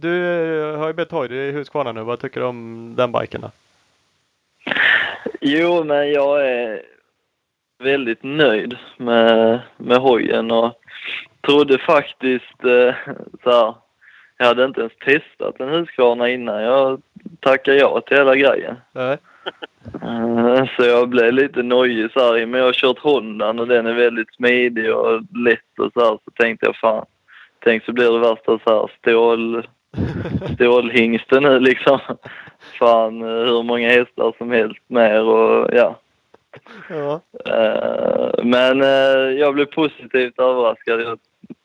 [0.00, 0.24] Du
[0.70, 2.02] eh, har ju är i Huskvarna nu.
[2.02, 3.50] Vad tycker du om den biken då?
[5.40, 6.82] Jo, men jag är
[7.82, 10.74] väldigt nöjd med, med hojen och
[11.40, 12.94] trodde faktiskt eh,
[13.42, 13.74] så här,
[14.38, 17.02] jag hade inte ens testat en Husqvarna innan jag
[17.40, 18.76] tackade ja till hela grejen.
[18.92, 19.18] Nej.
[20.02, 23.86] Eh, Så jag blev lite nojig så här, men jag har kört Hondan och den
[23.86, 27.06] är väldigt smidig och lätt och så här, så tänkte jag fan,
[27.64, 29.66] tänk så blir det värsta så här stål,
[30.54, 31.98] stålhingsten nu liksom.
[32.78, 35.98] Fan eh, hur många hästar som helst mer och ja.
[36.88, 37.20] ja.
[37.44, 41.00] Eh, Men eh, jag blev positivt överraskad.
[41.00, 41.18] Jag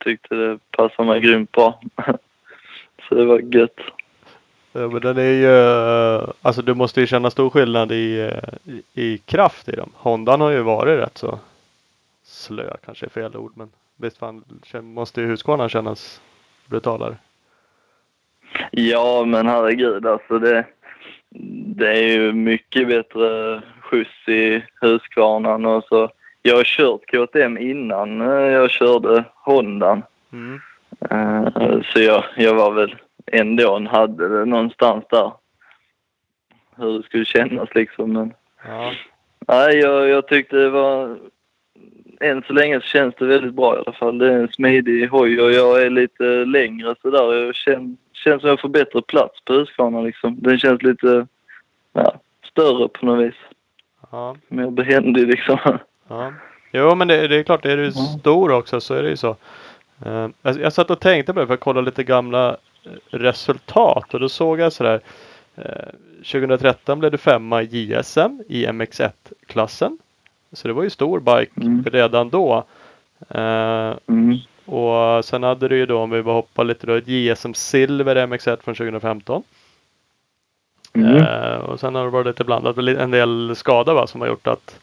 [0.04, 1.82] tyckte det passade mig grymt bra.
[3.10, 3.80] Så det var gött.
[4.72, 5.56] Ja, men den är ju,
[6.42, 8.32] alltså du måste ju känna stor skillnad i,
[8.64, 9.90] i, i kraft i dem.
[9.96, 11.40] Hondan har ju varit rätt så
[12.24, 16.22] slö kanske är fel ord men visst fan måste ju Husqvarna kännas
[16.66, 17.18] brutalare.
[18.76, 20.66] Ja, men herregud alltså det,
[21.76, 26.10] det är ju mycket bättre skjuts i Husqvarnan och så.
[26.42, 30.04] Jag har kört KTM innan eh, jag körde Hondan.
[30.34, 30.60] Mm.
[31.12, 32.96] Uh, så jag, jag var väl
[33.32, 35.32] ändå hade det någonstans där.
[36.78, 38.14] Hur det skulle kännas liksom.
[38.14, 38.34] Men
[38.68, 38.94] Ja.
[39.48, 41.18] nej, jag, jag tyckte det var...
[42.20, 44.18] Än så länge så känns det väldigt bra i alla fall.
[44.18, 47.34] Det är en smidig hoj och jag är lite längre sådär.
[47.34, 50.36] Jag känner, känns som jag får bättre plats på Husqvarna liksom.
[50.42, 51.28] Den känns lite
[51.94, 52.14] ja,
[52.52, 53.36] större på något vis.
[54.12, 54.36] Ja.
[54.48, 55.58] Mer behändig liksom.
[56.08, 56.34] Ja.
[56.72, 59.36] Jo men det, det är klart, är du stor också så är det ju så.
[60.06, 62.50] Uh, jag, jag satt och tänkte på det för att kolla lite gamla
[62.84, 65.00] eh, resultat och då såg jag sådär.
[65.58, 65.64] Uh,
[66.18, 69.98] 2013 blev du femma i JSM i MX1-klassen.
[70.52, 71.84] Så det var ju stor bike Mm.
[71.92, 72.64] redan då.
[73.36, 74.38] Uh, Mm.
[74.66, 78.16] Och sen hade du ju då, om vi bara hoppar lite då, ett JSM Silver
[78.28, 79.44] MX1 från 2015.
[80.94, 81.16] Mm.
[81.18, 84.48] Eh, och sen har det varit lite blandat en del skada va, som har gjort
[84.48, 84.80] att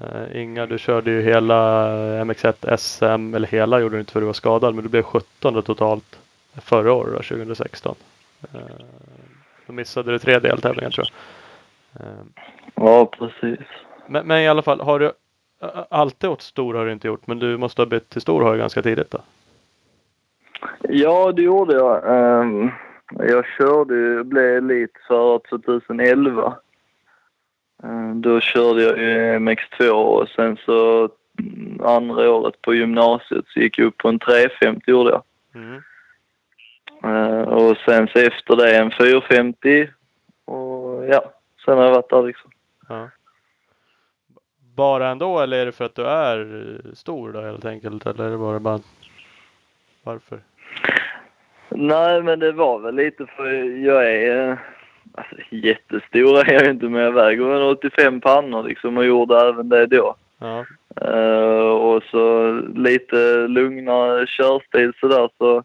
[0.00, 1.88] eh, Inga, du körde ju hela
[2.24, 5.62] MX1 SM, eller hela gjorde du inte för du var skadad, men du blev 17
[5.62, 6.18] totalt
[6.54, 7.94] förra året, då, 2016.
[8.54, 8.60] Eh,
[9.66, 12.06] då missade du tre deltävlingar tror jag.
[12.06, 12.12] Eh,
[12.74, 13.66] Ja, precis.
[14.06, 15.12] men, men i alla fall, har du
[15.88, 18.56] alltid åt stor har du inte gjort, men du måste ha bytt till stor har
[18.56, 19.18] ganska tidigt då?
[20.80, 22.02] Ja, det gjorde jag.
[22.06, 22.70] Ehm,
[23.18, 26.56] jag körde ju, blev elit för 2011.
[27.82, 31.08] Ehm, då körde jag ju MX2 och sen så
[31.38, 35.22] mm, andra året på gymnasiet så gick jag upp på en 350 gjorde jag.
[35.54, 35.82] Mm.
[37.04, 39.88] Ehm, och sen så efter det en 450
[40.44, 41.32] och ja,
[41.64, 42.50] sen har jag varit där liksom.
[42.88, 43.08] Ja.
[44.76, 48.06] Bara ändå eller är det för att du är eh, stor då helt enkelt?
[48.06, 48.80] Eller är det bara, bara
[50.02, 50.38] varför?
[51.70, 53.52] Nej, men det var väl lite för
[53.84, 54.50] jag är...
[54.50, 54.56] eh,
[55.14, 59.68] Alltså, jättestor är jag inte, men jag väger väl 85 pannor liksom och gjorde även
[59.68, 60.16] det då.
[60.38, 60.64] Ja.
[61.00, 65.62] Eh, och så lite lugnare körstil sådär så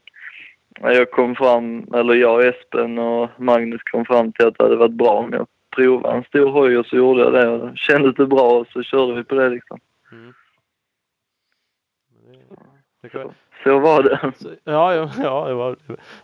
[0.81, 4.91] jag kom fram, eller jag, Espen och Magnus kom fram till att det hade varit
[4.91, 5.47] bra om jag
[5.85, 8.83] provade en stor hoj och så gjorde jag det och kändes det bra och så
[8.83, 9.79] körde vi på det liksom.
[10.11, 10.33] Mm.
[13.01, 13.29] Det, det
[13.63, 14.31] Så var det.
[14.37, 15.75] så, ja, ja, ja var,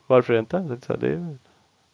[0.08, 0.58] varför inte?
[0.60, 1.38] Det, är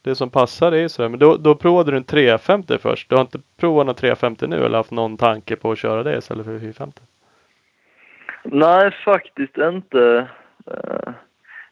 [0.02, 1.10] det, som passar är så här.
[1.10, 3.10] Men då, då provade du en 350 först.
[3.10, 6.18] Du har inte provat någon 350 nu eller haft någon tanke på att köra det
[6.18, 7.02] istället för 450?
[8.44, 10.28] Nej, faktiskt inte.
[10.68, 11.14] Eh,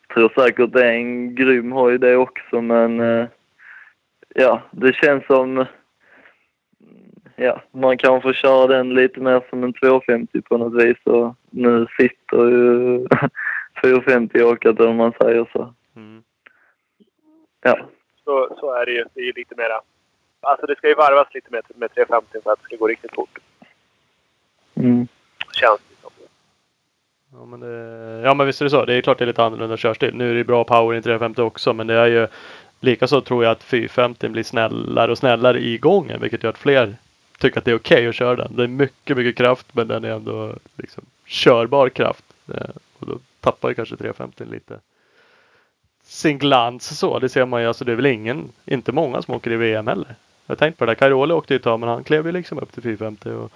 [0.08, 3.26] Jag tror säkert det är en grym hoj det också, men eh,
[4.38, 5.66] ja, det känns som...
[7.36, 11.36] Ja, man kan få köra den lite mer som en 250 på något vis och
[11.50, 13.08] nu sitter ju
[13.82, 15.74] 450 i åkat om man säger så.
[15.96, 16.24] Mm.
[17.62, 17.80] Ja.
[18.24, 19.06] Så, så är det ju.
[19.14, 19.82] Det är ju lite mera...
[20.42, 23.16] Alltså det ska ju varvas lite med, med 350 för att det ska gå riktigt
[23.16, 23.40] fort.
[24.76, 25.08] Mm.
[25.52, 26.12] Känns det som.
[27.34, 28.86] Ja men, det, ja men visst är det så.
[28.86, 30.16] Det är klart det är lite annorlunda körstil.
[30.16, 32.28] Nu är det bra power i 350 också men det är ju
[32.80, 36.96] Likaså tror jag att 450 blir snällare och snällare i gången vilket gör att fler
[37.38, 38.56] tycker att det är okej att köra den.
[38.56, 42.26] Det är mycket, mycket kraft men den är ändå liksom körbar kraft.
[42.54, 44.80] Eh, och då tappar ju kanske 350 lite
[46.04, 47.20] sin glans så.
[47.20, 47.68] Det ser man ju.
[47.68, 50.16] Alltså det är väl ingen, inte många som åker i VM heller.
[50.46, 50.96] Jag har tänkt på det.
[50.96, 53.52] Cairoli åkte ju ett tag men han klev ju liksom upp till 450 och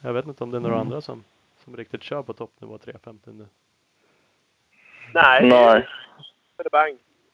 [0.00, 0.86] jag vet inte om det är några Mm.
[0.86, 1.24] andra som,
[1.64, 3.46] som riktigt kör på toppnivå 350 nu.
[5.14, 5.48] Nej.
[5.48, 5.86] Nej.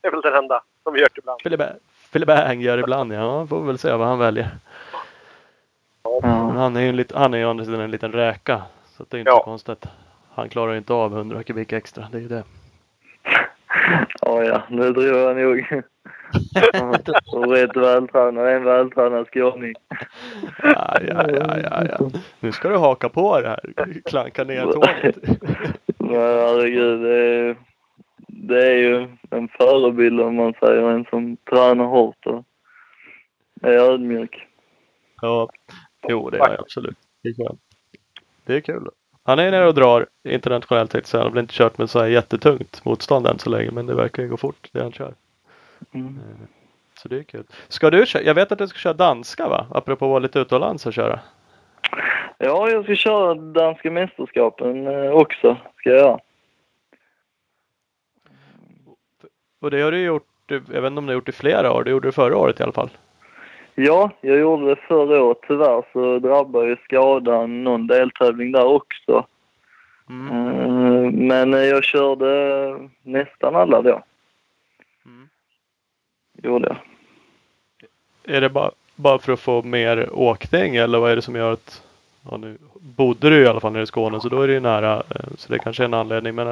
[0.03, 1.41] Det är väl den enda som vi gör ibland.
[2.13, 3.47] Philip Bang gör ibland ja.
[3.47, 4.49] Får väl se vad han väljer.
[6.23, 6.53] Men Ja.
[6.57, 8.63] han är ju en, lit, han är ju andra sidan en liten räka.
[8.97, 9.43] Så det är inte Ja.
[9.45, 9.85] konstigt.
[10.35, 12.09] Han klarar ju inte av 100 kubik extra.
[12.13, 12.45] Det är ju det.
[14.21, 15.83] Ja, ja, det tror jag nog.
[17.33, 19.75] Och rätt vältränad, en vältränad skåning.
[20.63, 22.11] Ja, ja, ja, ja, ja.
[22.41, 23.61] Nu ska du haka på det här.
[24.05, 25.17] Klanka ner tåget.
[25.99, 27.57] Men herregud, det är,
[28.29, 32.45] det är ju en förebild om man säger en som tränar hårt och
[33.63, 34.47] är ödmjuk.
[35.21, 35.49] Ja,
[36.09, 36.97] jo det är jag absolut.
[37.23, 37.61] Det är skönt.
[38.45, 38.89] Det är kul.
[39.25, 42.07] Han är nere och drar internationellt så han har väl inte kört med så här
[42.07, 45.15] jättetungt motstånd än så länge men det verkar ju gå fort det han kör.
[45.95, 46.19] Mm.
[46.95, 47.45] Så det är kul.
[47.69, 48.23] Ska du köra?
[48.23, 49.67] Jag vet att du ska köra danska va?
[49.71, 51.21] Apropå att vara lite utomlands och köra.
[52.39, 56.19] Ja, jag ska köra danska mästerskapen eh, också, ska jag göra.
[59.61, 61.73] Och det har du gjort, jag vet inte om du har gjort det i flera
[61.73, 62.91] år, du gjorde det förra året i alla fall.
[63.75, 65.39] Ja, jag gjorde det förra året.
[65.49, 69.27] Tyvärr så drabbade ju skadan någon deltävling där också.
[70.09, 70.29] Mm.
[70.29, 74.03] Eh, Men jag körde nästan alla då.
[75.07, 75.29] Mm.
[76.43, 76.77] Gjorde jag.
[78.37, 81.53] Är det bara, bara för att få mer åkning eller vad är det som gör
[81.53, 81.83] att
[82.31, 84.61] Ja, nu bodde du i alla fall nere i Skåne så då är det ju
[84.61, 84.95] nära.
[84.97, 86.35] eh, Så det kanske är en anledning.
[86.35, 86.47] Men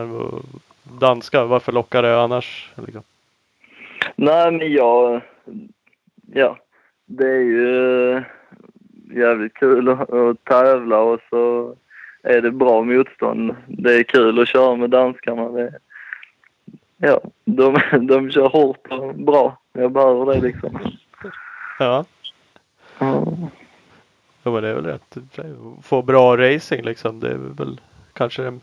[0.86, 2.72] eh, danska, varför lockar det annars?
[2.86, 3.02] Liksom?
[4.16, 5.20] Nej, men jag...
[6.32, 6.58] Ja,
[7.06, 8.22] det är ju eh,
[9.14, 11.74] jävligt kul att, tävla och så
[12.22, 13.56] är det bra motstånd.
[13.66, 15.48] Det är kul att köra med danskarna.
[15.48, 15.72] Det,
[16.96, 19.58] ja, de, de kör hårt och bra.
[19.72, 20.78] Jag behöver det liksom.
[21.78, 22.04] Ja,
[22.98, 23.24] Ja.
[24.42, 25.16] ja men det är väl rätt.
[25.82, 27.20] Få bra racing liksom.
[27.20, 27.80] Det är väl
[28.12, 28.60] kanske den,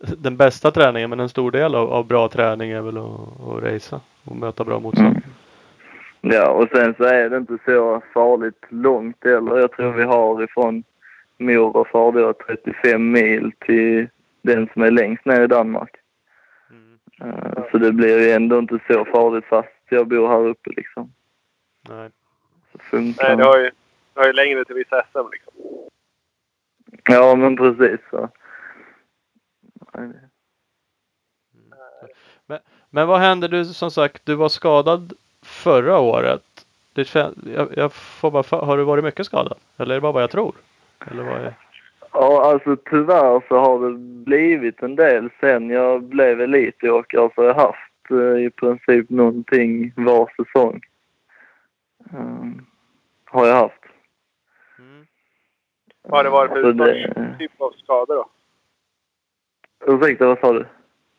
[0.00, 1.10] den bästa träningen.
[1.10, 4.64] Men en stor del av, av bra träning är väl att, att racea och möta
[4.64, 5.22] bra motstånd.
[6.20, 9.58] Ja, och sen så är det inte så farligt långt heller.
[9.58, 10.84] Jag tror vi har ifrån
[11.38, 14.08] Mora har då 35 mil till
[14.42, 15.96] den som är längst ner i Danmark.
[16.70, 16.98] Mm.
[17.20, 21.12] Eh, Så det blir ju ändå inte så farligt fast jag bor här uppe liksom.
[21.88, 22.10] Nej.
[22.72, 23.70] Så funkar Nej, det har ju,
[24.14, 25.52] har ju längre till vissa SM liksom.
[27.04, 28.00] Ja, men precis.
[28.10, 28.28] Så.
[32.90, 33.48] Men vad hände?
[33.48, 35.12] Du som sagt, du var skadad
[35.42, 36.42] förra året.
[36.92, 39.58] Det, jag, jag får bara, för- har du varit mycket skadad?
[39.76, 40.54] Eller är det bara vad jag tror?
[41.10, 41.54] Eller vad är...
[42.12, 47.54] Ja, alltså tyvärr så har det blivit en del sen jag blev elitåkare så jag
[47.54, 50.80] har haft eh, i princip någonting var säsong.
[52.12, 52.66] Um,
[53.24, 53.80] har jag haft.
[54.78, 55.06] Mm.
[56.08, 58.28] Har det varit Så för det- typ av skador då?
[59.84, 60.66] Ursäkta, vad sa du?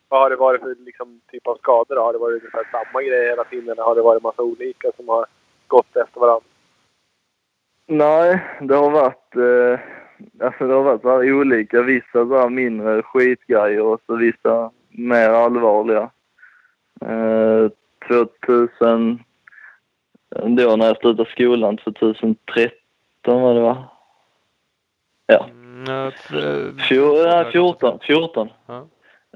[0.09, 2.01] Vad har det varit för liksom, typ av skador då?
[2.01, 5.09] Har det varit ungefär samma grej hela tiden eller har det varit massa olika som
[5.09, 5.25] har
[5.67, 6.47] gått efter varandra?
[7.85, 9.79] Nej, det har varit, eh,
[10.45, 11.81] alltså det har varit så olika.
[11.81, 16.09] Vissa så mindre skitgrejer och så vissa mer allvarliga.
[17.01, 17.69] Eh,
[18.07, 19.23] 2000,
[20.29, 23.89] då när jag slutade skolan, 2013 var det va?
[25.27, 27.99] Ja, Mm, eh, Fjor, ja 14.
[28.01, 28.49] 14.
[28.65, 28.87] Ja.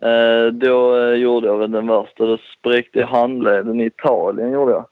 [0.09, 2.26] Eh, då eh, gjorde jag väl den värsta.
[2.26, 4.85] Då spräckte jag handleden i Italien gjorde jag.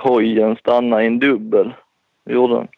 [0.00, 1.74] Hojen stannade i en dubbel.
[2.24, 2.68] Gjorde den.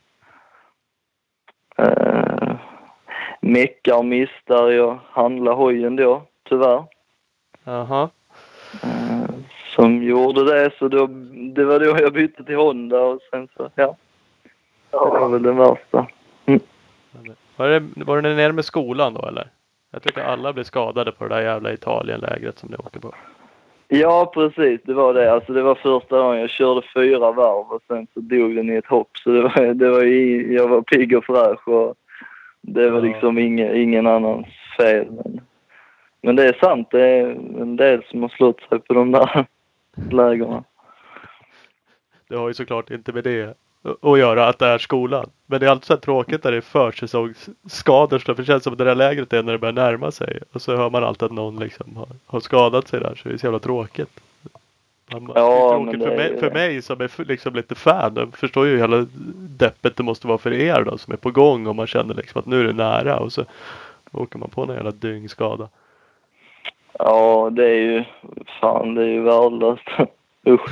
[3.41, 6.85] Meckar missade jag handla hojen då, tyvärr.
[7.65, 8.11] Jaha.
[9.75, 11.07] Som gjorde det, så då,
[11.55, 13.97] det var då jag bytte till Honda och sen så, ja.
[14.91, 16.07] Det var väl den värsta.
[17.57, 19.49] Var det, var det nere med skolan då eller?
[19.91, 23.15] Jag tycker alla blir skadade på det där jävla Italienlägret som ni åker på.
[23.89, 24.81] Ja, precis.
[24.85, 25.33] Det var det.
[25.33, 28.75] Alltså, det var första gången jag körde fyra varv och sen så dog den i
[28.75, 29.19] ett hopp.
[29.19, 31.95] Så det var, det var i, jag var pigg och fräsch och
[32.61, 33.05] det var Ja.
[33.05, 34.47] liksom ingen, ingen annans
[34.77, 35.07] fel.
[35.11, 35.41] Men,
[36.23, 36.89] men det är sant.
[36.91, 37.27] Det är
[37.61, 39.47] en del som har slått sig på de där
[40.11, 40.65] lägren.
[42.29, 45.31] Det har ju såklart inte med det att göra att det är skolan.
[45.47, 48.19] Men det är alltid så tråkigt när det är försäsongsskador.
[48.19, 50.39] så För det känns som att det där lägret är när det börjar närma sig.
[50.53, 53.15] Och så hör man alltid att någon liksom har, har skadat sig där.
[53.15, 54.21] Så det är så jävla tråkigt.
[55.11, 58.13] Bara- Ja, det är men tråkigt för, mig, för mig som är liksom lite fan.
[58.17, 59.07] Jag förstår ju hela
[59.37, 61.67] deppet det måste vara för er då som är på gång.
[61.67, 63.19] Och man känner liksom att nu är det nära.
[63.19, 63.45] Och så
[64.13, 65.69] åker man på en jävla dyngskada.
[66.99, 68.05] Ja, det är ju...
[68.61, 69.89] Fan, det är ju värdelöst.
[70.49, 70.71] Usch.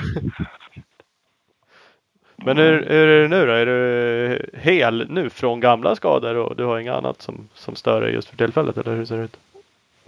[2.46, 3.52] Men hur, hur är det nu då?
[3.52, 8.00] Är du hel nu från gamla skador och du har inget annat som, som stör
[8.00, 8.76] dig just för tillfället?
[8.76, 9.36] Eller hur ser det ut?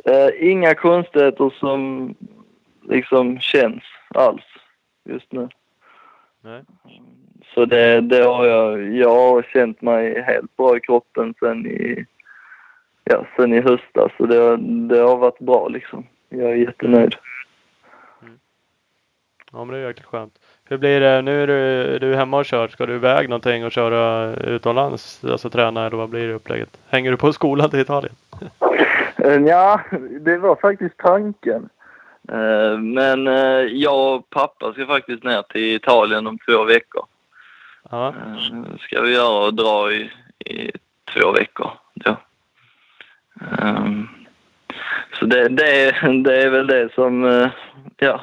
[0.05, 2.15] Eh, inga konstigheter som
[2.89, 3.82] liksom känns
[4.15, 4.44] alls
[5.05, 5.48] just nu.
[6.40, 6.62] Nej.
[7.55, 12.05] Så det, det har jag, jag har känt mig helt bra i kroppen sen i,
[13.05, 14.12] ja, sen i höstas.
[14.16, 16.06] Så det, det har varit bra liksom.
[16.28, 17.15] Jag är jättenöjd.
[19.52, 20.39] Ja men det är jäkligt skönt.
[20.70, 21.23] Hur blir det?
[21.23, 22.69] Nu är du, du är hemma och kör.
[22.69, 25.24] Ska du iväg någonting och köra utomlands?
[25.24, 26.78] Alltså träna eller vad blir det upplägget?
[26.89, 28.15] Hänger du på skolan till Italien?
[29.47, 29.81] Ja,
[30.20, 31.69] det var faktiskt tanken.
[32.32, 37.05] Eh, Men eh, jag och pappa ska faktiskt ner till Italien om två veckor.
[37.90, 38.09] Ja.
[38.09, 40.73] Eh, ska vi göra och dra i, i
[41.15, 41.70] två veckor.
[43.59, 44.09] Ehm,
[45.19, 45.90] så det, det,
[46.24, 47.49] det är väl det som,
[47.97, 48.20] ja,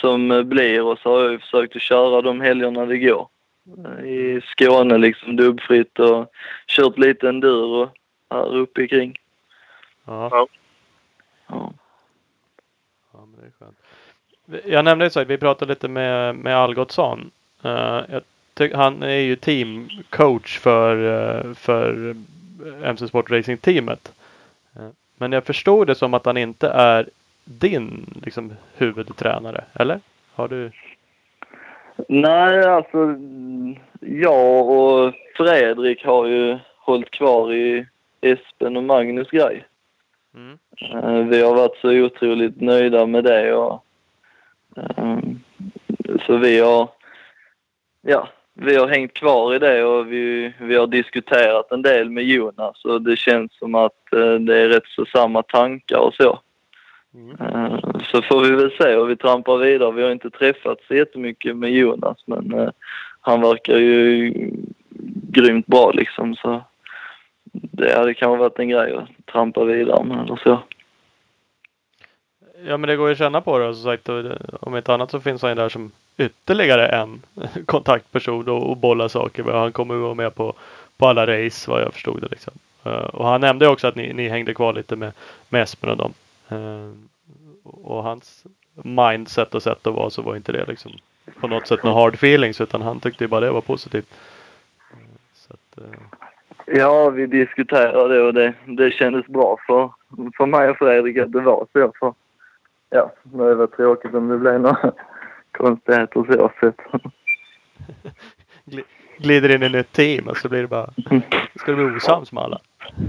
[0.00, 3.28] som eh, blir och så har jag ju försökt att köra de helgerna det går.
[3.86, 6.32] Eh, I Skåne liksom dubbfritt och
[6.66, 7.90] kört lite enduro
[8.30, 9.18] här uppe kring.
[10.04, 10.28] Ja.
[10.32, 10.46] Ja.
[11.46, 11.72] Ja.
[13.12, 13.76] ja men det är skönt.
[14.64, 17.30] Jag nämnde ju så att vi pratade lite med, med Algotsson.
[17.64, 18.20] Uh,
[18.74, 22.16] han är ju teamcoach för, uh, för
[22.84, 24.12] MC Sport Racing teamet.
[24.76, 27.08] Uh, men jag förstod det som att han inte är
[27.48, 30.00] din liksom, huvudtränare, eller?
[30.34, 30.70] Har du?
[32.08, 33.16] Nej, alltså
[34.00, 37.86] jag och Fredrik har ju hållit kvar i
[38.20, 39.64] Espen och Magnus grej.
[40.34, 40.58] Mm.
[40.94, 43.84] Uh, vi har varit så otroligt nöjda med det och
[44.96, 45.40] um,
[46.26, 46.88] så vi har,
[48.02, 52.24] ja, vi har hängt kvar i det och vi, vi har diskuterat en del med
[52.24, 56.38] Jonas och det känns som att uh, det är rätt så samma tankar och så.
[57.18, 57.80] Mm.
[58.02, 59.92] Så får vi väl se hur vi trampar vidare.
[59.92, 62.68] Vi har inte träffats så jättemycket med Jonas men eh,
[63.20, 64.32] han verkar ju
[65.30, 66.62] grymt bra liksom så
[67.52, 70.60] det hade kanske varit en grej att trampa vidare med eller så.
[72.66, 74.08] Ja men det går ju att känna på det som sagt.
[74.60, 77.22] Om inte annat så finns han ju där som ytterligare en
[77.66, 79.54] kontaktperson och, och bollar saker med.
[79.54, 80.54] Han kommer ju vara med på,
[80.96, 82.52] på alla race vad jag förstod det liksom.
[82.84, 85.12] Eh, och han nämnde också att ni, ni hängde kvar lite med,
[85.48, 86.12] med Espen och dem.
[86.52, 86.92] Uh,
[87.62, 90.92] och hans mindset och sätt att vara så var inte det liksom
[91.40, 94.14] på något sätt några hard feelings utan han tyckte bara det var positivt.
[95.32, 95.92] Så att, uh...
[96.66, 99.90] Ja, vi diskuterade det och det, det kändes bra för,
[100.36, 101.92] för mig och Fredrik att det var så.
[101.98, 102.14] För,
[102.90, 104.92] ja, det var tråkigt om det blev några
[105.52, 106.80] konstigheter så sett.
[109.18, 110.90] Glider in i ett team och så blir det bara...
[111.54, 112.58] Ska du bli osams med alla?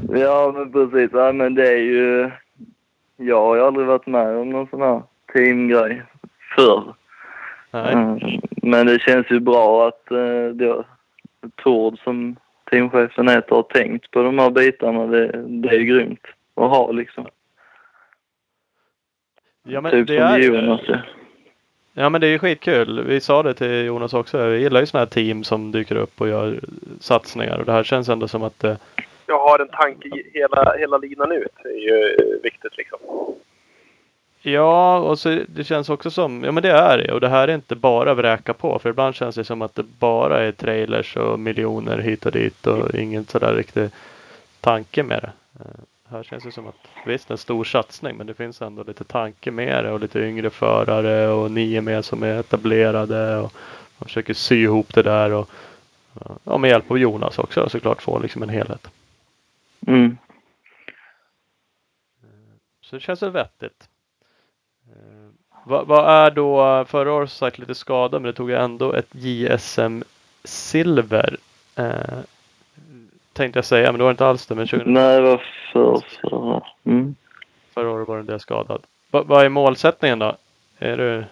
[0.09, 1.09] Ja, men precis.
[1.13, 2.31] Ja, men det är ju...
[3.21, 5.01] Jag har aldrig varit med om någon sån här
[5.33, 6.01] teamgrej
[6.55, 6.93] förr.
[7.71, 8.19] Mm,
[8.63, 10.83] men det känns ju bra att eh,
[11.55, 12.35] Tord som
[12.69, 15.07] teamchefen heter har tänkt på de här bitarna.
[15.07, 17.25] Det, det är grymt att ha liksom.
[19.63, 20.81] Ja, men typ det som är, Jonas
[21.93, 23.03] Ja men det är ju skitkul.
[23.03, 24.37] Vi sa det till Jonas också.
[24.37, 26.59] Jag gillar ju sådana här team som dyker upp och gör
[26.99, 28.77] satsningar och det här känns ändå som att det...
[29.29, 31.51] Jag har en tanke hela, hela linan ut.
[31.63, 32.99] Det är ju eh, viktigt liksom.
[34.41, 37.13] Ja, och så det känns också som, ja men det är det.
[37.13, 38.79] Och det här är inte bara vräka på.
[38.79, 42.67] För ibland känns det som att det bara är trailers och miljoner hit och dit
[42.67, 43.89] och ingen sådär riktig
[44.61, 45.31] tanke med det.
[45.59, 45.81] Eh,
[46.11, 49.51] här känns det som att visst en stor satsning men det finns ändå lite tanke
[49.51, 53.53] med det och lite yngre förare och nio med som är etablerade och
[53.97, 55.49] man försöker sy ihop det där och
[56.43, 58.87] ja, med hjälp av Jonas också såklart få liksom en helhet.
[59.89, 60.17] Mm.
[62.81, 63.89] Så det känns väl vettigt.
[65.65, 70.03] Vad, vad är då, förra året sagt lite skada men det tog ändå ett JSM
[70.43, 71.37] silver.
[71.75, 72.19] Eh,
[73.33, 74.55] tänkte jag säga men det var inte alls det.
[74.55, 74.83] Men 20...
[74.85, 75.43] Nej det var
[75.73, 76.61] för, förra.
[76.83, 77.15] Mm.
[77.73, 78.81] Förra året var den där skadad.
[79.11, 80.35] Va, vad är målsättningen då?
[80.79, 81.25] Är det,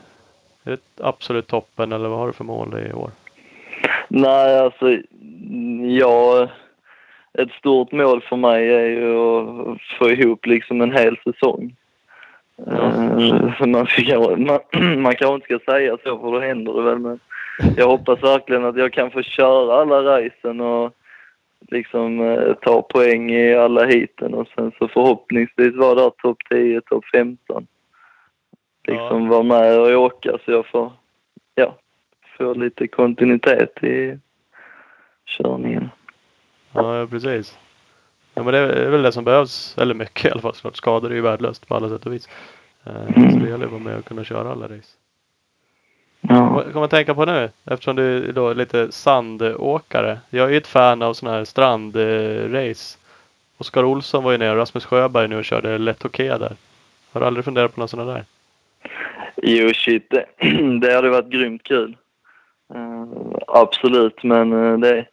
[0.64, 3.12] är det absolut toppen eller vad har du för mål i år?
[4.08, 4.98] Nej alltså
[6.00, 6.50] jag
[7.38, 11.76] ett stort mål för mig är ju att få ihop liksom en hel säsong.
[12.68, 13.88] Uh, man,
[14.38, 14.60] man,
[15.02, 17.20] man kanske inte ska säga så för då händer det väl men
[17.78, 20.94] jag hoppas verkligen att jag kan få köra alla racen och
[21.68, 26.82] liksom uh, ta poäng i alla heaten och sen så förhoppningsvis vara där topp 10,
[26.82, 27.68] topp 15.
[28.88, 29.30] Liksom ja.
[29.30, 30.92] vara med och åka så jag får,
[31.56, 31.76] ja,
[32.38, 34.20] få lite kontinuitet i
[35.26, 35.90] körningen.
[36.78, 37.58] Ja, precis.
[38.34, 40.54] Ja, men det är väl det som behövs, eller mycket i alla fall.
[40.54, 42.30] Såklart skador är ju värdelöst på alla sätt och vis.
[42.86, 43.32] Mm.
[43.32, 44.98] Så det gäller att vara med och kunna köra alla race.
[46.22, 46.50] Ja.
[46.50, 47.50] Vad kan man tänka på nu?
[47.66, 50.20] Eftersom du då är lite sandåkare.
[50.30, 52.98] Jag är ju ett fan av sådana här strandrace.
[53.58, 56.56] Oskar Olsson var ju nere och Rasmus Sjöberg nu och körde lätt okej där.
[57.12, 58.26] Har du aldrig funderat på några sådana där?
[59.36, 60.26] Jo shit, det,
[60.82, 61.98] det hade varit grymt kul.
[62.76, 63.06] Uh,
[63.48, 65.06] absolut, men uh, det,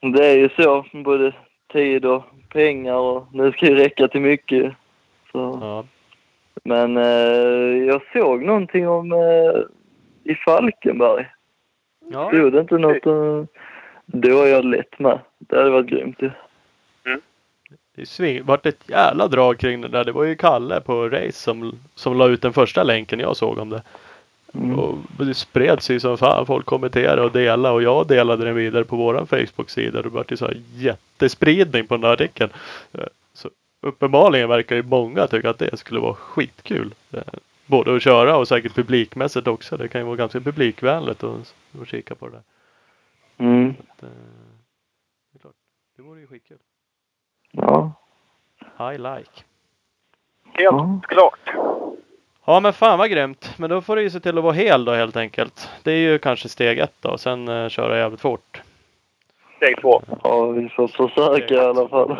[0.00, 0.84] det är ju så.
[0.92, 1.32] Både
[1.72, 4.72] tid och pengar och det ska ju räcka till mycket.
[5.32, 5.58] Så.
[5.60, 5.84] Ja.
[6.64, 9.60] Men eh, jag såg någonting om eh,
[10.24, 11.26] i Falkenberg.
[12.12, 12.28] Ja.
[12.28, 13.06] Stod det inte något?
[13.06, 13.44] Eh,
[14.06, 15.18] då var jag lätt med.
[15.38, 16.30] Det hade varit grymt ju.
[17.06, 17.20] Mm.
[17.96, 20.04] Det sving, vart ett jävla drag kring det där.
[20.04, 23.58] Det var ju Kalle på Race som, som la ut den första länken jag såg
[23.58, 23.82] om det.
[24.54, 24.78] Mm.
[24.78, 26.46] Och det spred sig som fan.
[26.46, 30.02] Folk kommenterade och delade och jag delade den vidare på våran Facebook-sida.
[30.02, 32.50] Det vart ju så här jättespridning på den här artikeln.
[32.92, 33.50] Eh, så
[33.80, 36.94] uppenbarligen verkar ju många tycka att det skulle vara skitkul.
[37.12, 37.22] Eh,
[37.66, 39.76] både att köra och säkert publikmässigt också.
[39.76, 42.42] Det kan ju vara ganska publikvänligt att, att kika på det där.
[43.46, 43.70] Mm.
[43.70, 44.08] Att, eh,
[45.32, 45.54] det, är klart.
[45.96, 46.58] det vore ju skitkul.
[47.52, 47.92] Ja.
[48.94, 49.44] I like.
[50.44, 51.00] Helt ja.
[51.08, 51.50] klart.
[52.44, 53.54] Ja men fan vad grymt.
[53.56, 55.68] Men då får du ju se till att vara hel då helt enkelt.
[55.82, 57.18] Det är ju kanske steg ett då.
[57.18, 58.62] Sen eh, köra jävligt fort.
[59.56, 60.02] Steg två.
[60.24, 62.16] Ja, vi får försöka i alla fall.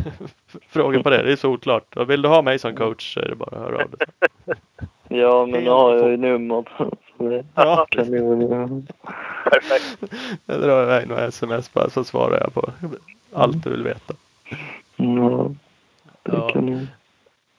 [0.68, 1.96] Fråga på det, det är solklart.
[1.96, 4.06] Och vill du ha mig som coach så är det bara att höra av dig.
[5.08, 6.66] Ja, men nu har jag ju numret.
[7.54, 7.86] Ja,
[9.44, 9.98] Perfekt.
[10.46, 12.70] jag drar iväg några sms bara så svarar jag på
[13.32, 14.14] allt du vill veta.
[14.96, 15.50] Ja,
[16.22, 16.48] det Ja.
[16.50, 16.86] kan ni.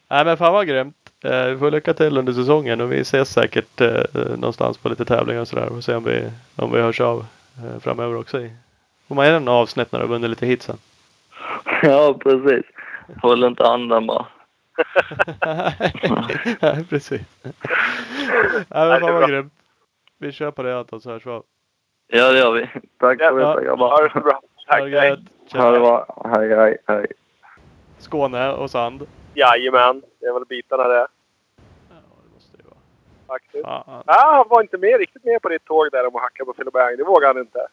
[0.09, 1.01] Nej men fan vad grymt.
[1.23, 5.06] Eh, vi får lycka till under säsongen och vi ses säkert eh, någonstans på lite
[5.06, 5.69] tävlingar och sådär.
[5.72, 7.26] Och se om vi, om vi hörs av
[7.57, 8.39] eh, framöver också.
[8.39, 8.53] I.
[9.07, 10.77] Får man göra en avsnitt när du har vunnit lite hit sen.
[11.84, 12.65] Ja, precis.
[13.22, 14.26] Håll inte andan bara.
[16.61, 17.22] Nej precis.
[17.43, 19.53] Nej men fan vad grymt.
[20.18, 21.43] Vi kör på det Anton så hörs vi av.
[22.07, 22.69] Ja, det gör vi.
[22.99, 24.10] Tack för Ja, detta Ha det grabbar.
[24.14, 24.41] så bra.
[24.68, 24.80] Tack.
[24.80, 25.18] Ha det hej.
[25.53, 26.22] Ha det bra.
[26.35, 27.06] Hej, hej, hej.
[27.99, 29.07] Skåne och sand.
[29.34, 30.02] Jajamän.
[30.22, 31.07] Det är väl bitarna det.
[31.89, 32.80] Ja, det måste det vara.
[33.27, 33.64] Faktiskt.
[33.65, 34.03] Fan.
[34.07, 36.53] Ja, han var inte med, riktigt med på ditt tåg där om att hacka på
[36.53, 36.98] Filleberg.
[36.98, 37.68] Det vågade han inte.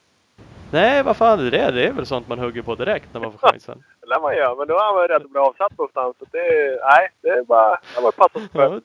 [0.70, 1.70] Nej vad fan är det?
[1.70, 3.84] Det är väl sånt man hugger på direkt när man får chansen.
[4.00, 4.54] Det lär man göra.
[4.54, 6.16] Men då har man rätt bra avsatt någonstans.
[6.18, 7.80] Så det, nej, det är bara...
[7.94, 8.62] Det var passat för.
[8.74, 8.80] Ja,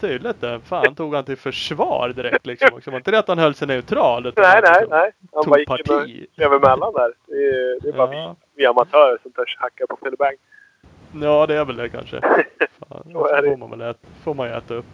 [0.00, 0.60] tydligt det.
[0.60, 2.80] Fan tog han till försvar direkt liksom också.
[2.84, 4.26] Det var inte det att han höll sig neutral.
[4.26, 5.10] utan Nej, han nej, nej.
[5.34, 6.26] Han Tog bara gick parti.
[6.38, 7.12] över emellan där.
[7.26, 8.36] Det är, det är bara Ja.
[8.54, 10.36] vi, vi amatörer som törs hacka på Filleberg.
[11.22, 12.20] Ja det är väl det kanske.
[12.88, 13.48] Fan, Så är det.
[13.50, 14.86] får man väl äta, får man ju äta upp.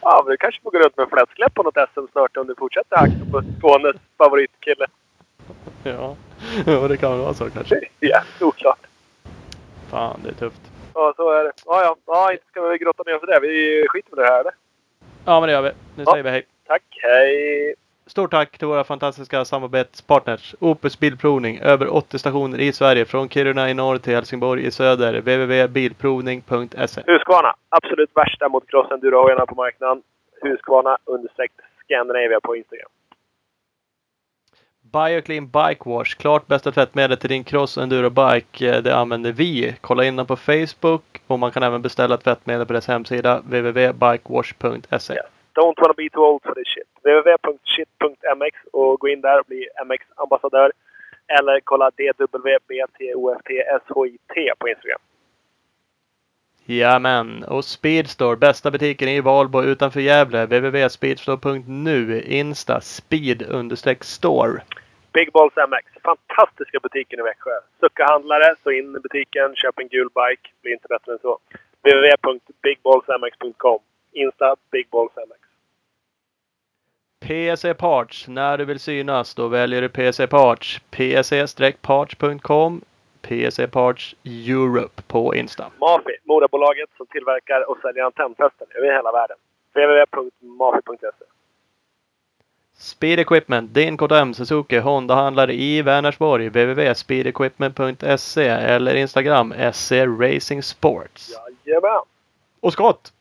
[0.00, 2.54] Ja, men du kanske får gå runt med fläskläpp på något SM snart om du
[2.54, 4.86] fortsätter hacka på Skånes favoritkille.
[5.82, 6.16] Ja,
[6.66, 7.80] ja det kan väl vara så kanske.
[8.00, 8.86] Ja, oklart.
[9.90, 10.60] Fan det är tufft.
[10.94, 11.52] Ja, så är det.
[11.66, 11.96] Ja, ja.
[12.06, 13.40] Ja, inte ska vi grotta ner oss i det.
[13.40, 14.52] Vi skiter med det här, eller?
[15.24, 15.70] Ja men det gör vi.
[15.96, 16.12] Nu Ja.
[16.12, 16.46] säger vi hej.
[16.66, 17.74] Tack, hej!
[18.08, 20.54] Stort tack till våra fantastiska samarbetspartners.
[20.60, 21.58] Opus Bilprovning.
[21.58, 23.04] Över 80 stationer i Sverige.
[23.04, 25.20] Från Kiruna i norr till Helsingborg i söder.
[25.20, 27.54] www.bilprovning.se Husqvarna.
[27.68, 30.02] Absolut värsta mot cross-enduro-hojarna på marknaden.
[30.42, 31.50] Husqvarna understreck
[31.84, 32.88] Scandinavia på Instagram.
[34.92, 36.16] Bioclean Bike Wash.
[36.16, 38.76] Klart bästa tvättmedel till din cross och enduro bike.
[38.76, 39.76] Eh, Det använder vi.
[39.80, 45.14] Kolla in dem på Facebook och man kan även beställa tvättmedel på dess hemsida www.bikewash.se.
[45.14, 45.22] Yes.
[45.58, 46.88] Don't wanna be too old for this shit.
[47.02, 50.72] www.shit.mx och gå in där och bli MX-ambassadör.
[51.26, 53.08] Eller kolla DWBTOFTSHIT
[54.58, 55.00] på Instagram.
[56.64, 57.44] Jajamän.
[57.44, 58.36] Och Speedstore.
[58.36, 60.46] Bästa butiken i Valbo utanför Gävle.
[60.46, 62.22] www.speedstore.nu.
[62.22, 64.62] Insta speed-store.
[65.12, 66.02] Big Balls MX.
[66.02, 67.50] Fantastiska butiken i Växjö.
[67.80, 70.50] Sucka-handlare, så in i butiken, köp en gul bike.
[70.62, 71.38] Blir inte bättre än så.
[71.82, 73.80] www.bigballsmx.com.
[74.12, 75.37] Insta Big Balls MX.
[77.28, 78.28] PSE Parts.
[78.28, 80.80] När du vill synas då väljer du PSE Parts.
[80.90, 82.80] pse-parts.com.
[83.22, 85.70] PSE Parts Europe på Insta.
[85.80, 89.36] Mafi, moderbolaget som tillverkar och säljer antennfästen över hela världen.
[89.72, 91.24] www.mafi.se.
[92.76, 96.48] Speed Equipment, din KTM Suzuki Honda-handlare i Vänersborg.
[96.48, 101.32] www.speedequipment.se eller Instagram SC Racing Sports.
[101.64, 102.00] Jajamän!
[102.60, 103.12] Och skott!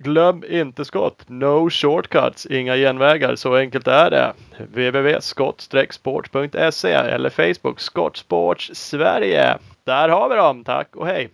[0.00, 1.24] Glöm inte skott.
[1.26, 3.36] No shortcuts, inga genvägar.
[3.36, 4.32] Så enkelt är det.
[4.58, 9.58] www.skott-sport.se eller Facebook Skottsports Sverige.
[9.84, 10.64] Där har vi dem.
[10.64, 11.28] Tack och hej!